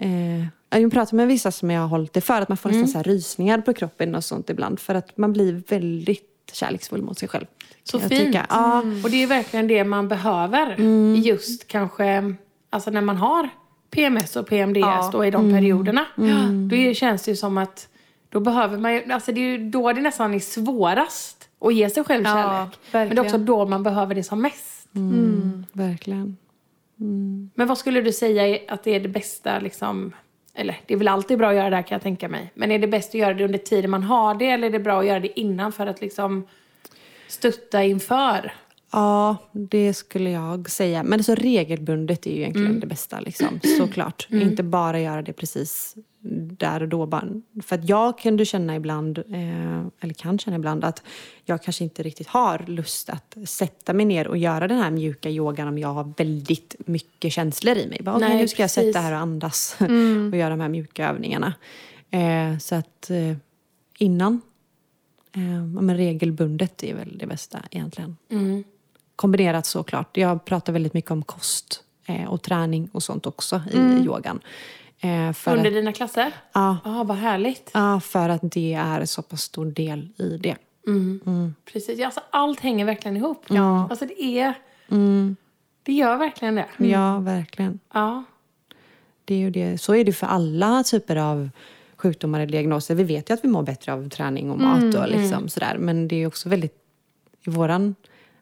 Eh, 0.01 0.81
jag 0.83 0.93
pratar 0.93 1.17
med 1.17 1.29
vissa 1.29 1.51
som 1.51 1.71
jag 1.71 1.81
har 1.81 1.89
hållit 1.89 2.13
det 2.13 2.21
för, 2.21 2.41
att 2.43 2.49
man 2.49 2.57
får 2.59 2.69
nästan 2.71 2.89
så 2.89 2.99
här 2.99 3.05
rysningar 3.05 3.59
på 3.61 3.75
kroppen 3.75 4.15
och 4.15 4.25
sånt 4.25 4.51
ibland. 4.51 4.81
För 4.81 4.95
att 4.95 5.17
man 5.19 5.33
blir 5.33 5.63
väldigt 5.69 6.51
kärleksfull 6.53 7.03
mot 7.03 7.19
sig 7.19 7.29
själv. 7.29 7.47
Så 7.85 7.99
fint. 8.01 8.11
tycka. 8.11 8.47
Ja, 8.49 8.79
Och 9.05 9.11
det 9.11 9.23
är 9.23 9.27
verkligen 9.27 9.69
det 9.69 9.85
man 9.85 10.09
behöver. 10.09 10.77
Just 11.15 11.69
kanske 11.69 12.35
alltså 12.71 12.91
när 12.91 13.01
man 13.01 13.17
har 13.17 13.49
PMS 13.91 14.37
och 14.37 14.47
PMDS 14.49 14.81
Ja. 14.81 15.11
då 15.13 15.25
i 15.25 15.31
de 15.31 15.53
perioderna. 15.53 16.05
Då 16.71 16.77
är- 16.77 16.95
känns 16.95 17.23
det 17.25 17.31
ju 17.31 17.37
som 17.37 17.59
att 17.59 17.89
då 18.29 18.41
behöver 18.41 18.79
man 18.79 18.95
ju, 18.95 19.13
alltså 19.13 19.33
det 19.33 19.41
är 19.41 19.59
ju 19.59 19.71
då 19.71 19.93
det 19.93 20.01
nästan 20.01 20.35
är 20.35 20.39
svårast 20.39 21.49
att 21.61 21.75
ge 21.75 21.91
sig 21.91 22.05
själv 22.05 22.25
Ja, 22.25 22.35
kärlek. 22.35 22.79
Men 22.93 23.09
det 23.09 23.17
är 23.23 23.25
också 23.25 23.39
då 23.39 23.67
man 23.67 23.83
behöver 23.83 24.15
det 24.15 24.23
som 24.23 24.43
mest. 24.43 24.89
verkligen. 25.73 26.37
Men 27.55 27.67
vad 27.69 27.79
skulle 27.79 28.01
du 28.01 28.13
säga 28.13 28.59
att 28.69 28.85
det 28.85 28.91
är 28.95 29.01
det 29.01 29.09
bästa 29.09 29.59
liksom 29.59 30.13
eller 30.55 30.81
det 30.87 30.95
är 30.95 30.99
väl 30.99 31.09
alltid 31.09 31.39
bra 31.39 31.49
att 31.49 31.55
göra 31.57 31.71
det 31.71 31.77
här 31.77 31.83
kan 31.83 31.95
jag 31.95 32.03
tänka 32.03 32.29
mig. 32.29 32.51
Men 32.55 32.71
är 32.71 32.79
det 32.79 32.87
bäst 32.89 33.09
att 33.09 33.15
göra 33.15 33.35
det 33.35 33.45
under 33.45 33.59
tiden 33.59 33.91
man 33.91 34.03
har 34.03 34.35
det 34.35 34.47
eller 34.51 34.67
är 34.67 34.71
det 34.73 34.79
bra 34.79 35.01
att 35.01 35.07
göra 35.07 35.21
det 35.21 35.41
innan 35.41 35.73
för 35.73 35.87
att 35.87 36.01
liksom 36.01 36.47
stötta 37.29 37.85
inför? 37.85 38.53
Ja, 38.91 39.37
det 39.53 39.95
skulle 39.95 40.31
jag 40.31 40.71
säga. 40.71 41.03
Men 41.03 41.25
så 41.25 41.35
regelbundet 41.35 42.27
är 42.27 42.31
ju 42.31 42.37
egentligen 42.37 42.81
det 42.81 42.87
bästa. 42.87 43.21
Liksom. 43.21 43.61
Såklart. 43.79 44.29
Inte 44.31 44.63
bara 44.63 45.01
göra 45.01 45.23
det 45.23 45.33
precis 45.33 45.97
där 46.59 46.83
och 46.83 46.89
då. 46.89 47.07
Bara. 47.07 47.29
För 47.63 47.77
att 47.77 47.89
jag 47.89 48.19
kunde 48.19 48.45
känna 48.45 48.77
ibland, 48.77 49.19
eh, 49.19 49.87
eller 50.01 50.15
kan 50.15 50.39
känna 50.39 50.57
ibland, 50.57 50.85
att 50.85 51.03
jag 51.45 51.63
kanske 51.63 51.85
inte 51.85 52.03
riktigt 52.03 52.27
har 52.27 52.65
lust 52.67 53.11
att 53.11 53.37
sätta 53.45 53.93
mig 53.93 54.07
ner 54.07 54.29
och 54.29 54.37
göra 54.37 54.69
den 54.69 54.79
här 54.79 54.91
mjuka 54.91 55.31
yogan 55.31 55.69
om 55.69 55.79
jag 55.79 55.95
har 55.95 56.13
väldigt 56.17 56.77
mycket 56.87 57.33
känslor 57.33 57.77
i 57.77 57.89
mig. 57.89 58.01
Bara, 58.03 58.19
Nej, 58.19 58.39
nu 58.39 58.49
ska 58.49 58.63
jag 58.63 58.69
precis. 58.69 58.85
sätta 58.95 59.01
här 59.01 59.13
och 59.13 59.19
andas 59.19 59.77
och 60.33 60.39
göra 60.39 60.51
de 60.51 60.61
här 60.61 60.69
mjuka 60.69 61.09
övningarna. 61.09 61.55
Eh, 62.11 62.59
så 62.59 62.75
att 62.75 63.11
eh, 63.11 63.37
innan, 63.99 64.41
ja, 65.75 65.81
men 65.83 65.97
regelbundet 65.97 66.85
är 66.85 66.95
väl 66.95 67.19
det 67.19 67.27
bästa 67.27 67.59
egentligen 67.71 68.17
kombinerat 69.19 69.67
såklart. 69.67 70.17
Jag 70.17 70.45
pratar 70.45 70.73
väldigt 70.73 70.95
mycket 70.95 71.11
om 71.11 71.23
kost 71.23 71.83
eh, 72.07 72.25
och 72.25 72.43
träning 72.43 72.89
och 72.93 73.03
sånt 73.03 73.27
också 73.27 73.63
i 73.73 73.79
yogan. 73.79 74.41
Eh, 75.01 75.09
Under 75.09 75.57
att, 75.57 75.63
dina 75.65 75.93
klasser? 75.93 76.33
ja, 76.53 76.77
Ja, 76.85 77.05
vad 77.05 77.17
härligt. 77.17 77.71
ja, 77.75 78.01
för 78.01 78.29
att 78.29 78.41
det 78.43 78.75
är 78.75 79.05
så 79.05 79.23
pass 79.23 79.43
stor 79.43 79.67
del 79.67 80.09
i 80.19 80.37
det. 80.37 80.57
Precis. 81.73 81.99
Ja, 81.99 82.07
Alltså, 82.07 82.21
allt 82.31 82.61
hänger 82.61 82.85
verkligen 82.85 83.17
ihop. 83.17 83.45
Alltså 83.91 84.07
det 84.07 84.23
är... 84.23 84.55
Det 85.83 85.93
gör 85.93 86.17
verkligen 86.17 86.55
det. 86.55 86.67
Ja, 86.77 87.19
verkligen. 87.19 87.79
Ja. 87.93 88.25
Det 89.25 89.35
är 89.35 89.39
ju 89.39 89.51
det. 89.51 89.79
Så 89.81 89.95
är 89.95 90.05
det 90.05 90.13
för 90.13 90.27
alla 90.27 90.83
typer 90.85 91.17
av 91.17 91.51
sjukdomar 91.97 92.41
eller 92.41 92.53
diagnoser. 92.53 92.95
Vi 92.95 93.05
vet 93.05 93.31
ju 93.31 93.35
att 93.35 93.45
vi 93.45 93.49
mår 93.49 93.63
bättre 93.63 93.93
av 93.93 94.09
träning 94.09 94.51
och 94.51 94.59
mat 94.59 94.95
och 94.95 95.09
liksom 95.09 95.49
sådär. 95.49 95.77
Men 95.79 96.09
det 96.09 96.17
är 96.23 96.27
också 96.27 96.49
väldigt... 96.49 96.75
I 97.47 97.51
våran 97.51 97.95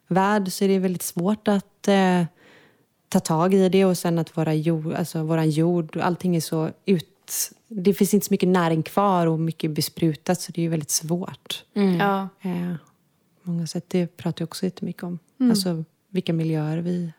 värld 0.07 0.51
så 0.51 0.63
är 0.63 0.67
det 0.67 0.79
väldigt 0.79 1.01
svårt 1.01 1.47
att 1.47 1.87
eh, 1.87 2.23
ta 3.09 3.19
tag 3.19 3.53
i 3.53 3.69
det 3.69 3.85
och 3.85 3.97
sen 3.97 4.19
att 4.19 4.37
våra 4.37 4.53
jord, 4.53 4.93
alltså 4.93 5.23
våran 5.23 5.49
jord, 5.49 5.97
allting 5.97 6.35
är 6.35 6.41
så 6.41 6.69
ut... 6.85 7.51
Det 7.67 7.93
finns 7.93 8.13
inte 8.13 8.25
så 8.25 8.33
mycket 8.33 8.49
näring 8.49 8.83
kvar 8.83 9.27
och 9.27 9.39
mycket 9.39 9.71
besprutat 9.71 10.41
så 10.41 10.51
det 10.51 10.61
är 10.61 10.63
ju 10.63 10.69
väldigt 10.69 10.91
svårt. 10.91 11.63
Ja. 11.73 12.29
Eh, 12.41 12.73
många 13.43 13.67
sätt, 13.67 13.85
det 13.87 14.17
pratar 14.17 14.41
jag 14.41 14.47
också 14.47 14.65
jättemycket 14.65 15.03
om. 15.03 15.19
Alltså 15.39 15.83
vilka 16.09 16.33
miljöer 16.33 16.77
vi... 16.77 17.13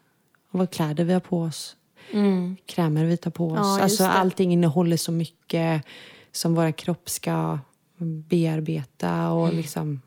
Och 0.50 0.58
vad 0.58 0.70
kläder 0.70 1.04
vi 1.04 1.12
har 1.12 1.20
på 1.20 1.40
oss. 1.40 1.76
Krämer 2.66 3.04
vi 3.04 3.16
tar 3.16 3.30
på 3.30 3.48
oss. 3.48 3.58
Ja, 3.58 3.82
alltså 3.82 4.02
det. 4.02 4.10
allting 4.10 4.52
innehåller 4.52 4.96
så 4.96 5.12
mycket 5.12 5.84
som 6.32 6.54
våra 6.54 6.72
kropp 6.72 7.10
ska 7.10 7.58
bearbeta 8.28 9.30
och 9.30 9.54
liksom... 9.54 10.00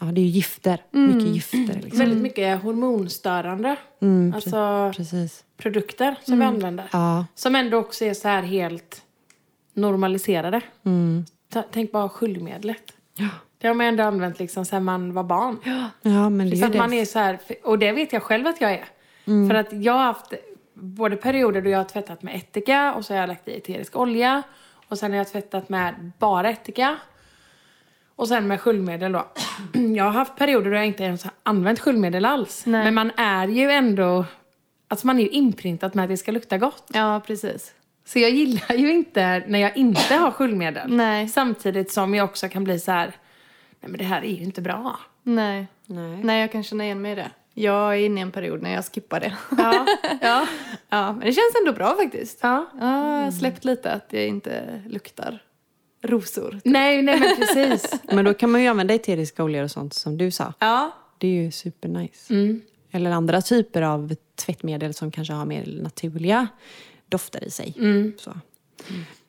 Ja, 0.00 0.06
det 0.06 0.20
är 0.20 0.22
ju 0.22 0.28
gifter. 0.30 0.82
Mycket 0.90 1.28
gifter 1.28 1.80
liksom. 1.82 1.98
Väldigt 1.98 2.18
mycket 2.22 2.62
hormonstörande 2.62 3.76
alltså, 4.34 4.92
Precis. 4.96 5.44
produkter 5.56 6.14
som 6.24 6.38
vi 6.38 6.44
använder. 6.44 6.88
Ja. 6.92 7.26
Som 7.34 7.54
ändå 7.56 7.76
också 7.78 8.04
är 8.04 8.14
så 8.14 8.28
här 8.28 8.42
helt 8.42 9.02
normaliserade. 9.74 10.60
Ta- 11.52 11.64
Tänk 11.72 11.92
bara 11.92 12.08
sköljmedlet. 12.08 12.92
Det 13.58 13.66
har 13.68 13.74
man 13.74 13.86
ändå 13.86 14.02
använt 14.04 14.38
liksom 14.38 14.64
sedan 14.64 14.84
man 14.84 15.12
var 15.14 15.22
barn. 15.24 15.56
Ja, 16.02 16.30
men 16.30 16.50
det 16.50 16.56
är 16.56 16.60
Så 16.60 16.66
ju 16.66 16.72
det. 16.72 16.78
man 16.78 16.92
är 16.92 17.04
så 17.04 17.18
här, 17.18 17.38
och 17.64 17.78
det 17.78 17.92
vet 17.92 18.12
jag 18.12 18.22
själv 18.22 18.46
att 18.46 18.60
jag 18.60 18.72
är. 18.72 18.84
För 19.48 19.54
att 19.54 19.72
jag 19.72 19.92
har 19.92 20.02
haft 20.04 20.32
både 20.74 21.16
perioder 21.16 21.62
då 21.62 21.70
jag 21.70 21.78
har 21.78 21.84
tvättat 21.84 22.22
med 22.22 22.36
ättika 22.36 22.94
och 22.94 23.04
så 23.04 23.12
har 23.14 23.20
jag 23.20 23.28
lagt 23.28 23.48
i 23.48 23.56
eterisk 23.56 23.96
olja. 23.96 24.42
Och 24.88 24.98
sen 24.98 25.10
har 25.10 25.18
jag 25.18 25.28
tvättat 25.28 25.68
med 25.68 26.12
bara 26.18 26.50
ättika. 26.50 26.96
Och 28.18 28.28
sen 28.28 28.46
med 28.46 28.60
sköljmedel 28.60 29.12
då. 29.12 29.26
Jag 29.96 30.04
har 30.04 30.10
haft 30.10 30.36
perioder 30.36 30.70
då 30.70 30.76
jag 30.76 30.86
inte 30.86 31.04
ens 31.04 31.24
har 31.24 31.32
använt 31.42 31.80
sköljmedel 31.80 32.24
alls. 32.24 32.66
Nej. 32.66 32.84
Men 32.84 32.94
man 32.94 33.10
är 33.16 33.48
ju 33.48 33.70
ändå, 33.70 34.24
alltså 34.88 35.06
man 35.06 35.18
är 35.18 35.22
ju 35.22 35.28
inprintad 35.28 35.94
med 35.94 36.02
att 36.02 36.08
det 36.08 36.16
ska 36.16 36.32
lukta 36.32 36.58
gott. 36.58 36.90
ja, 36.92 37.20
precis. 37.26 37.74
Så 38.04 38.18
jag 38.18 38.30
gillar 38.30 38.74
ju 38.74 38.92
inte 38.92 39.42
när 39.46 39.58
jag 39.58 39.76
inte 39.76 40.14
har 40.14 40.30
sköljmedel. 40.30 40.92
Nej. 40.96 41.28
Samtidigt 41.28 41.92
som 41.92 42.14
jag 42.14 42.24
också 42.24 42.48
kan 42.48 42.64
bli 42.64 42.80
så 42.80 42.92
här, 42.92 43.06
nej 43.80 43.90
men 43.90 43.98
det 43.98 44.04
här 44.04 44.22
är 44.24 44.30
ju 44.32 44.44
inte 44.44 44.60
bra. 44.62 44.98
Nej. 45.22 45.66
Nej. 45.86 46.20
Nej, 46.24 46.40
jag 46.40 46.52
kan 46.52 46.62
känna 46.64 46.84
igen 46.84 47.02
mig 47.02 47.12
i 47.12 47.14
det. 47.14 47.30
Jag 47.54 47.94
är 47.94 47.98
inne 47.98 48.20
i 48.20 48.22
en 48.22 48.30
period 48.32 48.62
när 48.62 48.74
jag 48.74 48.84
skippar 48.84 49.20
det. 49.20 49.36
Ja, 49.58 49.86
ja, 50.20 50.46
ja, 50.88 51.12
men 51.12 51.20
det 51.20 51.32
känns 51.32 51.54
ändå 51.60 51.72
bra 51.72 51.96
faktiskt. 51.96 52.38
ja. 52.42 52.66
Jag 52.80 52.86
har 52.86 53.30
släppt 53.30 53.64
lite 53.64 53.92
att 53.92 54.08
det 54.08 54.26
inte 54.26 54.82
luktar 54.86 55.42
rosor. 56.02 56.60
Nej, 56.64 57.02
nej 57.02 57.20
men 57.20 57.36
precis. 57.36 58.00
Men 58.12 58.24
då 58.24 58.34
kan 58.34 58.50
man 58.50 58.62
ju 58.62 58.68
använda 58.68 58.94
eteriska 58.94 59.44
oljor 59.44 59.64
och 59.64 59.70
sånt 59.70 59.94
som 59.94 60.18
du 60.18 60.30
sa. 60.30 60.52
Ja. 60.58 60.90
Det 61.18 61.28
är 61.28 61.32
ju 61.32 61.50
supernice. 61.50 62.34
Mm. 62.34 62.60
Eller 62.90 63.10
andra 63.10 63.42
typer 63.42 63.82
av 63.82 64.14
tvättmedel 64.34 64.94
som 64.94 65.10
kanske 65.10 65.34
har 65.34 65.44
mer 65.44 65.78
naturliga 65.82 66.48
dofter 67.08 67.44
i 67.44 67.50
sig. 67.50 67.74
Mm. 67.78 68.12
Så. 68.18 68.40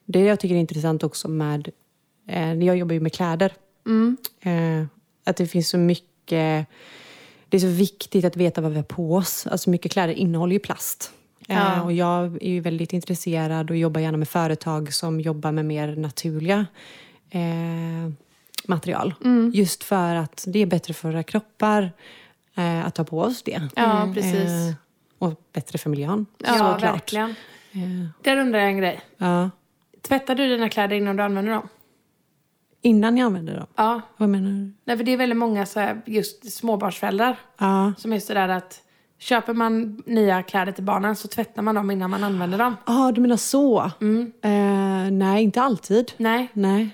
Det 0.04 0.20
jag 0.20 0.40
tycker 0.40 0.54
är 0.54 0.60
intressant 0.60 1.02
också 1.02 1.28
med, 1.28 1.68
eh, 2.28 2.54
jag 2.54 2.76
jobbar 2.76 2.94
ju 2.94 3.00
med 3.00 3.12
kläder, 3.12 3.52
eh, 4.40 4.84
att 5.24 5.36
det 5.36 5.46
finns 5.46 5.68
så 5.68 5.78
mycket, 5.78 6.66
det 7.48 7.56
är 7.56 7.58
så 7.58 7.66
viktigt 7.66 8.24
att 8.24 8.36
veta 8.36 8.60
vad 8.60 8.70
vi 8.70 8.76
har 8.76 8.84
på 8.84 9.14
oss. 9.14 9.46
Alltså 9.46 9.70
mycket 9.70 9.92
kläder 9.92 10.14
innehåller 10.14 10.52
ju 10.52 10.58
plast. 10.58 11.12
Ja. 11.50 11.74
Eh, 11.76 11.84
och 11.84 11.92
jag 11.92 12.42
är 12.42 12.50
ju 12.50 12.60
väldigt 12.60 12.92
intresserad 12.92 13.70
och 13.70 13.76
jobbar 13.76 14.00
gärna 14.00 14.18
med 14.18 14.28
företag 14.28 14.92
som 14.92 15.20
jobbar 15.20 15.52
med 15.52 15.64
mer 15.64 15.96
naturliga 15.96 16.66
eh, 17.30 17.40
material. 18.68 19.14
Just 19.52 19.84
för 19.84 20.14
att 20.14 20.44
det 20.48 20.58
är 20.58 20.66
bättre 20.66 20.94
för 20.94 21.08
våra 21.10 21.22
kroppar 21.22 21.92
eh, 22.56 22.86
att 22.86 22.94
ta 22.94 23.04
på 23.04 23.20
oss 23.20 23.42
det. 23.42 23.68
Ja, 23.76 24.10
precis. 24.14 24.50
Eh, 24.50 24.74
och 25.18 25.40
bättre 25.52 25.78
för 25.78 25.90
miljön. 25.90 26.26
Ja, 26.38 26.46
såklart. 26.52 26.82
verkligen. 26.82 27.30
Eh, 27.72 28.06
Där 28.22 28.36
undrar 28.36 28.58
jag 28.58 28.68
en 28.68 28.78
grej. 28.78 29.00
ja. 29.16 29.50
Tvättar 30.02 30.34
du 30.34 30.48
dina 30.48 30.68
kläder 30.68 30.96
innan 30.96 31.16
du 31.16 31.22
använder 31.22 31.52
dem? 31.52 31.68
Innan 32.82 33.16
jag 33.16 33.26
använder 33.26 33.56
dem? 33.56 33.66
Ja. 33.76 34.00
Vad 34.16 34.28
menar 34.28 34.50
du? 34.50 34.72
Nej, 34.84 34.96
för 34.96 35.04
det 35.04 35.12
är 35.12 35.16
väldigt 35.16 35.38
många 35.38 35.66
så 35.66 35.80
här, 35.80 36.00
just 36.06 36.52
småbarnsföräldrar 36.52 37.36
Ja. 37.58 37.92
som 37.98 38.12
är 38.12 38.18
sådär 38.20 38.48
att 38.48 38.82
köper 39.20 39.54
man 39.54 40.02
nya 40.06 40.42
kläder 40.42 40.72
till 40.72 40.84
barnen 40.84 41.16
så 41.16 41.28
tvättar 41.28 41.62
man 41.62 41.74
dem 41.74 41.90
innan 41.90 42.10
man 42.10 42.24
använder 42.24 42.58
dem. 42.58 42.76
Ah, 42.84 43.12
du 43.12 43.20
menar 43.20 43.36
så? 43.36 43.90
Mm. 44.00 44.32
Eh, 44.42 45.10
nej, 45.12 45.42
inte 45.42 45.62
alltid. 45.62 46.12
Nej, 46.16 46.48
Nej. 46.52 46.90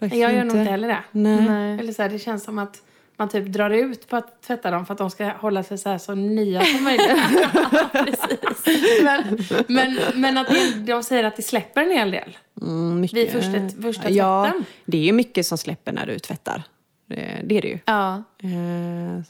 Faktiskt 0.00 0.22
jag 0.22 0.32
gör 0.34 0.44
nog 0.44 0.56
inte 0.56 0.70
heller 0.70 0.88
det. 0.88 0.98
Nej. 1.12 1.48
Nej. 1.48 1.78
Eller 1.80 1.92
så 1.92 2.02
här, 2.02 2.08
det 2.08 2.18
känns 2.18 2.44
som 2.44 2.58
att 2.58 2.82
man 3.18 3.28
typ 3.28 3.46
drar 3.46 3.70
ut 3.70 4.08
på 4.08 4.16
att 4.16 4.42
tvätta 4.42 4.70
dem 4.70 4.86
för 4.86 4.92
att 4.94 4.98
de 4.98 5.10
ska 5.10 5.26
hålla 5.26 5.62
sig 5.62 5.78
så 5.78 5.88
här 5.88 5.98
så 5.98 6.14
nya 6.14 6.64
som 6.64 6.84
möjligt. 6.84 7.06
Precis. 7.92 9.02
Men, 9.02 9.38
men, 9.68 9.98
men 10.14 10.38
att 10.38 10.48
det, 10.48 10.92
de 10.92 11.02
säger 11.02 11.24
att 11.24 11.36
det 11.36 11.42
släpper 11.42 11.82
en 11.82 11.90
hel 11.90 12.10
del 12.10 12.36
Mm, 12.62 13.00
mycket. 13.00 13.18
vid 13.18 13.30
första, 13.30 13.82
första 13.82 14.10
Ja, 14.10 14.44
tvätten. 14.44 14.64
det 14.86 14.98
är 14.98 15.02
ju 15.02 15.12
mycket 15.12 15.46
som 15.46 15.58
släpper 15.58 15.92
när 15.92 16.06
du 16.06 16.18
tvättar. 16.18 16.62
Eh, 17.10 17.40
det 17.44 17.56
är 17.58 17.62
det 17.62 17.68
ju. 17.68 17.78
Ja. 17.84 18.22
Eh, 18.42 19.22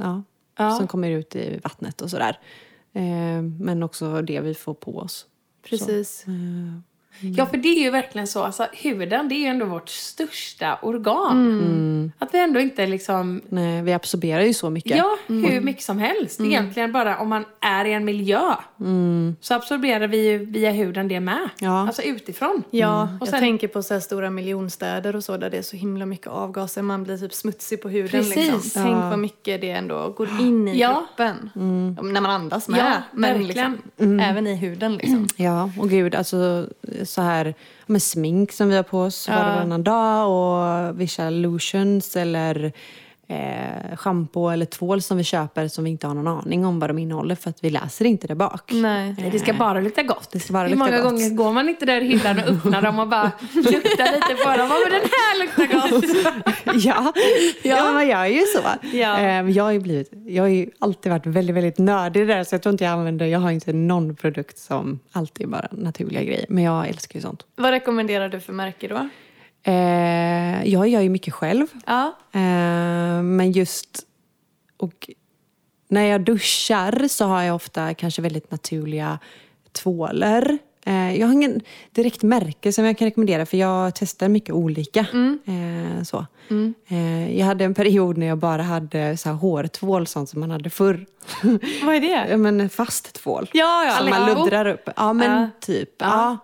ja. 0.00 0.22
Ja. 0.56 0.70
Som 0.70 0.86
kommer 0.88 1.10
ut 1.10 1.36
i 1.36 1.60
vattnet 1.64 2.00
och 2.00 2.10
sådär. 2.10 2.38
Eh, 2.92 3.42
men 3.42 3.82
också 3.82 4.22
det 4.22 4.40
vi 4.40 4.54
får 4.54 4.74
på 4.74 4.96
oss. 4.98 5.26
Precis. 5.62 6.24
Ja, 7.20 7.46
för 7.46 7.56
det 7.56 7.68
är 7.68 7.82
ju 7.82 7.90
verkligen 7.90 8.26
så. 8.26 8.42
Alltså, 8.42 8.66
huden, 8.72 9.28
det 9.28 9.34
är 9.34 9.38
ju 9.38 9.46
ändå 9.46 9.66
vårt 9.66 9.88
största 9.88 10.78
organ. 10.82 11.36
Mm. 11.60 12.12
Att 12.18 12.34
vi 12.34 12.38
ändå 12.38 12.60
inte 12.60 12.86
liksom... 12.86 13.40
Nej, 13.48 13.82
vi 13.82 13.92
absorberar 13.92 14.42
ju 14.42 14.54
så 14.54 14.70
mycket. 14.70 14.96
Ja, 14.96 15.18
hur 15.26 15.60
mycket 15.60 15.82
som 15.82 15.98
helst. 15.98 16.40
Egentligen 16.40 16.92
bara 16.92 17.18
om 17.18 17.28
man 17.28 17.44
är 17.60 17.84
i 17.84 17.92
en 17.92 18.04
miljö 18.04 18.40
så 19.40 19.54
absorberar 19.54 20.06
vi 20.06 20.28
ju 20.30 20.38
via 20.44 20.70
huden 20.70 21.08
det 21.08 21.20
med. 21.20 21.48
Ja. 21.58 21.80
Alltså 21.86 22.02
utifrån. 22.02 22.62
Ja, 22.70 23.02
Och 23.02 23.08
jag 23.20 23.28
sen- 23.28 23.40
tänker 23.40 23.68
på 23.68 23.82
så 23.82 23.94
här 23.94 24.00
stora 24.00 24.30
miljonstäder 24.30 25.16
och 25.16 25.24
så 25.24 25.36
där 25.36 25.50
det 25.50 25.58
är 25.58 25.62
så 25.62 25.76
himla 25.76 26.06
mycket 26.06 26.26
avgaser. 26.26 26.82
Man 26.82 27.04
blir 27.04 27.18
typ 27.18 27.34
smutsig 27.34 27.82
på 27.82 27.88
huden. 27.88 28.10
Precis. 28.10 28.36
Liksom. 28.36 28.82
Tänk 28.82 28.96
vad 28.96 29.18
mycket 29.18 29.60
det 29.60 29.70
ändå 29.70 30.08
går 30.08 30.28
in 30.40 30.68
i 30.68 30.78
Ja. 30.80 30.92
kroppen. 31.16 31.50
När 32.02 32.20
man 32.20 32.30
andas 32.30 32.68
med. 32.68 32.80
Ja, 32.80 32.92
men 33.12 33.38
verkligen. 33.38 33.78
liksom, 33.96 34.20
även 34.20 34.46
i 34.46 34.54
huden 34.56 34.96
liksom. 34.96 35.26
Ja, 35.36 35.70
och 35.78 35.90
gud, 35.90 36.14
alltså 36.14 36.66
så 37.04 37.22
här 37.22 37.54
med 37.86 38.02
smink 38.02 38.52
som 38.52 38.68
vi 38.68 38.76
har 38.76 38.82
på 38.82 39.00
oss 39.00 39.28
var 39.28 39.36
och 39.36 39.42
Ja. 39.42 39.54
varannan 39.54 39.82
dag 39.84 40.30
och 40.30 41.00
vissa 41.00 41.30
lotions 41.30 42.16
eller 42.16 42.72
eh, 43.32 43.96
shampoo 43.96 44.48
eller 44.48 44.66
tvål 44.66 45.02
som 45.02 45.16
vi 45.16 45.24
köper 45.24 45.68
som 45.68 45.84
vi 45.84 45.90
inte 45.90 46.06
har 46.06 46.14
någon 46.14 46.28
aning 46.28 46.66
om 46.66 46.80
vad 46.80 46.90
de 46.90 46.98
innehåller 46.98 47.34
för 47.34 47.50
att 47.50 47.64
vi 47.64 47.70
läser 47.70 48.04
inte 48.04 48.26
det 48.26 48.34
bak. 48.34 48.72
Nej. 48.72 49.14
Nej, 49.18 49.30
Det 49.30 49.38
ska 49.38 49.52
bara 49.54 49.80
lukta 49.80 50.02
gott. 50.02 50.28
Det 50.32 50.40
ska 50.40 50.52
bara 50.52 50.68
Hur 50.68 50.76
många 50.76 50.90
gott. 50.90 51.02
gånger 51.02 51.30
går 51.30 51.52
man 51.52 51.68
inte 51.68 51.86
där 51.86 52.00
i 52.00 52.04
hyllan 52.06 52.38
och 52.38 52.44
öppnar 52.48 52.82
dem 52.82 52.98
och 52.98 53.08
bara 53.08 53.32
luktar 53.54 54.12
lite 54.12 54.44
på 54.44 54.56
dem? 54.56 54.68
Vad 54.68 54.80
men 54.82 54.92
den 54.92 55.08
här 55.10 55.38
luktar 55.42 55.66
gott. 55.80 56.04
ja, 56.84 57.12
ja. 57.62 57.84
men 57.84 57.94
man 57.94 58.08
gör 58.08 58.26
ju 58.26 58.40
så. 58.40 58.96
Ja. 58.96 59.18
Eh, 59.18 59.50
jag, 59.50 59.64
har 59.64 59.70
ju 59.72 59.80
blivit, 59.80 60.12
jag 60.26 60.42
har 60.42 60.48
ju 60.48 60.70
alltid 60.78 61.12
varit 61.12 61.26
väldigt, 61.26 61.56
väldigt 61.56 61.78
nördig 61.78 62.28
där 62.28 62.44
så 62.44 62.54
jag 62.54 62.62
tror 62.62 62.70
inte 62.72 62.84
jag 62.84 62.92
använder, 62.92 63.26
jag 63.26 63.38
har 63.38 63.50
inte 63.50 63.72
någon 63.72 64.16
produkt 64.16 64.58
som 64.58 64.98
alltid 65.12 65.46
är 65.46 65.50
bara 65.50 65.68
naturliga 65.70 66.22
grejer. 66.22 66.46
Men 66.48 66.64
jag 66.64 66.88
älskar 66.88 67.14
ju 67.18 67.22
sånt. 67.22 67.46
Vad 67.56 67.70
rekommenderar 67.70 68.28
du 68.28 68.40
för 68.40 68.52
märke 68.52 68.88
då? 68.88 69.08
Eh, 69.64 70.64
jag 70.68 70.88
gör 70.88 71.00
ju 71.00 71.08
mycket 71.08 71.34
själv. 71.34 71.66
Ja. 71.86 72.16
Eh, 72.32 73.22
men 73.22 73.52
just 73.52 74.06
och 74.76 75.10
när 75.88 76.02
jag 76.04 76.20
duschar 76.24 77.08
så 77.08 77.24
har 77.24 77.42
jag 77.42 77.56
ofta 77.56 77.94
kanske 77.94 78.22
väldigt 78.22 78.50
naturliga 78.50 79.18
tvålar. 79.72 80.58
Eh, 80.86 81.16
jag 81.20 81.26
har 81.26 81.32
ingen 81.34 81.60
direkt 81.92 82.22
märke 82.22 82.72
som 82.72 82.84
jag 82.84 82.98
kan 82.98 83.06
rekommendera 83.06 83.46
för 83.46 83.56
jag 83.56 83.94
testar 83.94 84.28
mycket 84.28 84.54
olika. 84.54 85.00
Eh, 85.46 86.02
så. 86.02 86.26
Eh, 86.88 87.38
jag 87.38 87.46
hade 87.46 87.64
en 87.64 87.74
period 87.74 88.18
när 88.18 88.26
jag 88.26 88.38
bara 88.38 88.62
hade 88.62 89.16
så 89.16 89.28
här 89.28 89.36
hårtvål, 89.36 90.06
sånt 90.06 90.28
som 90.28 90.40
man 90.40 90.50
hade 90.50 90.70
förr. 90.70 91.06
Vad 91.84 91.94
är 91.94 92.00
det? 92.00 92.26
ja, 92.30 92.36
men 92.36 92.68
fast 92.70 93.12
tvål. 93.12 93.50
Ja, 93.52 93.84
ja. 93.84 93.92
Som 93.98 94.10
man 94.10 94.34
luddrar 94.34 94.66
upp. 94.66 94.88
Ja, 94.96 95.12
men 95.12 95.40
Ja. 95.40 95.48
typ. 95.60 95.90
Ja. 95.98 96.38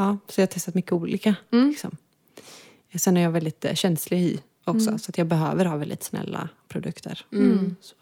Ja, 0.00 0.18
så 0.28 0.40
jag 0.40 0.46
har 0.46 0.52
testat 0.52 0.74
mycket 0.74 0.92
olika. 0.92 1.34
Liksom. 1.68 1.96
Sen 2.94 3.16
är 3.16 3.20
jag 3.20 3.30
väldigt 3.30 3.64
eh, 3.64 3.74
känslig 3.74 4.18
hy 4.18 4.38
också, 4.64 4.98
så 4.98 5.10
att 5.10 5.18
jag 5.18 5.26
behöver 5.26 5.64
ha 5.64 5.76
väldigt 5.76 6.02
snälla 6.02 6.48
produkter. 6.68 7.26
Så. 7.80 7.94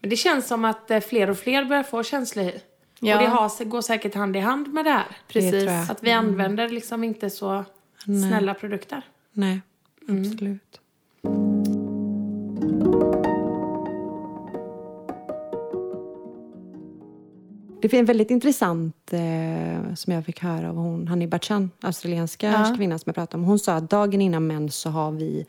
Men 0.00 0.10
det 0.10 0.16
känns 0.16 0.48
som 0.48 0.64
att 0.64 0.90
eh, 0.90 1.00
fler 1.00 1.30
och 1.30 1.38
fler 1.38 1.64
börjar 1.64 1.82
få 1.82 2.02
känslig 2.02 2.44
hy. 2.44 2.52
Ja. 3.00 3.16
Och 3.16 3.22
det 3.22 3.28
har, 3.28 3.64
går 3.64 3.82
säkert 3.82 4.14
hand 4.14 4.36
i 4.36 4.40
hand 4.40 4.72
med 4.72 4.84
det 4.84 4.90
här. 4.90 5.16
Det 5.32 5.50
tror 5.50 5.62
jag. 5.62 5.90
Att 5.90 6.02
vi 6.02 6.10
använder 6.10 6.68
liksom 6.68 7.04
inte 7.04 7.30
så 7.30 7.64
snälla 8.04 8.54
produkter. 8.54 9.02
Nej, 9.32 9.60
absolut. 10.08 10.80
Det 17.82 17.88
finns 17.88 18.00
en 18.00 18.04
väldigt 18.06 18.30
intressant 18.30 19.12
eh, 19.12 19.94
som 19.94 20.12
jag 20.12 20.24
fick 20.26 20.42
höra 20.42 20.68
av 20.68 20.76
hon, 20.76 21.08
Hanni 21.08 21.26
Bachan, 21.26 21.70
australienska 21.80 22.46
Ja. 22.68 22.74
kvinnan 22.76 22.98
som 22.98 23.02
jag 23.10 23.14
pratade 23.14 23.36
om. 23.42 23.44
Hon 23.44 23.58
sa 23.58 23.72
att 23.74 23.90
dagen 23.90 24.20
innan 24.20 24.46
mens 24.46 24.76
så 24.76 24.90
har 24.90 25.10
vi 25.12 25.46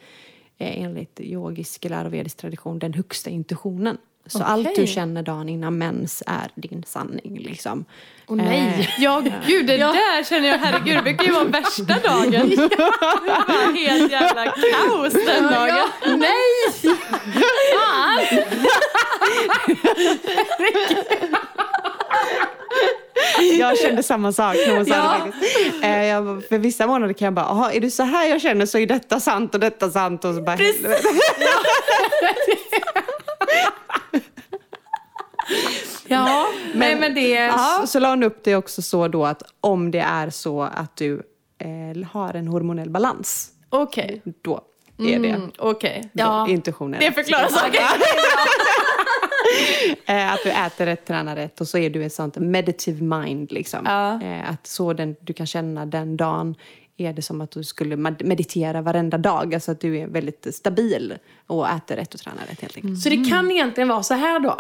eh, 0.58 0.84
enligt 0.84 1.20
yogisk 1.20 1.86
eller 1.86 1.98
ayurvedisk 1.98 2.38
tradition 2.38 2.80
den 2.80 2.94
högsta 2.94 3.30
intuitionen. 3.30 3.98
Så 4.26 4.38
Okej. 4.40 4.52
allt 4.52 4.76
du 4.76 4.88
känner 4.88 5.24
dagen 5.24 5.50
innan 5.50 5.78
mens 5.78 6.24
är 6.28 6.52
din 6.56 6.84
sanning. 6.88 7.40
Liksom. 7.40 7.86
Åh 8.28 8.36
nej! 8.38 8.60
Eh, 8.80 9.04
Ja, 9.04 9.24
gud, 9.48 9.68
det 9.68 9.78
där 9.78 10.24
känner 10.24 10.48
jag, 10.48 10.58
herregud, 10.58 10.98
det 10.98 11.02
brukar 11.04 11.26
ju 11.26 11.32
vara 11.32 11.44
värsta 11.44 11.84
dagen. 12.10 12.50
Det 12.50 12.58
var 12.78 13.88
helt 13.88 14.12
jävla 14.12 14.46
kaos 14.46 15.14
den 15.14 15.44
dagen. 15.44 15.88
Nej! 16.20 16.96
Fan! 17.74 18.44
Jag 23.60 23.78
kände 23.80 24.04
samma 24.04 24.32
sak 24.32 24.56
när 24.68 24.76
hon 24.76 24.86
sa 24.86 24.96
Ja. 24.96 25.14
det 25.26 25.32
faktiskt. 25.32 25.84
Eh, 25.84 26.04
jag, 26.06 26.44
för 26.50 26.58
vissa 26.58 26.88
månader 26.88 27.14
kan 27.14 27.26
jag 27.26 27.34
bara, 27.34 27.46
"Jaha, 27.46 27.72
är 27.74 27.80
det 27.80 27.92
så 27.92 28.04
här 28.04 28.28
jag 28.30 28.42
känner 28.42 28.66
så 28.66 28.78
är 28.78 28.88
detta 28.88 29.20
sant 29.20 29.54
och 29.54 29.60
detta 29.60 29.90
sant. 29.90 30.26
Och 30.26 30.36
så 30.36 30.42
bara, 30.42 30.56
helvete. 30.56 30.98
Ja, 36.08 36.48
nej 36.74 36.96
men 36.96 37.16
det... 37.16 37.30
Ja, 37.30 37.84
så 37.88 38.00
la 38.00 38.10
hon 38.10 38.24
upp 38.24 38.44
det 38.44 38.56
också 38.56 38.82
så 38.82 39.08
då 39.08 39.26
att 39.26 39.44
om 39.62 39.92
det 39.92 40.00
är 40.00 40.30
så 40.30 40.62
att 40.62 40.96
du 40.96 41.22
eh, 41.60 42.08
har 42.12 42.34
en 42.34 42.48
hormonell 42.48 42.90
balans, 42.90 43.50
Okej. 43.70 44.22
då 44.42 44.62
är 45.00 45.20
det 45.20 45.30
Mm. 45.30 45.52
Ja. 46.14 46.46
då 46.46 46.52
intuitionen. 46.54 47.00
Det 47.00 47.12
förklarar 47.12 47.48
saker. 47.48 47.82
Eh, 50.06 50.34
att 50.34 50.40
du 50.44 50.50
äter 50.52 50.86
rätt, 50.86 51.06
tränar 51.06 51.36
rätt 51.36 51.62
och 51.62 51.68
så 51.68 51.78
är 51.78 51.90
du 51.90 52.04
ett 52.06 52.14
sånt 52.14 52.38
meditative 52.38 53.04
mind. 53.04 53.52
Liksom. 53.52 53.80
Ja. 53.86 54.22
Eh, 54.22 54.50
att 54.50 54.68
så 54.68 54.94
den, 54.94 55.16
du 55.20 55.34
kan 55.34 55.48
känna 55.48 55.86
den 55.86 56.18
dagen 56.18 56.56
är 56.98 57.14
det 57.14 57.22
som 57.22 57.42
att 57.42 57.52
du 57.52 57.64
skulle 57.64 57.96
med- 57.96 58.26
meditera 58.26 58.82
varenda 58.82 59.18
dag. 59.18 59.54
Alltså 59.54 59.72
att 59.72 59.80
du 59.80 59.98
är 59.98 60.08
väldigt 60.08 60.56
stabil 60.56 61.14
och 61.48 61.70
äter 61.70 61.96
rätt 61.96 62.14
och 62.14 62.20
tränar 62.20 62.46
rätt 62.50 62.62
helt 62.62 62.76
enkelt. 62.78 63.02
Så 63.02 63.10
det 63.10 63.30
kan 63.30 63.52
egentligen 63.52 63.88
vara 63.88 64.04
så 64.04 64.14
här 64.14 64.40
då. 64.40 64.60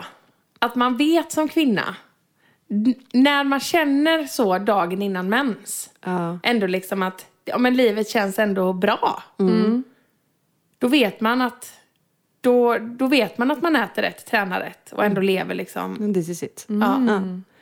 Att 0.59 0.75
man 0.75 0.97
vet 0.97 1.31
som 1.31 1.47
kvinna. 1.47 1.95
När 3.13 3.43
man 3.43 3.59
känner 3.59 4.25
så 4.25 4.57
dagen 4.57 5.01
innan 5.01 5.29
mens. 5.29 5.89
Ja. 6.05 6.39
Ändå 6.43 6.67
liksom 6.67 7.03
att 7.03 7.25
ja, 7.45 7.57
men 7.57 7.75
livet 7.77 8.09
känns 8.09 8.39
ändå 8.39 8.73
bra. 8.73 9.23
Då 10.77 10.87
vet 10.87 11.21
man 11.21 11.41
att 11.41 11.73
då, 12.43 12.77
då 12.81 13.07
vet 13.07 13.37
man 13.37 13.51
att 13.51 13.61
man 13.61 13.75
äter 13.75 14.01
rätt, 14.01 14.25
tränar 14.25 14.59
rätt 14.59 14.91
och 14.91 15.05
ändå 15.05 15.21
lever 15.21 15.55
liksom. 15.55 16.13
This 16.13 16.29
is 16.29 16.43
it. 16.43 16.65
Ja. 16.67 16.75
Ja. 17.07 17.21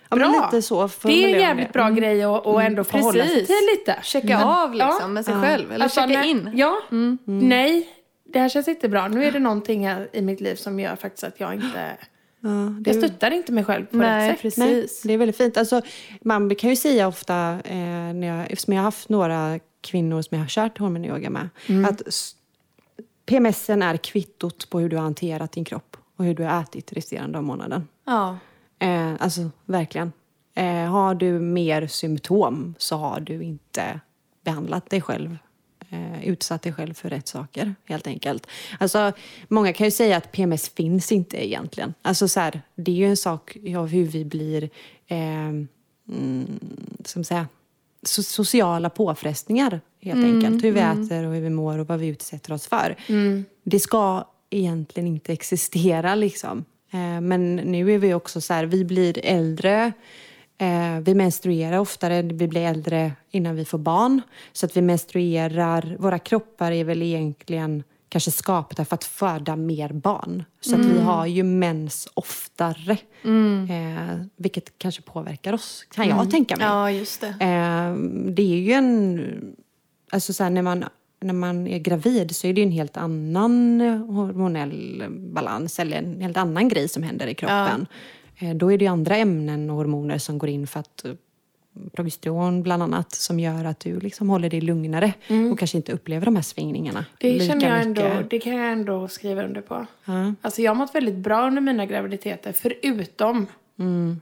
Ja, 0.09 0.15
Bra. 0.17 0.49
lite 0.51 0.61
så 0.61 0.89
Det 1.03 1.23
är 1.23 1.33
en 1.35 1.39
jävligt 1.41 1.73
bra 1.73 1.89
grej 1.89 2.23
att, 2.23 2.47
att 2.47 2.63
ändå 2.63 2.83
förhålla 2.83 3.23
sig 3.25 3.33
Precis. 3.33 3.47
till 3.47 3.67
lite. 3.79 3.99
Checka 4.03 4.43
av 4.43 4.73
liksom 4.73 4.97
Ja. 5.01 5.07
med 5.07 5.25
sig 5.25 5.33
själv. 5.41 5.71
Eller 5.71 5.83
Alltså, 5.83 6.01
checka 6.01 6.19
nej- 6.19 6.29
in. 6.29 6.49
Ja. 6.53 6.77
Nej, 7.25 7.89
det 8.33 8.39
här 8.39 8.49
känns 8.49 8.67
inte 8.67 8.89
bra. 8.89 9.07
Nu 9.07 9.23
är 9.25 9.31
det 9.31 9.39
någonting 9.39 9.87
här 9.87 10.09
i 10.13 10.21
mitt 10.21 10.41
liv 10.41 10.55
som 10.55 10.79
gör 10.79 10.95
faktiskt 10.95 11.23
att 11.23 11.39
jag 11.39 11.53
inte 11.55 11.91
Ja, 12.43 12.49
det, 12.79 12.89
Jag 12.91 12.95
stöttar 13.03 13.31
inte 13.31 13.51
mig 13.51 13.63
själv 13.65 13.85
på 13.85 13.97
Nej, 13.97 14.29
rätt 14.29 14.35
sätt. 14.35 14.41
precis. 14.41 14.59
nej, 14.67 14.87
det 15.03 15.13
är 15.13 15.17
väldigt 15.17 15.37
fint. 15.37 15.57
Alltså, 15.57 15.81
man 16.21 16.55
kan 16.55 16.69
ju 16.69 16.75
säga 16.75 17.07
ofta, 17.07 17.59
eh, 17.65 17.75
när 18.13 18.27
jag, 18.27 18.51
eftersom 18.51 18.73
jag 18.73 18.81
har 18.81 18.85
haft 18.85 19.09
några 19.09 19.59
kvinnor 19.81 20.21
som 20.21 20.37
jag 20.37 20.43
har 20.43 20.49
kört 20.49 20.77
hormonyoga 20.77 21.29
med, 21.29 21.49
att 21.89 22.01
PMSen 23.25 23.81
är 23.81 23.97
kvittot 23.97 24.69
på 24.69 24.79
hur 24.79 24.89
du 24.89 24.95
har 24.95 25.03
hanterat 25.03 25.51
din 25.51 25.65
kropp 25.65 25.97
och 26.15 26.25
hur 26.25 26.35
du 26.35 26.43
har 26.43 26.61
ätit 26.61 26.93
resterande 26.93 27.37
av 27.37 27.43
månaden. 27.43 27.87
Ja. 28.05 28.37
Eh, 28.79 29.13
alltså 29.19 29.49
verkligen. 29.65 30.11
Eh, 30.55 30.85
har 30.85 31.15
du 31.15 31.39
mer 31.39 31.87
symptom 31.87 32.75
så 32.77 32.95
har 32.95 33.19
du 33.19 33.43
inte 33.43 33.99
behandlat 34.43 34.89
dig 34.89 35.01
själv. 35.01 35.37
Eh, 35.89 36.23
utsatt 36.23 36.61
dig 36.61 36.73
själv 36.73 36.93
för 36.93 37.09
rätt 37.09 37.27
saker 37.27 37.75
helt 37.85 38.07
enkelt. 38.07 38.47
Alltså, 38.79 39.11
många 39.47 39.73
kan 39.73 39.87
ju 39.87 39.91
säga 39.91 40.17
att 40.17 40.31
PMS 40.31 40.69
finns 40.69 41.11
inte 41.11 41.47
egentligen. 41.47 41.93
Alltså, 42.01 42.27
så 42.27 42.39
här, 42.39 42.61
det 42.75 42.91
är 42.91 42.95
ju 42.95 43.09
en 43.09 43.17
sak 43.17 43.57
av 43.77 43.87
hur 43.87 44.05
vi 44.05 44.25
blir 44.25 44.69
eh, 45.07 45.17
mm, 46.09 46.59
som 47.05 47.23
säga, 47.23 47.47
sociala 48.03 48.89
påfrestningar 48.89 49.81
helt 50.01 50.23
enkelt. 50.23 50.63
Hur 50.63 50.71
vi 50.71 50.79
äter 50.79 51.25
och 51.27 51.33
hur 51.33 51.41
vi 51.41 51.49
mår 51.49 51.77
och 51.77 51.87
vad 51.87 51.99
vi 51.99 52.07
utsätter 52.07 52.53
oss 52.53 52.67
för. 52.67 52.95
Det 53.63 53.79
ska 53.79 54.27
egentligen 54.49 55.07
inte 55.07 55.33
existera 55.33 56.15
liksom. 56.15 56.65
Eh, 56.91 57.21
men 57.21 57.55
nu 57.55 57.93
är 57.93 57.97
vi 57.97 58.13
också 58.13 58.41
så 58.41 58.53
här, 58.53 58.65
vi 58.65 58.85
blir 58.85 59.25
äldre. 59.25 59.93
Eh, 60.57 60.99
vi 61.01 61.15
menstruerar 61.15 61.77
oftare, 61.77 62.21
vi 62.21 62.47
blir 62.47 62.61
äldre 62.61 63.11
innan 63.31 63.55
vi 63.55 63.65
får 63.65 63.77
barn. 63.77 64.21
Så 64.53 64.65
att 64.65 64.77
vi 64.77 64.81
menstruerar, 64.81 65.95
våra 65.99 66.19
kroppar 66.19 66.71
är 66.71 66.83
väl 66.83 67.01
egentligen 67.01 67.83
kanske 68.11 68.31
skapade 68.31 68.85
för 68.85 68.95
att 68.95 69.03
föda 69.03 69.55
mer 69.55 69.89
barn. 69.89 70.43
Så 70.61 70.75
att 70.75 70.85
vi 70.85 70.99
har 70.99 71.25
ju 71.25 71.43
mens 71.43 72.07
oftare. 72.13 72.97
Eh, 73.69 74.25
vilket 74.35 74.77
kanske 74.77 75.01
påverkar 75.01 75.53
oss, 75.53 75.85
kan 75.91 76.07
jag 76.07 76.31
tänka 76.31 76.57
mig. 76.57 76.65
ja, 76.65 76.91
just 76.91 77.21
det. 77.21 77.27
Eh, 77.27 77.95
det 78.33 78.41
är 78.41 78.57
ju 78.57 78.71
en... 78.71 79.55
Alltså 80.11 80.33
så 80.33 80.43
här, 80.43 80.49
när, 80.49 80.61
man, 80.61 80.85
när 81.21 81.33
man 81.33 81.67
är 81.67 81.79
gravid 81.79 82.35
så 82.35 82.47
är 82.47 82.53
det 82.53 82.61
ju 82.61 82.67
en 82.67 82.71
helt 82.71 82.97
annan 82.97 83.81
hormonell 84.09 85.05
balans 85.09 85.79
eller 85.79 85.97
en 85.97 86.21
helt 86.21 86.37
annan 86.37 86.69
grej 86.69 86.89
som 86.89 87.03
händer 87.03 87.27
i 87.27 87.35
kroppen. 87.35 87.87
Eh, 88.37 88.55
då 88.55 88.71
är 88.71 88.77
det 88.77 88.85
ju 88.85 88.91
andra 88.91 89.17
ämnen 89.17 89.69
och 89.69 89.75
hormoner 89.75 90.17
som 90.17 90.37
går 90.37 90.49
in 90.49 90.67
för 90.67 90.79
att 90.79 91.05
progesteron 91.93 92.63
bland 92.63 92.83
annat 92.83 93.11
som 93.11 93.39
gör 93.39 93.65
att 93.65 93.79
du 93.79 93.99
liksom 93.99 94.29
håller 94.29 94.49
dig 94.49 94.61
lugnare 94.61 95.13
och 95.51 95.59
kanske 95.59 95.77
inte 95.77 95.91
upplever 95.91 96.25
de 96.25 96.35
här 96.35 96.43
svängningarna 96.43 97.05
Det 97.19 97.33
lika 97.33 97.45
känner 97.45 97.69
jag 97.69 97.81
ändå, 97.81 98.09
det 98.29 98.39
kan 98.39 98.55
jag 98.55 98.71
ändå 98.71 99.07
skriva 99.07 99.43
under 99.43 99.61
på. 99.61 99.85
Ja. 100.05 100.33
Alltså 100.41 100.61
jag 100.61 100.71
har 100.71 100.75
mått 100.75 100.95
väldigt 100.95 101.15
bra 101.15 101.47
under 101.47 101.61
mina 101.61 101.85
graviditeter 101.85 102.53
förutom 102.53 103.47
Mm. 103.79 104.21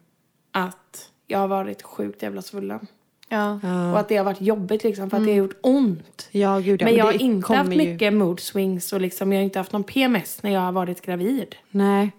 att 0.52 1.10
jag 1.28 1.40
har 1.40 1.48
varit 1.48 1.82
sjukt 1.82 2.24
jävla 2.24 2.42
svullen. 2.42 2.88
Ja. 3.30 3.60
Och 3.92 4.00
att 4.00 4.10
det 4.10 4.18
har 4.18 4.24
varit 4.26 4.42
jobbigt 4.42 4.84
liksom 4.84 5.10
för 5.10 5.18
att 5.18 5.24
det 5.26 5.32
har 5.32 5.38
gjort 5.38 5.58
ont. 5.62 6.28
Ja, 6.32 6.60
gud, 6.60 6.82
ja. 6.82 6.86
Men 6.86 6.96
jag 6.96 7.06
har 7.06 7.22
inte 7.22 7.54
haft 7.54 7.72
ju- 7.72 7.78
mycket 7.78 8.14
mood 8.14 8.40
swings 8.40 8.94
och 8.94 9.02
liksom, 9.02 9.34
jag 9.34 9.40
har 9.40 9.44
inte 9.44 9.60
haft 9.60 9.72
någon 9.72 9.84
PMS 9.84 10.44
när 10.44 10.52
jag 10.52 10.60
har 10.62 10.72
varit 10.72 11.02
gravid. 11.02 11.56
Nej. 11.72 12.12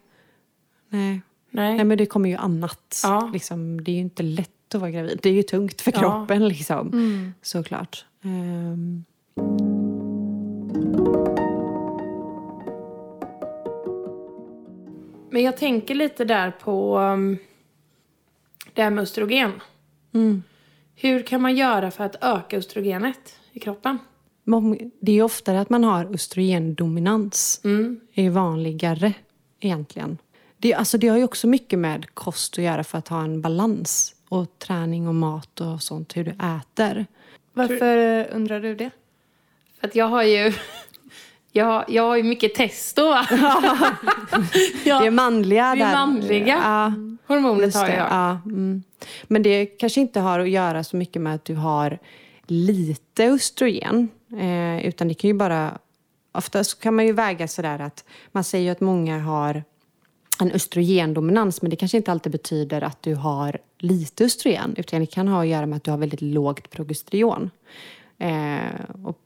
Nej. 0.89 1.21
Nej. 1.51 1.75
Nej, 1.77 1.85
men 1.85 1.99
det 1.99 2.07
kommer 2.07 2.29
ju 2.29 2.37
annat. 2.37 3.01
Ja. 3.03 3.31
Liksom, 3.33 3.85
det 3.85 3.91
är 3.91 3.95
ju 3.95 4.01
inte 4.01 4.23
lätt 4.23 4.51
att 4.75 4.81
vara 4.81 4.91
gravid. 4.91 5.19
Det 5.23 5.29
är 5.29 5.33
ju 5.33 5.43
tungt 5.43 5.81
för 5.81 5.93
Ja. 5.95 5.99
kroppen 5.99 6.49
liksom. 6.49 7.33
Såklart. 7.43 8.05
Ehm, 8.25 9.05
Men 15.33 15.43
jag 15.43 15.57
tänker 15.57 15.95
lite 15.95 16.25
där 16.25 16.51
på 16.51 16.99
um, 16.99 17.39
det 18.75 18.83
här 18.83 18.91
med 18.91 19.03
östrogen. 19.03 19.53
Mm. 20.15 20.43
Hur 20.95 21.23
kan 21.23 21.43
man 21.43 21.57
göra 21.57 21.91
för 21.91 22.05
att 22.05 22.17
öka 22.25 22.57
östrogenet 22.57 23.35
i 23.53 23.61
kroppen? 23.61 23.99
det 25.01 25.13
är 25.13 25.17
ju 25.17 25.23
oftare 25.23 25.61
att 25.61 25.71
man 25.71 25.85
har 25.85 26.15
östrogendominans. 26.15 27.61
Mm. 27.65 28.01
Det 28.15 28.27
är 28.27 28.31
vanligare 28.31 29.13
egentligen. 29.61 30.19
Det, 30.57 30.75
alltså, 30.75 30.99
det 30.99 31.09
har 31.09 31.17
ju 31.17 31.25
också 31.25 31.47
mycket 31.47 31.79
med 31.79 32.15
kost 32.15 32.59
att 32.59 32.65
göra 32.65 32.85
för 32.85 32.99
att 32.99 33.09
ha 33.09 33.23
en 33.25 33.41
balans. 33.41 34.15
Och 34.31 34.59
träning 34.59 35.09
och 35.09 35.15
mat 35.15 35.61
och 35.61 35.83
sånt, 35.83 36.17
hur 36.17 36.25
du 36.25 36.31
äter. 36.31 37.07
Varför 37.53 38.27
undrar 38.33 38.61
du 38.61 38.75
det? 38.75 38.91
För 39.81 39.89
att 39.89 39.95
jag 39.95 40.07
har 40.07 40.23
ju... 40.23 40.53
Jag, 41.53 41.85
jag 41.89 42.03
har 42.03 42.17
ju 42.17 42.23
mycket 42.23 42.55
testo 42.55 43.03
ja, 44.85 45.01
Det 45.01 45.07
är 45.07 45.11
manliga 45.11 45.75
det 45.75 45.83
är 45.83 45.93
manliga. 45.93 46.57
Ja. 46.65 46.93
hormonet 47.27 47.75
har 47.75 47.89
jag. 47.89 48.09
Ja, 48.11 48.41
mm. 48.45 48.83
Men 49.25 49.43
det 49.43 49.67
kanske 49.67 50.01
inte 50.01 50.21
har 50.21 50.41
att 50.41 50.49
göra 50.49 50.85
så 50.85 50.97
mycket 50.97 51.23
med 51.23 51.35
att 51.35 51.45
du 51.45 51.55
har 51.55 51.99
lite 52.47 53.25
östrogen. 53.25 54.09
Eh, 54.41 54.87
utan 54.87 55.09
det 55.09 55.15
kan 55.15 55.29
ju 55.29 55.35
bara... 55.35 55.79
Ofta 56.33 56.65
så 56.65 56.79
kan 56.79 56.97
man 56.97 57.07
ju 57.07 57.13
väga 57.13 57.49
sådär 57.49 57.79
att 57.79 58.05
man 58.33 58.45
säger 58.45 58.65
ju 58.65 58.71
att 58.71 58.81
många 58.81 59.19
har 59.19 59.65
en 60.41 60.53
östrogendominans 60.53 61.63
men 61.63 61.71
det 61.71 61.77
kanske 61.77 61.97
inte 61.97 62.13
alltid 62.13 62.33
betyder 62.33 62.83
att 62.83 63.03
du 63.03 63.15
har 63.15 63.59
lite 63.83 64.25
östrogen 64.25 64.75
utan 64.77 65.01
det 65.01 65.07
kan 65.07 65.29
ha 65.29 65.43
att 65.43 65.49
göra 65.49 65.67
med 65.67 65.77
att 65.77 65.85
du 65.85 65.91
har 65.91 65.99
väldigt 65.99 66.21
lågt 66.21 66.71
progesteron. 66.71 67.51
Eh, 68.19 69.05
och 69.05 69.19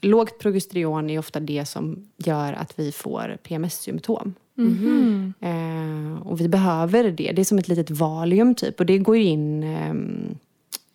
lågt 0.00 0.38
progesteron 0.38 1.10
är 1.10 1.18
ofta 1.18 1.40
det 1.40 1.64
som 1.64 2.08
gör 2.16 2.52
att 2.52 2.78
vi 2.78 2.92
får 2.92 3.38
PMS-symptom. 3.42 4.34
Eh, 5.40 6.26
och 6.26 6.40
vi 6.40 6.48
behöver 6.48 7.04
det. 7.04 7.32
Det 7.32 7.42
är 7.42 7.44
som 7.44 7.58
ett 7.58 7.68
litet 7.68 7.90
valium 7.90 8.54
typ. 8.54 8.80
Och 8.80 8.86
det 8.86 8.98
går 8.98 9.16
ju 9.16 9.22
in 9.22 9.62
ehm, 9.62 10.34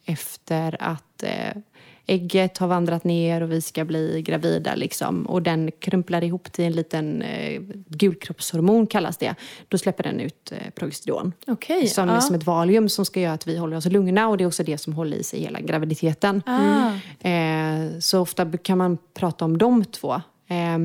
efter 0.06 0.78
att 0.80 1.24
eh, 1.24 1.62
ägget 2.08 2.58
har 2.58 2.68
vandrat 2.68 3.04
ner 3.04 3.42
och 3.42 3.52
vi 3.52 3.62
ska 3.62 3.86
bli 3.86 4.22
gravida. 4.22 4.76
Liksom. 4.76 5.26
Och 5.26 5.42
den 5.42 5.72
krumplar 5.80 6.24
ihop 6.24 6.52
till 6.52 6.66
en 6.66 6.72
liten 6.72 7.22
eh, 7.22 7.62
gulkroppshormon 7.88 8.88
kallas 8.88 9.18
det. 9.18 9.36
Då 9.68 9.78
släpper 9.78 10.04
den 10.04 10.20
ut 10.20 10.52
eh, 10.52 10.70
progesteron. 10.76 11.34
Okej. 11.48 11.88
Som, 11.88 12.10
ja. 12.10 12.22
som 12.22 12.36
ett 12.36 12.46
valium 12.46 12.90
som 12.90 13.06
ska 13.06 13.20
göra 13.20 13.34
att 13.34 13.48
vi 13.48 13.58
håller 13.58 13.78
oss 13.78 13.86
lugna 13.86 14.28
och 14.28 14.38
det 14.38 14.44
är 14.44 14.48
också 14.48 14.64
det 14.64 14.78
som 14.78 14.94
håller 14.94 15.18
i 15.18 15.24
sig 15.24 15.40
hela 15.40 15.60
graviditeten. 15.60 16.44
Ah. 16.46 17.28
Eh, 17.28 18.00
så 18.00 18.20
ofta 18.20 18.58
kan 18.58 18.78
man 18.78 18.98
prata 19.14 19.46
om 19.46 19.58
de 19.58 19.86
två. 19.86 20.14
Eh, 20.48 20.78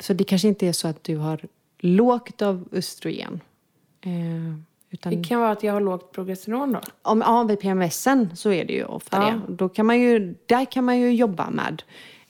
så 0.00 0.12
det 0.12 0.24
kanske 0.24 0.48
inte 0.48 0.66
är 0.66 0.72
så 0.72 0.88
att 0.88 1.04
du 1.04 1.16
har 1.16 1.40
lågt 1.78 2.42
av 2.42 2.68
östrogen. 2.72 3.40
Utan 4.94 5.16
Det 5.16 5.28
kan 5.28 5.40
vara 5.40 5.50
att 5.50 5.62
jag 5.62 5.72
har 5.72 5.80
lågt 5.80 6.12
progesteron 6.12 6.72
då. 6.72 6.80
om, 7.02 7.20
ja, 7.20 7.42
vid 7.42 7.60
PMSen 7.60 8.36
så 8.36 8.52
är 8.52 8.64
det 8.64 8.72
ju 8.72 8.84
ofta 8.84 9.16
Ja. 9.16 9.40
det. 9.48 9.54
Då 9.54 9.68
kan 9.68 9.86
man 9.86 10.00
ju, 10.00 10.34
där 10.46 10.64
kan 10.64 10.84
man 10.84 10.98
ju 10.98 11.14
jobba 11.14 11.50
med 11.50 11.82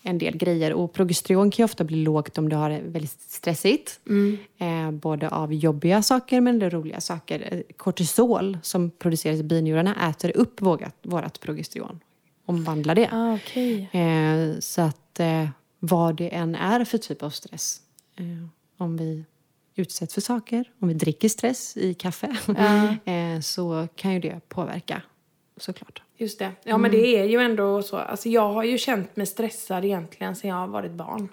en 0.03 0.18
del 0.18 0.37
grejer. 0.37 0.72
Och 0.72 0.92
progesteron 0.92 1.50
kan 1.50 1.62
ju 1.62 1.64
ofta 1.64 1.85
bli 1.85 1.96
lågt 1.96 2.38
om 2.38 2.48
du 2.48 2.57
har 2.57 2.70
det 2.70 2.81
väldigt 2.85 3.11
stressigt. 3.20 4.00
Eh, 4.59 4.90
både 4.90 5.29
av 5.29 5.53
jobbiga 5.55 6.03
saker 6.03 6.40
men 6.40 6.59
det 6.59 6.70
roliga 6.70 7.00
saker. 7.00 7.48
Eh, 7.53 7.61
Kortisol 7.77 8.59
som 8.62 8.90
produceras 8.90 9.40
i 9.40 9.42
binjurarna 9.42 10.11
äter 10.11 10.37
upp 10.37 10.61
vågat, 10.62 10.96
vårat 11.03 11.40
progesteron. 11.40 12.00
Omvandlar 12.46 12.94
det. 12.94 13.09
Ah, 13.12 13.35
okej. 13.35 13.88
Eh, 13.92 14.59
så 14.61 14.83
att 14.83 15.20
eh, 15.20 15.48
vad 15.79 16.16
det 16.16 16.29
än 16.35 16.55
är 16.55 16.85
för 16.85 16.98
typ 16.98 17.22
av 17.22 17.31
stress. 17.31 17.81
Eh, 18.16 18.24
om 18.79 18.96
vi 18.96 19.24
utsätts 19.74 20.14
för 20.14 20.20
saker, 20.20 20.70
om 20.80 20.88
vi 20.88 20.94
dricker 20.94 21.28
stress 21.28 21.76
i 21.76 21.94
kaffe. 21.94 22.37
eh, 23.04 23.40
så 23.40 23.88
kan 23.96 24.12
ju 24.12 24.20
det 24.20 24.48
påverka 24.48 25.02
såklart. 25.56 26.02
Just 26.16 26.38
det. 26.38 26.50
Ja, 26.62 26.78
men 26.78 26.90
det 26.90 27.18
är 27.18 27.24
ju 27.24 27.40
ändå 27.40 27.82
så. 27.82 27.96
Alltså, 27.96 28.28
jag 28.28 28.52
har 28.52 28.64
ju 28.64 28.78
känt 28.78 29.16
mig 29.16 29.26
stressad 29.26 29.84
egentligen 29.84 30.37
sedan 30.37 30.50
jag 30.50 30.56
har 30.56 30.66
varit 30.66 30.92
barn. 30.92 31.28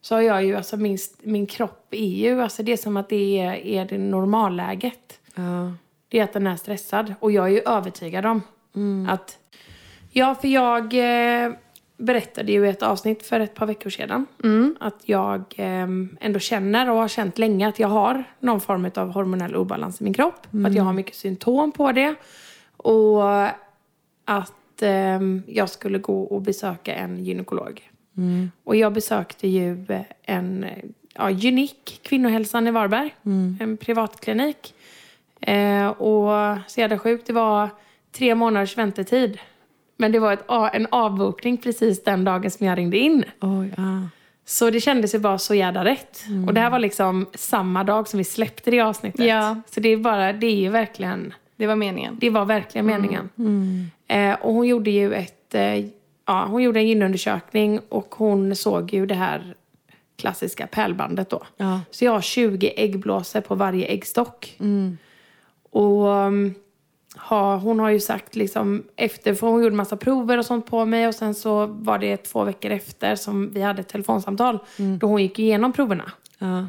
Så 0.00 0.14
har 0.14 0.22
jag 0.22 0.44
ju, 0.44 0.56
alltså 0.56 0.76
min, 0.76 0.98
min 1.22 1.46
kropp 1.46 1.86
är 1.90 2.16
ju, 2.16 2.42
alltså 2.42 2.62
det 2.62 2.72
är 2.72 2.76
som 2.76 2.96
att 2.96 3.08
det 3.08 3.38
är, 3.38 3.52
är 3.52 3.84
det 3.84 3.98
normalläget. 3.98 5.20
Ja. 5.34 5.72
Det 6.08 6.18
är 6.18 6.24
att 6.24 6.32
den 6.32 6.46
är 6.46 6.56
stressad. 6.56 7.14
Och 7.20 7.32
jag 7.32 7.44
är 7.46 7.50
ju 7.50 7.60
övertygad 7.60 8.26
om 8.26 8.42
att... 9.08 9.38
Ja, 10.12 10.34
för 10.34 10.48
jag 10.48 10.94
eh, 10.94 11.52
berättade 12.00 12.52
ju 12.52 12.66
i 12.66 12.68
ett 12.68 12.82
avsnitt 12.82 13.22
för 13.22 13.40
ett 13.40 13.54
par 13.54 13.66
veckor 13.66 13.90
sedan 13.90 14.26
att 14.80 15.02
jag 15.04 15.40
eh, 15.56 15.88
ändå 16.20 16.38
känner 16.38 16.90
och 16.90 16.96
har 16.96 17.08
känt 17.08 17.38
länge 17.38 17.68
att 17.68 17.78
jag 17.78 17.88
har 17.88 18.24
någon 18.40 18.60
form 18.60 18.90
av 18.94 19.12
hormonell 19.12 19.56
obalans 19.56 20.00
i 20.00 20.04
min 20.04 20.14
kropp. 20.14 20.46
Att 20.66 20.74
jag 20.74 20.84
har 20.84 20.92
mycket 20.92 21.14
symptom 21.14 21.72
på 21.72 21.92
det. 21.92 22.14
Och 22.76 23.46
att 24.24 24.82
eh, 24.82 25.20
jag 25.46 25.68
skulle 25.68 25.98
gå 25.98 26.22
och 26.22 26.42
besöka 26.42 26.94
en 26.94 27.24
gynekolog. 27.24 27.90
Och 28.64 28.76
jag 28.76 28.92
besökte 28.92 29.48
ju 29.48 29.86
en 30.22 30.66
ja, 31.14 31.30
Gynik, 31.30 32.00
Kvinnohälsan 32.02 32.66
i 32.66 32.70
Varberg. 32.70 33.14
En 33.60 33.76
privatklinik. 33.76 34.74
Eh, 35.40 35.88
och 35.88 36.58
så 36.66 36.80
jävla 36.80 36.98
sjukt, 36.98 37.26
det 37.26 37.32
var 37.32 37.68
tre 38.12 38.34
månaders 38.34 38.78
väntetid. 38.78 39.38
Men 40.00 40.12
det 40.12 40.18
var 40.18 40.32
ett, 40.32 40.44
en 40.72 40.86
avbokning 40.90 41.56
precis 41.56 42.04
den 42.04 42.24
dagen 42.24 42.50
som 42.50 42.66
jag 42.66 42.78
ringde 42.78 42.98
in. 42.98 43.24
Oj, 43.40 43.74
ja. 43.76 44.08
Så 44.44 44.70
det 44.70 44.80
kändes 44.80 45.14
ju 45.14 45.18
bara 45.18 45.38
så 45.38 45.54
jävla 45.54 45.84
rätt. 45.84 46.24
Och 46.46 46.54
det 46.54 46.60
här 46.60 46.70
var 46.70 46.78
liksom 46.78 47.26
samma 47.34 47.84
dag 47.84 48.08
som 48.08 48.18
vi 48.18 48.24
släppte 48.24 48.70
det 48.70 48.80
avsnittet. 48.80 49.26
Ja. 49.26 49.56
Så 49.70 49.80
det 49.80 49.88
är 49.88 49.96
bara, 49.96 50.32
det 50.32 50.46
är 50.46 50.56
ju 50.56 50.68
verkligen, 50.68 51.34
Det 51.56 51.66
var 51.66 51.76
meningen. 51.76 52.16
det 52.20 52.30
var 52.30 52.44
verkligen 52.44 52.86
meningen. 52.86 53.28
Eh, 54.08 54.34
och 54.40 54.54
hon 54.54 54.66
gjorde 54.66 54.90
ju 54.90 55.14
ett, 55.14 55.54
eh, 55.54 55.76
ja 56.26 56.46
hon 56.46 56.62
gjorde 56.62 56.80
en 56.80 56.88
gynundersökning 56.88 57.80
och 57.88 58.14
hon 58.18 58.56
såg 58.56 58.92
ju 58.92 59.06
det 59.06 59.14
här 59.14 59.54
klassiska 60.16 60.66
pärlbandet 60.66 61.30
då. 61.30 61.42
Ja. 61.56 61.80
Så 61.90 62.04
jag 62.04 62.12
har 62.12 62.20
20 62.20 62.72
äggblåsor 62.76 63.40
på 63.40 63.54
varje 63.54 63.86
äggstock. 63.86 64.56
Och 65.70 66.06
um, 66.06 66.54
ha, 67.16 67.56
hon 67.56 67.80
har 67.80 67.90
ju 67.90 68.00
sagt 68.00 68.36
liksom 68.36 68.84
efter, 68.96 69.34
för 69.34 69.46
hon 69.46 69.62
gjorde 69.62 69.76
massa 69.76 69.96
prover 69.96 70.38
och 70.38 70.46
sånt 70.46 70.66
på 70.66 70.84
mig 70.84 71.08
och 71.08 71.14
sen 71.14 71.34
så 71.34 71.66
var 71.66 71.98
det 71.98 72.16
två 72.16 72.44
veckor 72.44 72.70
efter 72.70 73.16
som 73.16 73.50
vi 73.50 73.62
hade 73.62 73.80
ett 73.80 73.88
telefonsamtal 73.88 74.58
då 75.00 75.06
hon 75.06 75.22
gick 75.22 75.38
igenom 75.38 75.72
proverna. 75.72 76.12
Ja. 76.38 76.66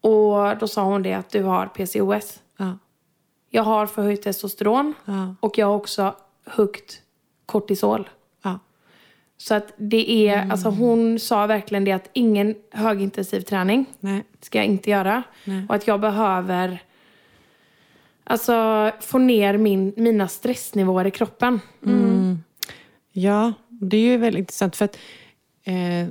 Och 0.00 0.58
då 0.58 0.68
sa 0.68 0.82
hon 0.84 1.02
det 1.02 1.12
att 1.12 1.30
du 1.30 1.42
har 1.42 1.66
PCOS. 1.66 2.40
Ja. 2.56 2.78
Jag 3.50 3.62
har 3.62 3.86
förhöjt 3.86 4.22
testosteron 4.22 4.94
Ja. 5.04 5.34
och 5.40 5.58
jag 5.58 5.66
har 5.66 5.74
också 5.74 6.14
högt 6.46 7.02
kortisol. 7.46 8.08
Så 9.38 9.54
att 9.54 9.72
det 9.76 10.28
är, 10.28 10.50
alltså 10.50 10.68
hon 10.68 11.18
sa 11.18 11.46
verkligen 11.46 11.84
det 11.84 11.92
att 11.92 12.10
ingen 12.12 12.54
högintensiv 12.70 13.40
träning 13.40 13.86
Nej. 14.00 14.24
ska 14.40 14.58
jag 14.58 14.66
inte 14.66 14.90
göra. 14.90 15.22
Nej. 15.44 15.66
Och 15.68 15.74
att 15.74 15.86
jag 15.86 16.00
behöver 16.00 16.82
alltså, 18.26 18.90
få 19.00 19.18
ner 19.18 19.58
min, 19.58 19.92
mina 19.96 20.28
stressnivåer 20.28 21.06
i 21.06 21.10
kroppen. 21.10 21.60
Ja, 23.12 23.52
det 23.68 23.96
är 23.96 24.00
ju 24.00 24.16
väldigt 24.16 24.40
intressant 24.40 24.76
för 24.76 24.84
att 24.84 24.98
eh, 25.64 26.08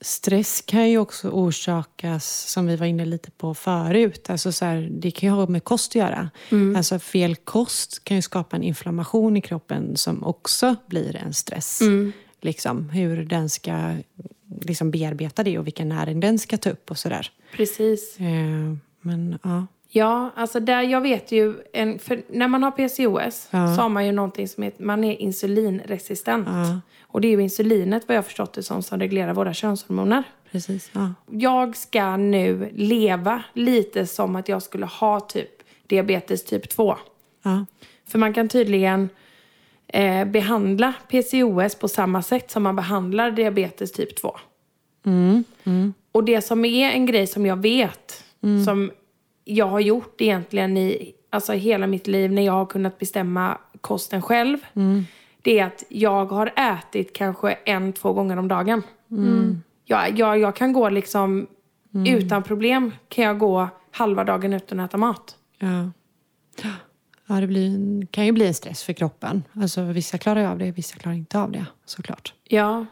stress 0.00 0.62
kan 0.66 0.90
ju 0.90 0.98
också 0.98 1.28
orsakas, 1.28 2.50
som 2.50 2.66
vi 2.66 2.76
var 2.76 2.86
inne 2.86 3.04
lite 3.04 3.30
på 3.30 3.54
förut, 3.54 4.30
alltså 4.30 4.52
så 4.52 4.64
här, 4.64 4.88
det 4.90 5.10
kan 5.10 5.28
ju 5.28 5.34
ha 5.34 5.46
med 5.46 5.64
kost 5.64 5.90
att 5.90 5.94
göra. 5.94 6.30
Alltså 6.76 6.98
fel 6.98 7.36
kost 7.36 8.04
kan 8.04 8.16
ju 8.16 8.22
skapa 8.22 8.56
en 8.56 8.62
inflammation 8.62 9.36
i 9.36 9.40
kroppen 9.40 9.96
som 9.96 10.24
också 10.24 10.76
blir 10.86 11.16
en 11.16 11.34
stress. 11.34 11.80
Liksom, 12.42 12.90
hur 12.90 13.24
den 13.24 13.50
ska 13.50 13.96
liksom, 14.60 14.90
bearbeta 14.90 15.42
det 15.42 15.58
och 15.58 15.66
vilken 15.66 15.88
näring 15.88 16.20
den 16.20 16.38
ska 16.38 16.56
ta 16.56 16.70
upp 16.70 16.90
och 16.90 16.98
sådär. 16.98 17.30
Precis. 17.56 18.20
Eh, 18.20 18.74
men 19.00 19.38
ja, 19.42 19.66
Ja, 19.92 20.30
alltså 20.36 20.60
där 20.60 20.82
jag 20.82 21.00
vet 21.00 21.32
ju, 21.32 21.54
en, 21.72 21.98
för 21.98 22.22
när 22.28 22.48
man 22.48 22.62
har 22.62 22.70
PCOS 22.70 23.48
Ja. 23.50 23.76
så 23.76 23.82
har 23.82 23.88
man 23.88 24.06
ju 24.06 24.12
någonting 24.12 24.48
som 24.48 24.62
heter, 24.62 24.84
man 24.84 25.04
är 25.04 25.20
insulinresistent. 25.22 26.48
Ja. 26.48 26.80
Och 27.02 27.20
det 27.20 27.28
är 27.28 27.32
ju 27.32 27.42
insulinet 27.42 28.08
vad 28.08 28.16
jag 28.16 28.24
förstått 28.24 28.52
det 28.52 28.62
som, 28.62 28.82
som 28.82 29.00
reglerar 29.00 29.34
våra 29.34 29.54
könshormoner. 29.54 30.22
precis. 30.52 30.90
Ja. 30.92 31.14
Jag 31.30 31.76
ska 31.76 32.16
nu 32.16 32.70
leva 32.74 33.42
lite 33.52 34.06
som 34.06 34.36
att 34.36 34.48
jag 34.48 34.62
skulle 34.62 34.86
ha 34.86 35.20
typ 35.20 35.50
diabetes 35.86 36.44
typ 36.44 36.68
2. 36.68 36.96
Ja. 37.42 37.66
För 38.08 38.18
man 38.18 38.34
kan 38.34 38.48
tydligen 38.48 39.08
eh, 39.86 40.24
behandla 40.24 40.94
PCOS 41.08 41.74
på 41.74 41.88
samma 41.88 42.22
sätt 42.22 42.50
som 42.50 42.62
man 42.62 42.76
behandlar 42.76 43.30
diabetes 43.30 43.92
typ 43.92 44.16
2. 44.16 44.36
Och 46.12 46.24
det 46.24 46.40
som 46.42 46.64
är 46.64 46.90
en 46.90 47.06
grej 47.06 47.26
som 47.26 47.46
jag 47.46 47.56
vet, 47.56 48.24
som 48.66 48.90
jag 49.44 49.66
har 49.66 49.80
gjort 49.80 50.20
egentligen 50.20 50.76
i 50.76 51.14
alltså 51.30 51.52
hela 51.52 51.86
mitt 51.86 52.06
liv 52.06 52.32
när 52.32 52.42
jag 52.42 52.52
har 52.52 52.66
kunnat 52.66 52.98
bestämma 52.98 53.58
kosten 53.80 54.22
själv. 54.22 54.58
Det 55.42 55.58
är 55.58 55.66
att 55.66 55.84
jag 55.88 56.24
har 56.24 56.52
ätit 56.56 57.12
kanske 57.12 57.52
en, 57.52 57.92
två 57.92 58.12
gånger 58.12 58.36
om 58.36 58.48
dagen. 58.48 58.82
Jag, 59.84 60.18
jag, 60.18 60.38
jag 60.38 60.56
kan 60.56 60.72
gå 60.72 60.88
liksom 60.88 61.46
utan 62.06 62.42
problem 62.42 62.92
kan 63.08 63.24
jag 63.24 63.38
gå 63.38 63.68
halva 63.90 64.24
dagen 64.24 64.52
utan 64.52 64.80
att 64.80 64.90
äta 64.90 64.98
mat. 64.98 65.36
Ja. 65.58 65.90
Ja, 67.26 67.40
det 67.40 67.46
blir, 67.46 68.06
kan 68.06 68.26
ju 68.26 68.32
bli 68.32 68.46
en 68.46 68.54
stress 68.54 68.82
för 68.82 68.92
kroppen. 68.92 69.44
Alltså, 69.52 69.82
vissa 69.82 70.18
klarar 70.18 70.44
av 70.44 70.58
det, 70.58 70.70
vissa 70.70 70.96
klarar 70.96 71.16
inte 71.16 71.38
av 71.38 71.52
det 71.52 71.66
såklart. 71.84 72.34
Ja. 72.44 72.86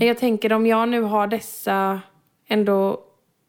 Jag 0.00 0.18
tänker 0.18 0.52
om 0.52 0.66
jag 0.66 0.88
nu 0.88 1.02
har 1.02 1.26
dessa 1.26 2.00
ändå 2.48 3.00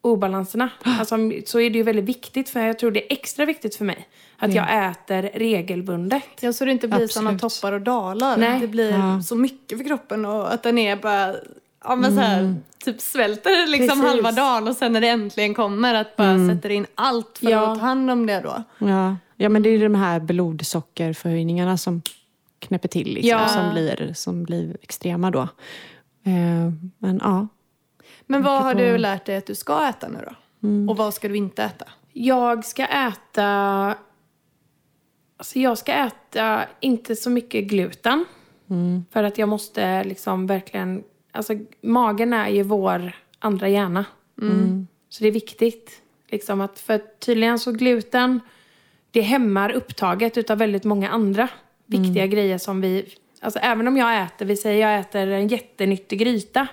obalanserna. 0.02 0.70
Alltså, 0.84 1.16
så 1.46 1.60
är 1.60 1.70
det 1.70 1.78
ju 1.78 1.84
väldigt 1.84 2.06
viktigt 2.06 2.50
för 2.50 2.60
jag 2.60 2.80
tror 2.80 2.92
det 2.92 3.04
är 3.12 3.14
extra 3.18 3.46
viktigt 3.46 3.76
för 3.76 3.86
mig. 3.86 4.08
Att 4.38 4.54
jag 4.54 4.90
äter 4.90 5.30
regelbundet. 5.34 6.24
Ja, 6.40 6.54
så 6.54 6.66
det 6.66 6.72
inte 6.72 6.88
blir 6.88 7.08
sådana 7.08 7.30
Absolut. 7.30 7.54
toppar 7.62 7.72
och 7.74 7.82
dalar. 7.82 8.38
Nej. 8.38 8.60
Det 8.60 8.68
blir 8.68 8.90
Ja. 8.92 9.22
så 9.22 9.36
mycket 9.36 9.78
för 9.78 9.86
kroppen 9.86 10.26
och 10.26 10.54
att 10.54 10.64
den 10.64 10.78
är 10.78 10.96
bara, 10.96 11.36
ja 11.84 11.96
men 11.96 12.16
så 12.16 12.22
här, 12.22 12.56
typ 12.86 13.02
svälter 13.02 13.68
liksom 13.68 13.88
Precis. 14.02 14.04
halva 14.06 14.32
dagen 14.32 14.68
och 14.68 14.76
sen 14.76 14.94
när 14.94 15.02
det 15.02 15.08
äntligen 15.08 15.54
kommer 15.54 15.94
att 15.94 16.16
bara 16.16 16.48
sätter 16.50 16.70
in 16.70 16.86
allt 16.96 17.38
för 17.38 17.50
Ja. 17.50 17.72
att 17.72 17.80
ta 17.80 17.86
hand 17.86 18.12
om 18.12 18.26
det 18.26 18.40
då. 18.42 18.64
Ja, 18.88 19.16
ja 19.36 19.50
men 19.50 19.64
det 19.64 19.70
är 19.70 19.72
ju 19.78 19.84
de 19.84 19.96
här 19.96 20.20
blodsockerförhöjningarna 20.20 21.78
som 21.78 22.02
knäpper 22.60 22.88
till 22.88 23.14
liksom, 23.14 23.30
Ja. 23.30 23.48
som, 23.48 23.72
blir, 23.74 24.12
som 24.16 24.44
blir 24.44 24.78
extrema 24.82 25.32
då. 25.32 25.42
Eh, 26.24 26.72
men 26.98 27.20
ja, 27.24 27.48
Men 28.26 28.44
vad 28.44 28.62
har 28.62 28.76
du 28.76 28.98
lärt 28.98 29.26
dig 29.26 29.38
att 29.38 29.46
du 29.46 29.56
ska 29.56 29.90
äta 29.90 30.08
nu 30.08 30.18
då? 30.26 30.36
Och 30.92 30.98
vad 30.98 31.14
ska 31.14 31.28
du 31.28 31.38
inte 31.38 31.64
äta? 31.64 31.86
Jag 32.14 32.66
ska 32.66 32.86
äta... 32.86 33.46
Alltså 35.38 35.60
jag 35.60 35.78
ska 35.78 35.92
äta 35.94 36.66
inte 36.80 37.16
så 37.16 37.30
mycket 37.30 37.64
gluten. 37.64 38.26
För 39.12 39.24
att 39.24 39.38
jag 39.38 39.50
måste 39.50 40.04
liksom 40.04 40.48
verkligen... 40.48 41.04
Alltså 41.32 41.54
magen 41.82 42.34
är 42.34 42.50
ju 42.50 42.64
vår 42.64 43.16
andra 43.40 43.70
hjärna. 43.70 44.06
Så 45.10 45.24
det 45.24 45.28
är 45.28 45.32
viktigt. 45.32 46.02
Liksom 46.28 46.62
att, 46.62 46.80
för 46.80 47.02
tydligen 47.20 47.60
så 47.60 47.72
gluten, 47.72 48.40
det 49.12 49.22
hämmar 49.22 49.72
upptaget 49.72 50.38
utav 50.38 50.58
väldigt 50.58 50.84
många 50.84 51.10
andra 51.10 51.50
viktiga 51.86 52.28
grejer 52.28 52.58
som 52.58 52.82
vi... 52.82 53.14
Alltså 53.40 53.60
även 53.60 53.88
om 53.88 53.98
jag 53.98 54.24
äter, 54.24 54.46
vi 54.46 54.58
säger 54.58 54.90
jag 54.90 55.00
äter 55.00 55.28
en 55.28 55.48
jättenyttig 55.48 56.20
gryta 56.20 56.68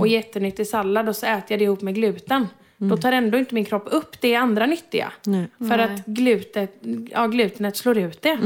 och 0.00 0.08
jättenyttig 0.08 0.66
sallad 0.66 1.08
och 1.08 1.16
så 1.16 1.26
äter 1.26 1.44
jag 1.48 1.58
det 1.60 1.64
ihop 1.64 1.82
med 1.82 1.94
gluten. 1.94 2.46
Då 2.76 2.96
tar 2.96 3.12
ändå 3.12 3.38
inte 3.38 3.54
min 3.54 3.64
kropp 3.64 3.88
upp 3.90 4.20
det 4.20 4.34
andra 4.34 4.66
nyttiga. 4.66 5.12
nej. 5.26 5.46
För 5.58 5.64
Nej. 5.76 5.80
att 5.80 6.06
glutet, 6.06 6.74
ja, 7.10 7.26
glutenet 7.26 7.76
slår 7.76 7.98
ut 7.98 8.22
det. 8.22 8.38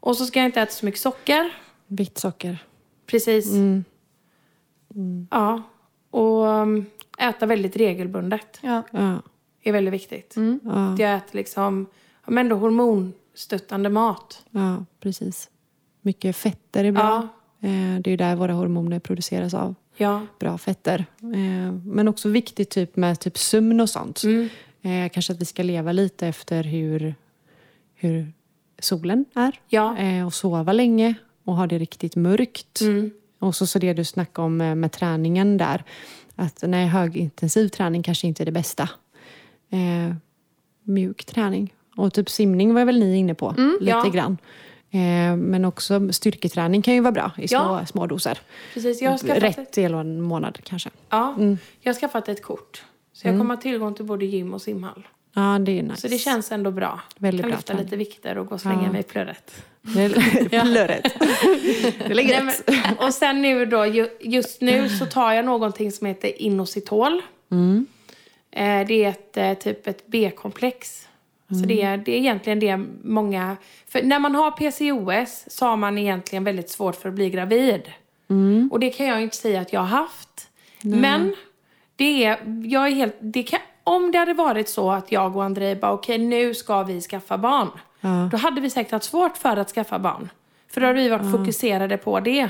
Och 0.00 0.16
så 0.16 0.26
ska 0.26 0.38
jag 0.38 0.46
inte 0.46 0.60
äta 0.60 0.72
så 0.72 0.86
mycket 0.86 1.00
socker. 1.00 1.50
vitt 1.86 2.18
socker. 2.18 2.58
Precis. 3.06 3.52
Ja. 5.30 5.62
Och 6.10 6.44
um, 6.46 6.86
äta 7.18 7.46
väldigt 7.46 7.76
regelbundet 7.76 8.58
Ja. 8.62 8.82
Ja, 8.90 9.22
är 9.62 9.72
väldigt 9.72 9.94
viktigt. 9.94 10.34
ja, 10.64 10.92
Att 10.92 10.98
jag 10.98 11.14
äter 11.16 11.36
liksom, 11.36 11.86
men 12.26 12.38
ändå 12.38 12.56
hormonstöttande 12.56 13.88
mat. 13.90 14.44
ja, 14.50 14.84
precis. 15.00 15.50
Mycket 16.02 16.36
fetter 16.36 16.84
är 16.84 16.92
bra. 16.92 17.28
Ja. 17.60 17.68
Eh, 17.68 18.00
det 18.00 18.08
är 18.08 18.10
ju 18.10 18.16
där 18.16 18.36
våra 18.36 18.52
hormoner 18.52 18.98
produceras 18.98 19.54
av. 19.54 19.74
Ja. 19.98 20.26
Bra 20.38 20.58
fetter. 20.58 21.04
Eh, 21.22 21.72
men 21.84 22.08
också 22.08 22.28
viktigt 22.28 22.70
typ 22.70 22.96
med 22.96 23.20
typ 23.20 23.38
sömn 23.38 23.80
och 23.80 23.90
sånt. 23.90 24.22
Mm. 24.24 24.48
Eh, 24.82 25.10
kanske 25.10 25.32
att 25.32 25.40
vi 25.40 25.44
ska 25.44 25.62
leva 25.62 25.92
lite 25.92 26.26
efter 26.26 26.64
hur, 26.64 27.14
hur 27.94 28.32
solen 28.78 29.24
är. 29.34 29.60
Ja. 29.68 29.98
Eh, 29.98 30.26
och 30.26 30.34
sova 30.34 30.72
länge 30.72 31.14
och 31.44 31.56
ha 31.56 31.66
det 31.66 31.78
riktigt 31.78 32.16
mörkt. 32.16 32.80
Mm. 32.80 33.10
Och 33.38 33.54
så, 33.56 33.66
så 33.66 33.78
det 33.78 33.92
du 33.92 34.04
snackade 34.04 34.46
om 34.46 34.56
med, 34.56 34.76
med 34.76 34.92
träningen 34.92 35.56
där. 35.58 35.84
Att 36.36 36.64
nej, 36.66 36.86
högintensiv 36.86 37.68
träning 37.68 38.02
kanske 38.02 38.26
inte 38.26 38.42
är 38.42 38.44
det 38.44 38.52
bästa. 38.52 38.88
Eh, 39.70 40.14
mjuk 40.82 41.24
träning. 41.24 41.74
Och 41.96 42.12
typ 42.14 42.30
simning 42.30 42.74
var 42.74 42.84
väl 42.84 42.98
ni 42.98 43.16
inne 43.16 43.34
på 43.34 43.50
lite 43.50 43.62
Mm, 43.62 43.78
ja. 43.80 44.10
grann. 44.12 44.38
Eh, 44.90 45.36
men 45.36 45.64
också 45.64 46.12
styrketräning 46.12 46.82
kan 46.82 46.94
ju 46.94 47.00
vara 47.00 47.12
bra 47.12 47.30
i 47.38 47.48
små, 47.48 47.58
Ja. 47.58 47.86
små 47.86 48.06
doser. 48.06 48.38
Precis. 48.74 49.02
Jag 49.02 49.20
skaffat, 49.20 49.42
Rätt 49.42 49.78
av 49.78 50.00
en 50.00 50.22
månad 50.22 50.58
kanske. 50.64 50.90
ja, 51.10 51.34
jag 51.80 51.92
har 51.94 52.00
skaffat 52.00 52.28
ett 52.28 52.42
kort. 52.42 52.82
Så 53.12 53.28
jag 53.28 53.38
kommer 53.38 53.54
ha 53.54 53.62
tillgång 53.62 53.94
till 53.94 54.04
både 54.04 54.26
gym 54.26 54.54
och 54.54 54.62
simhall. 54.62 55.08
Ja, 55.34 55.58
det 55.58 55.78
är 55.78 55.82
nice. 55.82 56.00
Så 56.00 56.08
det 56.08 56.18
känns 56.18 56.52
ändå 56.52 56.70
bra. 56.70 57.00
Väldigt 57.18 57.40
kan 57.42 57.50
bra 57.50 57.56
lyfta 57.56 57.72
lite 57.72 57.96
vikter 57.96 58.38
och 58.38 58.46
gå 58.46 58.54
och 58.54 58.60
slänga 58.60 58.82
Ja. 58.84 58.92
mig 58.92 59.00
i 59.00 59.04
plöret. 59.04 59.62
Lurigt. 59.82 61.16
Det 62.08 62.14
ligger 62.14 62.44
rätt. 62.44 62.70
och 63.00 63.14
sen 63.14 63.42
nu 63.42 63.66
då, 63.66 63.86
ju- 63.86 64.10
just 64.20 64.60
nu 64.60 64.88
så 64.88 65.06
tar 65.06 65.32
jag 65.32 65.44
någonting 65.44 65.92
som 65.92 66.06
heter 66.06 66.42
Inositol. 66.42 67.22
Mm. 67.50 67.86
Eh, 68.50 68.86
det 68.86 69.04
är 69.04 69.08
ett, 69.08 69.36
eh, 69.36 69.54
typ 69.54 69.86
ett 69.86 70.06
B-komplex. 70.06 71.07
Alltså 71.50 71.66
det, 71.66 71.82
är, 71.82 71.96
det 71.96 72.12
är 72.12 72.18
egentligen 72.18 72.60
det 72.60 72.76
många... 73.04 73.56
För 73.86 74.02
när 74.02 74.18
man 74.18 74.34
har 74.34 74.50
PCOS 74.50 75.44
så 75.46 75.66
har 75.66 75.76
man 75.76 75.98
egentligen 75.98 76.44
väldigt 76.44 76.70
svårt 76.70 76.96
för 76.96 77.08
att 77.08 77.14
bli 77.14 77.30
gravid. 77.30 77.82
Mm. 78.30 78.68
Och 78.72 78.80
det 78.80 78.90
kan 78.90 79.06
jag 79.06 79.22
inte 79.22 79.36
säga 79.36 79.60
att 79.60 79.72
jag 79.72 79.80
har 79.80 79.86
haft. 79.86 80.48
Men 80.82 81.34
det 81.96 82.24
är, 82.24 82.38
jag 82.64 82.86
är 82.86 82.90
helt, 82.90 83.16
det 83.20 83.42
kan, 83.42 83.60
om 83.84 84.10
det 84.12 84.18
hade 84.18 84.34
varit 84.34 84.68
så 84.68 84.90
att 84.90 85.12
jag 85.12 85.36
och 85.36 85.44
Andrei 85.44 85.74
bara 85.76 85.92
okej 85.92 86.18
nu 86.18 86.54
ska 86.54 86.82
vi 86.82 87.00
skaffa 87.00 87.38
barn. 87.38 87.68
Ja. 88.00 88.28
Då 88.30 88.36
hade 88.36 88.60
vi 88.60 88.70
säkert 88.70 88.92
haft 88.92 89.04
svårt 89.04 89.36
för 89.36 89.56
att 89.56 89.70
skaffa 89.70 89.98
barn. 89.98 90.28
För 90.68 90.80
då 90.80 90.86
hade 90.86 90.98
vi 90.98 91.08
varit 91.08 91.32
fokuserade 91.32 91.96
på 91.96 92.20
det. 92.20 92.48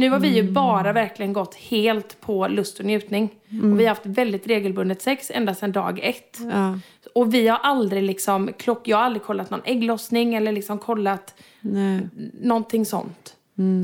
Nu 0.00 0.10
har 0.10 0.18
vi 0.18 0.28
ju 0.28 0.42
bara 0.42 0.92
verkligen 0.92 1.32
gått 1.32 1.54
helt 1.54 2.20
på 2.20 2.48
lust 2.48 2.78
och 2.78 2.84
njutning. 2.84 3.30
Och 3.62 3.80
vi 3.80 3.84
har 3.84 3.88
haft 3.88 4.06
väldigt 4.06 4.46
regelbundet 4.46 5.02
sex 5.02 5.30
ända 5.34 5.54
sedan 5.54 5.72
dag 5.72 6.00
ett. 6.02 6.38
Ja. 6.52 6.78
Och 7.14 7.34
vi 7.34 7.48
har 7.48 7.58
aldrig 7.58 8.02
liksom, 8.02 8.50
klock, 8.58 8.88
jag 8.88 8.96
har 8.96 9.04
aldrig 9.04 9.22
kollat 9.22 9.50
någon 9.50 9.60
ägglossning 9.64 10.34
eller 10.34 10.52
liksom 10.52 10.78
kollat 10.78 11.34
Nej. 11.60 12.08
någonting 12.40 12.86
sånt. 12.86 13.36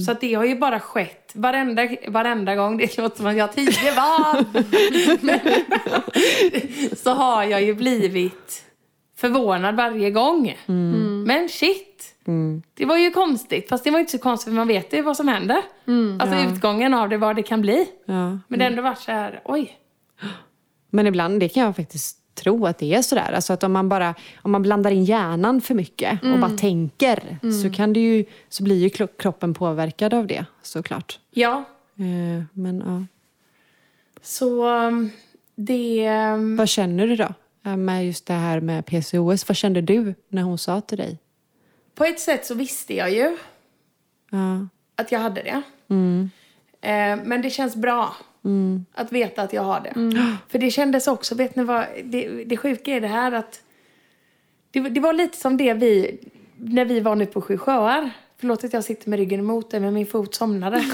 Så 0.07 0.13
att 0.13 0.21
det 0.21 0.35
har 0.35 0.45
ju 0.45 0.59
bara 0.59 0.81
skett 0.81 1.33
varenda, 1.35 1.89
varenda 2.09 2.55
gång. 2.55 2.77
Det 2.77 2.99
låter 2.99 3.17
som 3.17 3.27
att 3.27 3.37
jag 3.37 3.47
har 3.47 3.53
tio 3.53 3.95
barn. 3.97 4.45
så 6.97 7.11
har 7.11 7.45
jag 7.45 7.63
ju 7.63 7.75
blivit 7.75 8.65
förvånad 9.17 9.77
varje 9.77 10.11
gång. 10.11 10.57
Men 11.27 11.49
shit. 11.49 11.96
Det 12.75 12.85
var 12.85 12.97
ju 12.97 13.11
konstigt. 13.11 13.69
Fast 13.69 13.85
det 13.85 13.91
var 13.91 13.99
inte 13.99 14.13
så 14.13 14.19
konstigt 14.19 14.51
för 14.51 14.57
man 14.57 14.69
vet 14.69 14.93
ju 14.93 15.03
vad 15.03 15.17
som 15.17 15.29
händer. 15.29 15.63
alltså 16.21 16.55
utgången 16.55 16.95
av 16.95 17.09
det, 17.09 17.17
vad 17.17 17.37
det 17.37 17.43
kan 17.43 17.61
bli. 17.61 17.89
Ja. 18.05 18.39
Men 18.49 18.59
det 18.59 18.65
har 18.65 18.71
ändå 18.71 18.83
varit 18.83 18.99
så 18.99 19.13
här, 19.13 19.41
oj. 19.45 19.79
Men 20.91 21.07
ibland, 21.07 21.41
det 21.41 21.49
kan 21.49 21.63
jag 21.63 21.77
faktiskt 21.77 22.19
tro 22.35 22.67
att 22.67 22.79
det 22.79 22.95
är 22.95 23.03
sådär. 23.03 23.33
Alltså 23.33 23.53
att 23.53 23.63
om 23.63 23.73
man 23.73 23.89
bara 23.89 24.15
om 24.43 24.53
man 24.53 24.63
blandar 24.63 24.91
in 24.91 25.05
hjärnan 25.05 25.61
för 25.61 25.75
mycket 25.75 26.23
och 26.23 26.39
bara 26.41 26.51
tänker 26.51 27.39
så, 27.63 27.71
kan 27.71 27.93
det 27.93 28.01
ju, 28.01 28.25
så 28.49 28.63
blir 28.65 28.77
ju 28.77 29.07
kroppen 29.09 29.55
påverkad 29.55 30.15
av 30.15 30.27
det 30.27 30.45
såklart. 30.63 31.19
Ja, 31.31 31.65
Eh, 31.99 32.45
men 32.53 32.83
ja. 32.87 33.05
så 34.23 34.69
um, 34.87 35.11
det... 35.55 36.09
um, 36.35 36.57
Vad 36.57 36.69
känner 36.69 37.07
du 37.07 37.17
då 37.17 37.29
eh, 37.67 37.77
med 37.77 38.07
just 38.07 38.27
det 38.27 38.35
här 38.35 38.61
med 38.61 38.87
PCOS? 38.87 39.49
Vad 39.49 39.57
kände 39.57 39.81
du 39.81 40.15
när 40.29 40.43
hon 40.43 40.59
sa 40.59 40.81
till 40.81 40.99
dig? 40.99 41.19
På 41.97 42.05
ett 42.05 42.21
sätt 42.21 42.47
så 42.47 42.55
visste 42.55 42.95
jag 42.95 43.11
ju 43.13 43.37
Ja. 44.31 44.67
att 44.97 45.13
jag 45.13 45.21
hade 45.21 45.43
det. 45.43 45.63
Eh, 46.89 47.17
men 47.25 47.43
det 47.43 47.51
känns 47.51 47.77
bra 47.77 48.17
att 48.95 49.13
veta 49.13 49.43
att 49.43 49.53
jag 49.53 49.63
har 49.63 49.81
det. 49.81 49.95
För 50.49 50.59
det 50.59 50.71
kändes 50.71 51.09
också, 51.09 51.35
vet 51.35 51.57
ni 51.57 51.65
vad, 51.65 51.85
det, 52.05 52.45
det 52.45 52.57
sjuka 52.57 52.91
är 52.91 53.01
det 53.01 53.07
här 53.09 53.33
att 53.33 53.63
det, 54.71 54.81
det 54.81 55.01
var 55.01 55.13
lite 55.13 55.39
som 55.39 55.57
det 55.57 55.75
vi, 55.75 56.19
när 56.57 56.85
vi 56.85 57.01
var 57.01 57.17
nu 57.17 57.27
på 57.27 57.41
Sju 57.41 57.59
sjöar. 57.59 58.11
Förlåt 58.39 58.65
att 58.65 58.73
jag 58.73 58.85
sitter 58.85 59.11
med 59.11 59.19
ryggen 59.19 59.41
emot 59.41 59.71
dig 59.71 59.81
men 59.81 59.95
min 59.95 60.07
fot 60.07 60.35
somnade. 60.35 60.77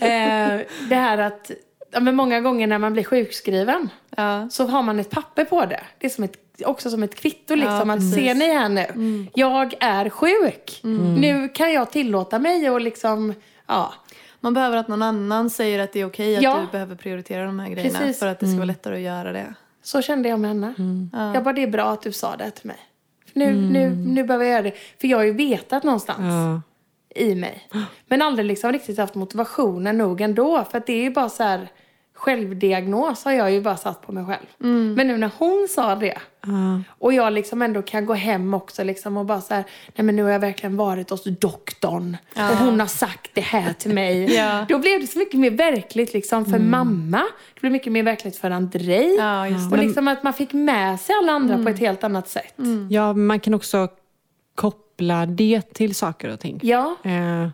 eh, 0.00 0.60
det 0.88 0.94
här 0.94 1.18
att, 1.18 1.50
ja, 1.90 2.00
men 2.00 2.14
många 2.16 2.40
gånger 2.40 2.66
när 2.66 2.78
man 2.78 2.92
blir 2.92 3.04
sjukskriven 3.04 3.88
Ja. 4.16 4.48
så 4.50 4.66
har 4.66 4.82
man 4.82 5.00
ett 5.00 5.10
papper 5.10 5.44
på 5.44 5.64
det. 5.66 5.80
Det 5.98 6.06
är 6.06 6.10
som 6.10 6.24
ett, 6.24 6.36
också 6.66 6.90
som 6.90 7.02
ett 7.02 7.14
kvitto. 7.14 7.54
Liksom. 7.54 7.74
Ja, 7.88 7.94
att 7.94 7.98
precis. 7.98 8.14
ser 8.14 8.34
ni 8.34 8.52
här 8.54 8.68
nu? 8.68 9.26
Jag 9.34 9.74
är 9.80 10.08
sjuk. 10.10 10.80
Nu 11.18 11.48
kan 11.48 11.72
jag 11.72 11.90
tillåta 11.90 12.38
mig 12.38 12.70
och 12.70 12.80
liksom, 12.80 13.34
ja. 13.66 13.92
Man 14.40 14.54
behöver 14.54 14.76
att 14.76 14.88
någon 14.88 15.02
annan 15.02 15.50
säger 15.50 15.78
att 15.78 15.92
det 15.92 16.00
är 16.00 16.04
okej 16.06 16.36
att 16.36 16.42
Ja. 16.42 16.60
du 16.60 16.72
behöver 16.72 16.96
prioritera 16.96 17.44
de 17.44 17.58
här 17.58 17.68
grejerna 17.68 17.98
Precis. 17.98 18.18
för 18.18 18.26
att 18.26 18.40
det 18.40 18.46
ska 18.46 18.56
vara 18.56 18.64
lättare 18.64 18.94
att 18.94 19.00
göra 19.00 19.32
det. 19.32 19.54
Så 19.82 20.02
kände 20.02 20.28
jag 20.28 20.40
med 20.40 20.50
henne. 20.50 20.74
Jag 21.34 21.44
bara, 21.44 21.52
det 21.54 21.62
är 21.62 21.66
bra 21.68 21.84
att 21.90 22.02
du 22.02 22.12
sa 22.12 22.36
det 22.36 22.50
till 22.50 22.66
mig. 22.66 22.76
Nu, 23.32 23.52
nu, 23.54 23.90
nu 23.90 24.24
behöver 24.24 24.44
jag 24.44 24.52
göra 24.52 24.62
det. 24.62 24.72
För 25.00 25.08
jag 25.08 25.18
har 25.18 25.24
ju 25.24 25.32
vetat 25.32 25.82
någonstans 25.84 26.18
Ja. 26.20 26.62
I 27.14 27.34
mig. 27.34 27.68
Men 28.06 28.22
aldrig 28.22 28.46
liksom 28.46 28.72
riktigt 28.72 28.98
haft 28.98 29.14
motivationen 29.14 29.98
nog 29.98 30.20
ändå. 30.20 30.64
För 30.70 30.78
att 30.78 30.86
det 30.86 30.92
är 30.92 31.02
ju 31.02 31.10
bara 31.10 31.28
så 31.28 31.42
här, 31.42 31.68
självdiagnos 32.14 33.24
har 33.24 33.32
jag 33.32 33.52
ju 33.52 33.60
bara 33.60 33.76
satt 33.76 34.02
på 34.06 34.12
mig 34.12 34.24
själv. 34.24 34.46
Men 34.96 35.06
nu 35.08 35.16
när 35.16 35.30
hon 35.38 35.66
sa 35.70 35.94
det. 35.94 36.18
Ja. 36.42 36.82
Och 36.98 37.12
jag 37.12 37.32
liksom 37.32 37.62
ändå 37.62 37.82
kan 37.82 38.06
gå 38.06 38.14
hem 38.14 38.54
också 38.54 38.84
liksom 38.84 39.16
och 39.16 39.24
bara 39.26 39.40
så 39.40 39.54
här, 39.54 39.64
nej 39.94 40.04
men 40.04 40.16
nu 40.16 40.22
har 40.22 40.30
jag 40.30 40.40
verkligen 40.40 40.76
varit 40.76 41.10
hos 41.10 41.24
doktorn. 41.24 42.16
Och 42.34 42.56
hon 42.56 42.80
har 42.80 42.86
sagt 42.86 43.30
det 43.34 43.40
här 43.40 43.72
till 43.72 43.94
mig. 43.94 44.34
Ja. 44.38 44.66
Då 44.68 44.78
blev 44.78 45.00
det 45.00 45.06
så 45.06 45.18
mycket 45.18 45.40
mer 45.40 45.50
verkligt 45.50 46.14
liksom 46.14 46.44
för 46.44 46.58
mamma. 46.58 47.22
Det 47.54 47.60
blev 47.60 47.72
mycket 47.72 47.92
mer 47.92 48.02
verkligt 48.02 48.36
för 48.36 48.50
Andrei. 48.50 49.16
Ja, 49.18 49.46
och 49.70 49.78
liksom 49.78 50.08
att 50.08 50.22
man 50.22 50.32
fick 50.32 50.52
med 50.52 51.00
sig 51.00 51.14
alla 51.22 51.32
andra 51.32 51.62
på 51.62 51.68
ett 51.68 51.78
helt 51.78 52.04
annat 52.04 52.28
sätt. 52.28 52.54
ja, 52.90 53.12
man 53.12 53.40
kan 53.40 53.54
också 53.54 53.88
koppla 54.54 54.87
det 55.26 55.60
till 55.74 55.94
saker 55.94 56.28
och 56.32 56.40
ting. 56.40 56.60
Ja, 56.62 56.96
Eh, 57.04 57.48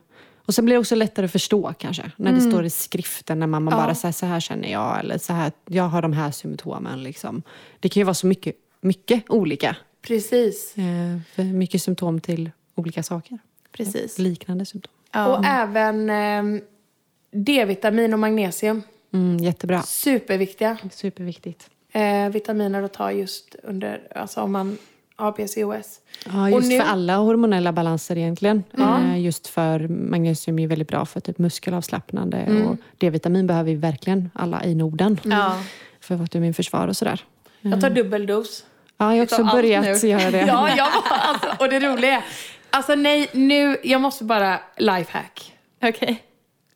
och 0.47 0.55
sen 0.55 0.64
blir 0.64 0.74
det 0.74 0.78
också 0.80 0.95
lättare 0.95 1.26
att 1.26 1.32
förstå 1.32 1.74
kanske. 1.78 2.11
När 2.16 2.32
det 2.32 2.40
står 2.40 2.64
i 2.64 2.70
skriften, 2.70 3.38
när 3.40 3.47
man, 3.47 3.62
man 3.64 3.72
Ja. 3.78 3.84
bara 3.84 3.95
säger 3.95 4.12
så 4.12 4.26
här 4.26 4.40
känner 4.40 4.68
jag. 4.72 4.99
Eller 5.01 5.18
så 5.18 5.32
här, 5.32 5.53
jag 5.66 5.84
har 5.84 6.03
de 6.03 6.12
här 6.12 6.30
symptomen. 6.30 7.03
Liksom. 7.03 7.42
Det 7.80 7.88
kan 7.88 8.01
ju 8.01 8.05
vara 8.05 8.14
så 8.14 8.26
mycket, 8.26 8.57
mycket 8.80 9.30
olika. 9.30 9.76
precis. 10.03 10.74
Eh, 11.36 11.45
mycket 11.45 11.82
symptom 11.82 12.20
till 12.20 12.51
olika 12.74 13.03
saker. 13.03 13.38
Precis. 13.72 14.18
Liknande 14.18 14.64
symptom. 14.66 14.92
Ja. 15.12 15.36
Och 15.38 15.45
även 15.45 16.11
eh, 16.11 16.62
D-vitamin 17.30 18.12
och 18.12 18.18
magnesium. 18.18 18.82
Mm, 19.12 19.36
jättebra. 19.38 19.82
Superviktiga 19.82 20.76
Superviktigt. 20.92 21.70
eh, 21.92 22.28
vitaminer 22.28 22.82
att 22.82 22.92
ta 22.92 23.12
just 23.12 23.55
under, 23.62 24.09
alltså 24.14 24.40
om 24.40 24.53
man 24.53 24.78
har 25.17 25.33
PCOS. 25.33 26.01
Ja, 26.33 26.51
just 26.51 26.57
Och 26.57 26.69
nu- 26.69 26.79
för 26.81 26.87
alla 26.87 27.17
hormonella 27.17 27.73
balanser 27.73 28.19
egentligen. 28.19 28.65
Eh, 28.79 29.19
just 29.21 29.47
för 29.47 29.89
magnesium 29.89 30.59
är 30.59 30.67
väldigt 30.67 30.89
bra 30.89 31.07
för 31.07 31.21
typ 31.21 31.39
muskelavslappnande. 31.39 32.65
Och 32.69 32.77
D-vitamin 32.99 33.47
behöver 33.47 33.71
vi 33.71 33.77
verkligen 33.77 34.31
alla 34.35 34.65
i 34.65 34.75
Norden. 34.75 35.21
Ja. 35.23 35.59
För 36.01 36.15
vårt 36.15 36.35
immunförsvar 36.35 36.89
och 36.89 36.97
sådär. 36.97 37.21
Jag 37.61 37.81
tar 37.81 37.91
dubbeldos. 37.91 38.65
Ja, 38.99 39.11
jag 39.12 39.17
har 39.17 39.23
också 39.23 39.45
börjat 39.45 40.03
göra 40.03 40.31
det. 40.31 40.39
Ja, 40.47 40.77
jag 40.77 40.89
alltså, 41.11 41.47
och 41.65 41.69
det 41.71 41.81
roliga 41.81 42.12
är, 42.12 42.25
alltså 42.71 42.95
nej, 42.95 43.31
nu, 43.33 43.77
jag 43.85 44.01
måste 44.01 44.25
bara 44.25 44.61
lifehack. 44.77 45.53
Okej. 45.83 46.23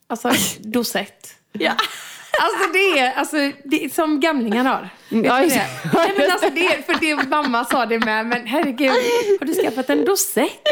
Alltså 0.06 0.30
dosett. 0.60 1.34
Ja. 1.52 1.72
Alltså 2.40 2.72
det 2.72 2.98
är, 2.98 3.12
alltså, 3.14 3.36
det 3.64 3.84
är 3.84 3.88
som 3.88 4.20
gamlingar 4.20 4.64
har. 4.64 4.88
Ja, 5.08 5.38
det? 5.38 5.48
Nej, 5.94 6.12
men 6.16 6.30
alltså 6.30 6.50
det 6.50 6.66
är, 6.66 6.82
för 6.82 7.00
det 7.00 7.28
mamma 7.28 7.64
sa 7.64 7.86
det 7.86 7.98
med, 7.98 8.26
men 8.26 8.46
herregud, 8.46 8.90
har 9.40 9.46
du 9.46 9.54
skaffat 9.54 9.90
en 9.90 10.04
dosett? 10.04 10.62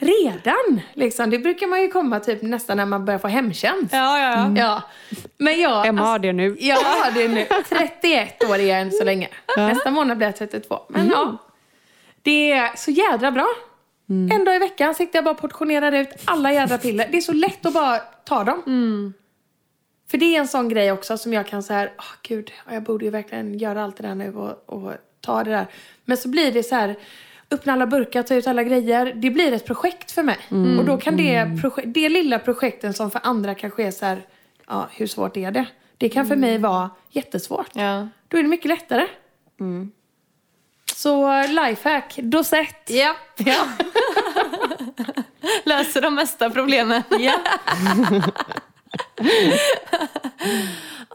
Redan? 0.00 0.80
Liksom. 0.94 1.30
Det 1.30 1.38
brukar 1.38 1.66
man 1.66 1.82
ju 1.82 1.88
komma 1.90 2.20
typ 2.20 2.42
nästan 2.42 2.76
när 2.76 2.86
man 2.86 3.04
börjar 3.04 3.18
få 3.18 3.28
hemtjänst. 3.28 3.92
Ja, 3.92 4.18
ja, 4.18 4.32
ja. 4.32 4.52
Ja. 4.56 4.82
Men 5.38 5.60
jag, 5.60 5.86
Emma 5.86 6.02
har 6.02 6.18
det 6.18 6.32
nu. 6.32 6.56
jag 6.60 6.76
har 6.76 7.10
det 7.10 7.28
nu. 7.28 7.46
31 7.68 8.44
år 8.50 8.54
är 8.54 8.58
jag 8.58 8.80
än 8.80 8.92
så 8.92 9.04
länge. 9.04 9.28
Nästa 9.56 9.90
månad 9.90 10.16
blir 10.16 10.26
jag 10.28 10.36
32. 10.36 10.80
Men 10.88 11.08
ja, 11.08 11.36
det 12.22 12.52
är 12.52 12.76
så 12.76 12.90
jädra 12.90 13.30
bra. 13.30 13.46
En 14.32 14.44
dag 14.44 14.56
i 14.56 14.58
veckan 14.58 14.94
sitter 14.94 15.16
jag 15.16 15.24
bara 15.24 15.30
och 15.30 15.40
portionerar 15.40 15.92
ut 15.92 16.08
alla 16.24 16.52
jädra 16.52 16.78
piller. 16.78 17.08
Det 17.10 17.16
är 17.16 17.20
så 17.20 17.32
lätt 17.32 17.66
att 17.66 17.72
bara 17.72 17.98
ta 17.98 18.44
dem. 18.44 18.62
För 20.10 20.18
det 20.18 20.36
är 20.36 20.40
en 20.40 20.48
sån 20.48 20.68
grej 20.68 20.92
också 20.92 21.18
som 21.18 21.32
jag 21.32 21.46
kan 21.46 21.62
säga, 21.62 21.88
åh 21.98 22.04
gud, 22.22 22.50
jag 22.70 22.82
borde 22.82 23.04
ju 23.04 23.10
verkligen 23.10 23.58
göra 23.58 23.84
allt 23.84 23.96
det 23.96 24.02
där 24.02 24.14
nu 24.14 24.34
och, 24.34 24.62
och 24.66 24.92
ta 25.20 25.44
det 25.44 25.50
där. 25.50 25.66
Men 26.04 26.16
så 26.16 26.28
blir 26.28 26.52
det 26.52 26.62
så 26.62 26.74
här, 26.74 26.96
öppna 27.50 27.72
alla 27.72 27.86
burkar, 27.86 28.22
ta 28.22 28.34
ut 28.34 28.46
alla 28.46 28.62
grejer. 28.62 29.12
Det 29.16 29.30
blir 29.30 29.52
ett 29.52 29.66
projekt 29.66 30.10
för 30.10 30.22
mig. 30.22 30.38
Och 30.78 30.84
då 30.84 30.96
kan 30.96 31.16
det, 31.16 31.44
proje- 31.62 31.86
det 31.86 32.08
lilla 32.08 32.38
projekten 32.38 32.94
som 32.94 33.10
för 33.10 33.20
andra 33.24 33.54
kanske 33.54 33.84
är 33.84 33.90
så 33.90 34.04
här, 34.06 34.18
ja 34.66 34.88
hur 34.92 35.06
svårt 35.06 35.36
är 35.36 35.50
det? 35.50 35.66
Det 35.98 36.08
kan 36.08 36.26
för 36.26 36.36
mig 36.36 36.58
vara 36.58 36.90
jättesvårt. 37.10 37.70
Ja. 37.72 38.08
Då 38.28 38.38
är 38.38 38.42
det 38.42 38.48
mycket 38.48 38.68
lättare. 38.68 39.06
Så 40.94 41.42
lifehack, 41.42 42.18
dosett. 42.22 42.90
Ja. 42.90 43.16
Ja. 43.36 43.64
Löser 45.64 46.02
de 46.02 46.14
mesta 46.14 46.50
problemen. 46.50 47.02
ja. 47.20 47.34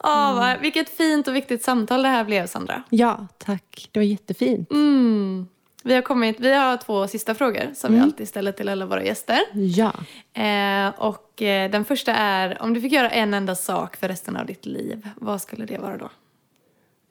Åh, 0.03 0.35
vad, 0.35 0.59
vilket 0.59 0.89
fint 0.89 1.27
och 1.27 1.35
viktigt 1.35 1.63
samtal 1.63 2.03
det 2.03 2.09
här 2.09 2.23
blev, 2.23 2.47
Sandra. 2.47 2.83
Ja, 2.89 3.27
tack. 3.37 3.89
Det 3.91 3.99
var 3.99 4.05
jättefint. 4.05 4.71
Mm. 4.71 5.47
Vi, 5.83 5.93
har 5.93 6.01
kommit, 6.01 6.39
vi 6.39 6.53
har 6.53 6.77
två 6.77 7.07
sista 7.07 7.35
frågor 7.35 7.69
som 7.75 7.93
vi 7.93 7.99
alltid 7.99 8.27
ställer 8.27 8.51
till 8.51 8.69
alla 8.69 8.85
våra 8.85 9.03
gäster. 9.03 9.39
Ja. 9.53 9.93
Eh, 10.41 10.87
och 10.97 11.41
eh, 11.41 11.71
Den 11.71 11.85
första 11.85 12.15
är, 12.15 12.61
om 12.61 12.73
du 12.73 12.81
fick 12.81 12.91
göra 12.91 13.09
en 13.09 13.33
enda 13.33 13.55
sak 13.55 13.97
för 13.97 14.07
resten 14.07 14.35
av 14.35 14.45
ditt 14.45 14.65
liv, 14.65 15.09
vad 15.15 15.41
skulle 15.41 15.65
det 15.65 15.77
vara 15.77 15.97
då? 15.97 16.09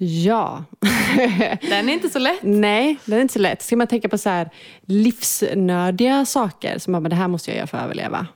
Ja. 0.05 0.65
Den 1.71 1.89
är 1.89 1.93
inte 1.93 2.11
så 2.11 2.19
lätt. 2.19 2.39
Nej, 2.43 2.99
det 3.05 3.17
är 3.17 3.21
inte 3.21 3.33
så 3.33 3.39
lätt. 3.39 3.63
Ska 3.63 3.77
man 3.77 3.87
tänka 3.87 4.09
på 4.09 4.19
så 4.19 4.29
här 4.29 4.51
livsnödiga 4.87 6.27
saker 6.27 6.79
som 6.79 6.95
att 6.95 7.11
det 7.11 7.17
här 7.17 7.29
måste 7.29 7.51
jag 7.51 7.57
göra 7.57 7.67
för 7.67 7.79
att 7.79 7.85
överleva. 7.85 8.27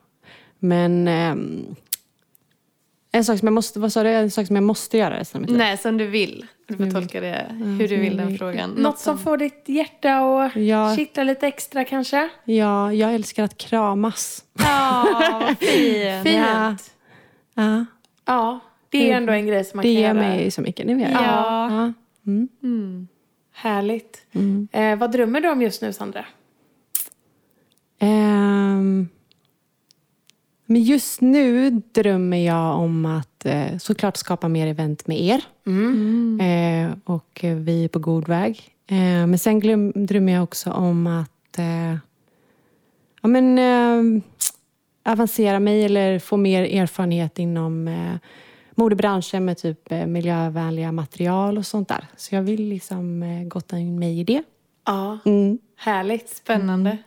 Men 0.59 1.09
ehm, 1.09 1.77
en 3.17 3.25
sak 3.25 3.39
som 3.39 3.47
jag 3.47 3.53
måste, 3.53 3.79
vad 3.81 3.93
sa 3.93 4.03
du? 4.03 4.09
En 4.11 4.31
sak 4.31 4.47
som 4.47 4.57
jag 4.57 4.63
måste 4.63 4.99
göra 4.99 5.19
resten 5.19 5.39
av 5.39 5.41
mitt 5.43 5.51
liv? 5.51 5.59
Nej, 5.59 5.77
som 5.77 5.99
du 5.99 6.07
vill. 6.07 6.47
Du 6.69 6.77
får 6.77 6.91
tolka 6.91 7.21
det 7.21 7.47
hur 7.79 7.89
du 7.89 7.97
vill 7.97 8.17
den 8.17 8.39
frågan. 8.39 8.71
Något 8.71 8.99
som 8.99 9.19
får 9.19 9.37
ditt 9.37 9.63
hjärta 9.67 10.15
att 10.45 10.57
Ja. 10.57 10.97
kittla 10.97 11.23
lite 11.25 11.47
extra 11.47 11.85
kanske. 11.85 12.29
Ja, 12.45 12.93
jag 12.93 13.15
älskar 13.15 13.45
att 13.45 13.57
kramas. 13.59 14.45
Ja, 14.59 15.07
vad 15.33 15.59
fint. 15.59 16.23
Fint. 16.23 16.37
Ja. 16.37 16.77
Ja, 17.55 17.85
Ja, 18.25 18.61
det 18.89 19.13
är 19.13 19.17
ändå 19.17 19.33
en 19.33 19.47
grej 19.47 19.65
som 19.65 19.77
man 19.77 19.83
det 19.83 19.89
kan 19.89 19.95
ger 19.95 20.03
göra. 20.03 20.15
mig 20.15 20.51
så 20.51 20.61
mycket. 20.61 20.87
Det 20.87 20.93
jag 20.93 21.11
Ja. 21.11 21.71
Ja. 21.71 21.93
Mm. 22.63 23.09
Härligt. 23.53 24.19
Eh, 24.73 24.97
vad 24.97 25.13
drömmer 25.13 25.41
du 25.41 25.51
om 25.51 25.63
just 25.63 25.83
nu, 25.83 25.93
Sandra? 25.93 26.25
ehm, 27.99 29.09
men 30.67 30.83
just 30.83 31.21
nu 31.21 31.71
drömmer 31.71 32.47
jag 32.47 32.79
om 32.79 33.07
att 33.07 33.47
eh, 33.47 33.79
såklart 33.79 34.17
skapa 34.17 34.49
mer 34.49 34.67
event 34.67 35.07
med 35.07 35.21
er. 35.21 35.45
Mm. 35.67 36.41
Eh, 36.41 36.97
och 37.05 37.41
vi 37.43 37.85
är 37.85 37.89
på 37.89 37.99
god 37.99 38.29
väg. 38.29 38.63
Eh, 38.87 38.97
men 39.27 39.39
sen 39.39 39.61
glöm, 39.61 39.93
drömmer 39.95 40.33
jag 40.33 40.43
också 40.43 40.71
om 40.71 41.07
att 41.07 41.59
eh, 41.59 41.97
ja, 43.23 43.29
men, 43.29 44.23
avancera 45.05 45.61
mig 45.61 45.85
eller 45.85 46.19
få 46.19 46.37
mer 46.37 46.63
erfarenhet 46.63 47.39
inom 47.39 47.91
modebranschen 48.75 49.45
med 49.45 49.59
typ 49.59 49.91
miljövänliga 50.07 50.93
material 50.93 51.59
och 51.59 51.67
sånt 51.67 51.89
där. 51.89 52.07
Så 52.17 52.35
jag 52.35 52.43
vill 52.43 52.69
liksom 52.69 53.25
gotta 53.49 53.79
in 53.79 53.99
mig 53.99 54.21
i 54.21 54.25
det. 54.25 54.43
Ja, 54.87 55.19
Mm. 55.25 55.59
härligt. 55.77 56.29
Spännande. 56.29 56.99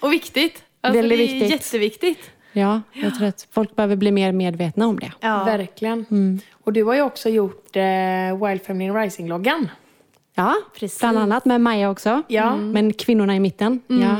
Och 0.00 0.12
viktigt. 0.12 0.62
Alltså, 0.80 1.00
Väldigt 1.00 1.18
det 1.18 1.24
är 1.24 1.28
viktigt. 1.34 1.50
jätteviktigt. 1.50 2.30
Ja, 2.52 2.80
jag 2.92 3.14
tror 3.14 3.26
att 3.28 3.48
folk 3.50 3.76
behöver 3.76 3.96
bli 3.96 4.12
mer 4.12 4.32
medvetna 4.32 4.86
om 4.86 4.98
det. 4.98 5.12
Ja. 5.20 5.44
Verkligen. 5.44 6.04
Mm. 6.10 6.40
Och 6.64 6.72
du 6.72 6.84
har 6.84 6.94
ju 6.94 7.02
också 7.02 7.28
gjort 7.28 7.76
eh, 7.76 8.46
Wild 8.46 8.62
Feminine 8.62 8.98
Rising-loggan. 9.04 9.68
Ja, 10.34 10.54
Precis. 10.74 11.00
bland 11.00 11.18
annat 11.18 11.44
med 11.44 11.60
Maja 11.60 11.90
också. 11.90 12.22
Ja. 12.28 12.56
Men 12.56 12.92
kvinnorna 12.92 13.36
i 13.36 13.40
mitten. 13.40 13.80
Ja. 13.86 14.16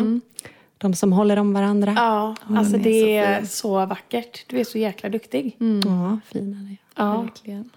De 0.79 0.95
som 0.95 1.13
håller 1.13 1.39
om 1.39 1.55
varandra. 1.55 1.93
Ja, 1.97 2.37
alltså 2.49 2.77
den 2.77 2.87
är 2.87 2.91
det 2.91 3.01
så 3.01 3.07
är 3.07 3.37
fin. 3.39 3.47
så 3.47 3.87
vackert. 3.87 4.45
Du 4.47 4.61
är 4.61 4.65
så 4.65 4.79
jäkla 4.79 5.09
duktig. 5.09 5.57
Ja, 5.85 6.19
fina 6.25 6.57
det. 6.57 6.77
Ja. 6.97 7.21
Verkligen. 7.21 7.71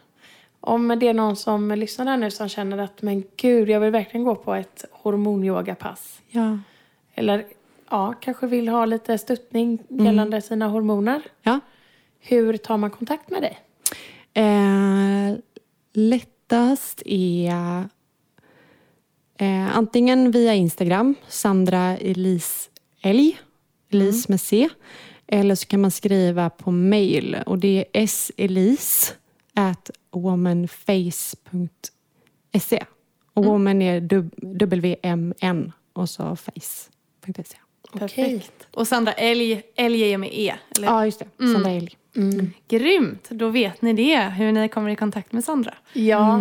Om 0.59 0.87
det 0.99 1.07
är 1.07 1.13
någon 1.13 1.35
som 1.35 1.71
lyssnar 1.71 2.05
där 2.05 2.17
nu 2.17 2.31
som 2.31 2.49
känner 2.49 2.77
att 2.77 3.01
men 3.01 3.23
gud, 3.37 3.69
jag 3.69 3.79
vill 3.79 3.91
verkligen 3.91 4.23
gå 4.23 4.35
på 4.35 4.53
ett 4.53 4.85
hormonyogapass. 4.91 6.21
Ja. 6.29 6.57
Eller 7.15 7.45
ja, 7.89 8.13
kanske 8.21 8.47
vill 8.47 8.67
ha 8.67 8.85
lite 8.85 9.17
stöttning 9.17 9.83
gällande 9.89 10.41
sina 10.41 10.67
hormoner. 10.67 11.21
ja. 11.41 11.59
Hur 12.25 12.57
tar 12.57 12.77
man 12.77 12.91
kontakt 12.91 13.29
med 13.29 13.41
dig? 13.41 13.59
Eh, 14.33 15.33
lättast 15.93 17.01
är 17.05 17.89
eh, 19.37 19.77
antingen 19.77 20.31
via 20.31 20.53
Instagram, 20.53 21.15
Sandra 21.27 21.97
Elise 21.97 22.69
Älg, 23.01 23.39
Elise 23.89 24.31
med 24.31 24.41
C. 24.41 24.69
Eller 25.27 25.55
så 25.55 25.67
kan 25.67 25.81
man 25.81 25.91
skriva 25.91 26.49
på 26.49 26.71
mail 26.71 27.37
och 27.45 27.59
det 27.59 27.85
är 27.93 28.07
selise 28.07 29.13
at 29.53 29.89
womanface.se. 30.11 32.83
Och 33.33 33.45
woman 33.45 33.81
är 33.81 34.01
W-M-N 34.57 35.71
och 35.93 36.09
så 36.09 36.35
face.se. 36.35 37.57
Perfekt. 37.99 38.67
Och 38.71 38.87
Sandra, 38.87 39.13
älg, 39.13 39.61
älg 39.75 40.13
är 40.13 40.17
med 40.17 40.29
E. 40.33 40.53
Eller? 40.77 40.87
Ja, 40.87 41.05
just 41.05 41.19
det. 41.19 41.47
Sandra 41.53 41.71
Älg. 41.71 41.97
Grymt! 42.67 43.29
Då 43.29 43.49
vet 43.49 43.81
ni 43.81 43.93
det, 43.93 44.19
hur 44.19 44.51
ni 44.51 44.69
kommer 44.69 44.89
i 44.89 44.95
kontakt 44.95 45.31
med 45.31 45.43
Sandra. 45.43 45.73
Ja, 45.93 46.39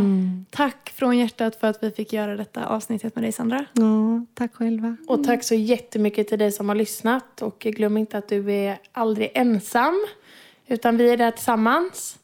Tack 0.51 0.93
från 0.95 1.19
hjärtat 1.19 1.57
för 1.57 1.67
att 1.67 1.83
vi 1.83 1.91
fick 1.91 2.13
göra 2.13 2.37
detta 2.37 2.67
avsnittet 2.67 3.15
med 3.15 3.25
dig 3.25 3.33
Sandra. 3.33 3.65
Ja, 3.73 4.27
tack 4.35 4.55
själva. 4.55 4.97
och 5.07 5.25
tack 5.25 5.45
så 5.45 5.55
jättemycket 5.55 6.29
till 6.29 6.39
dig 6.39 6.53
som 6.53 6.69
har 6.69 6.77
lyssnat. 6.77 7.43
Och 7.43 7.59
glöm 7.59 7.97
inte 7.97 8.19
att 8.19 8.29
du 8.29 8.53
är 8.53 8.79
aldrig 8.93 9.31
ensam. 9.35 10.07
Utan 10.67 10.97
vi 10.97 11.11
är 11.11 11.17
där 11.17 11.31
tillsammans. 11.31 12.19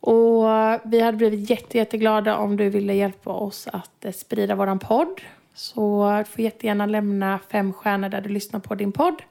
Och 0.00 0.44
vi 0.84 1.00
hade 1.00 1.16
blivit 1.16 1.50
jätte, 1.50 1.78
jätteglada 1.78 2.36
om 2.36 2.56
du 2.56 2.68
ville 2.68 2.94
hjälpa 2.94 3.30
oss 3.30 3.68
att 3.72 4.04
eh, 4.04 4.12
sprida 4.12 4.54
våran 4.54 4.78
podd. 4.78 5.20
Så 5.54 6.14
du 6.18 6.24
får 6.24 6.40
jättegärna 6.40 6.86
lämna 6.86 7.38
fem 7.52 7.72
stjärnor 7.72 8.08
där 8.08 8.20
du 8.20 8.28
lyssnar 8.28 8.60
på 8.60 8.74
din 8.74 8.92
podd. 8.92 9.22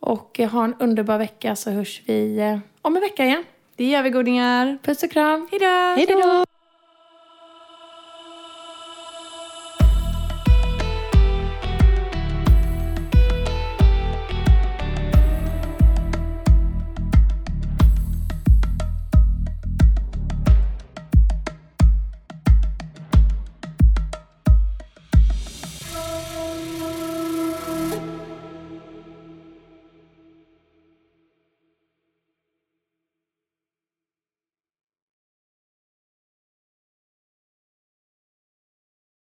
Och 0.00 0.40
eh, 0.40 0.50
ha 0.50 0.64
en 0.64 0.74
underbar 0.78 1.18
vecka 1.18 1.56
så 1.56 1.70
hörs 1.70 2.02
vi 2.06 2.38
eh, 2.38 2.58
om 2.82 2.96
en 2.96 3.02
vecka 3.02 3.24
igen. 3.24 3.44
Det 3.76 3.84
gör 3.84 4.02
vi 4.02 4.10
godingar. 4.10 4.78
Puss 4.82 5.02
och 5.02 5.10
kram! 5.10 5.48
Hejdå! 5.50 5.66
Hej 5.66 6.06
då! 6.06 6.51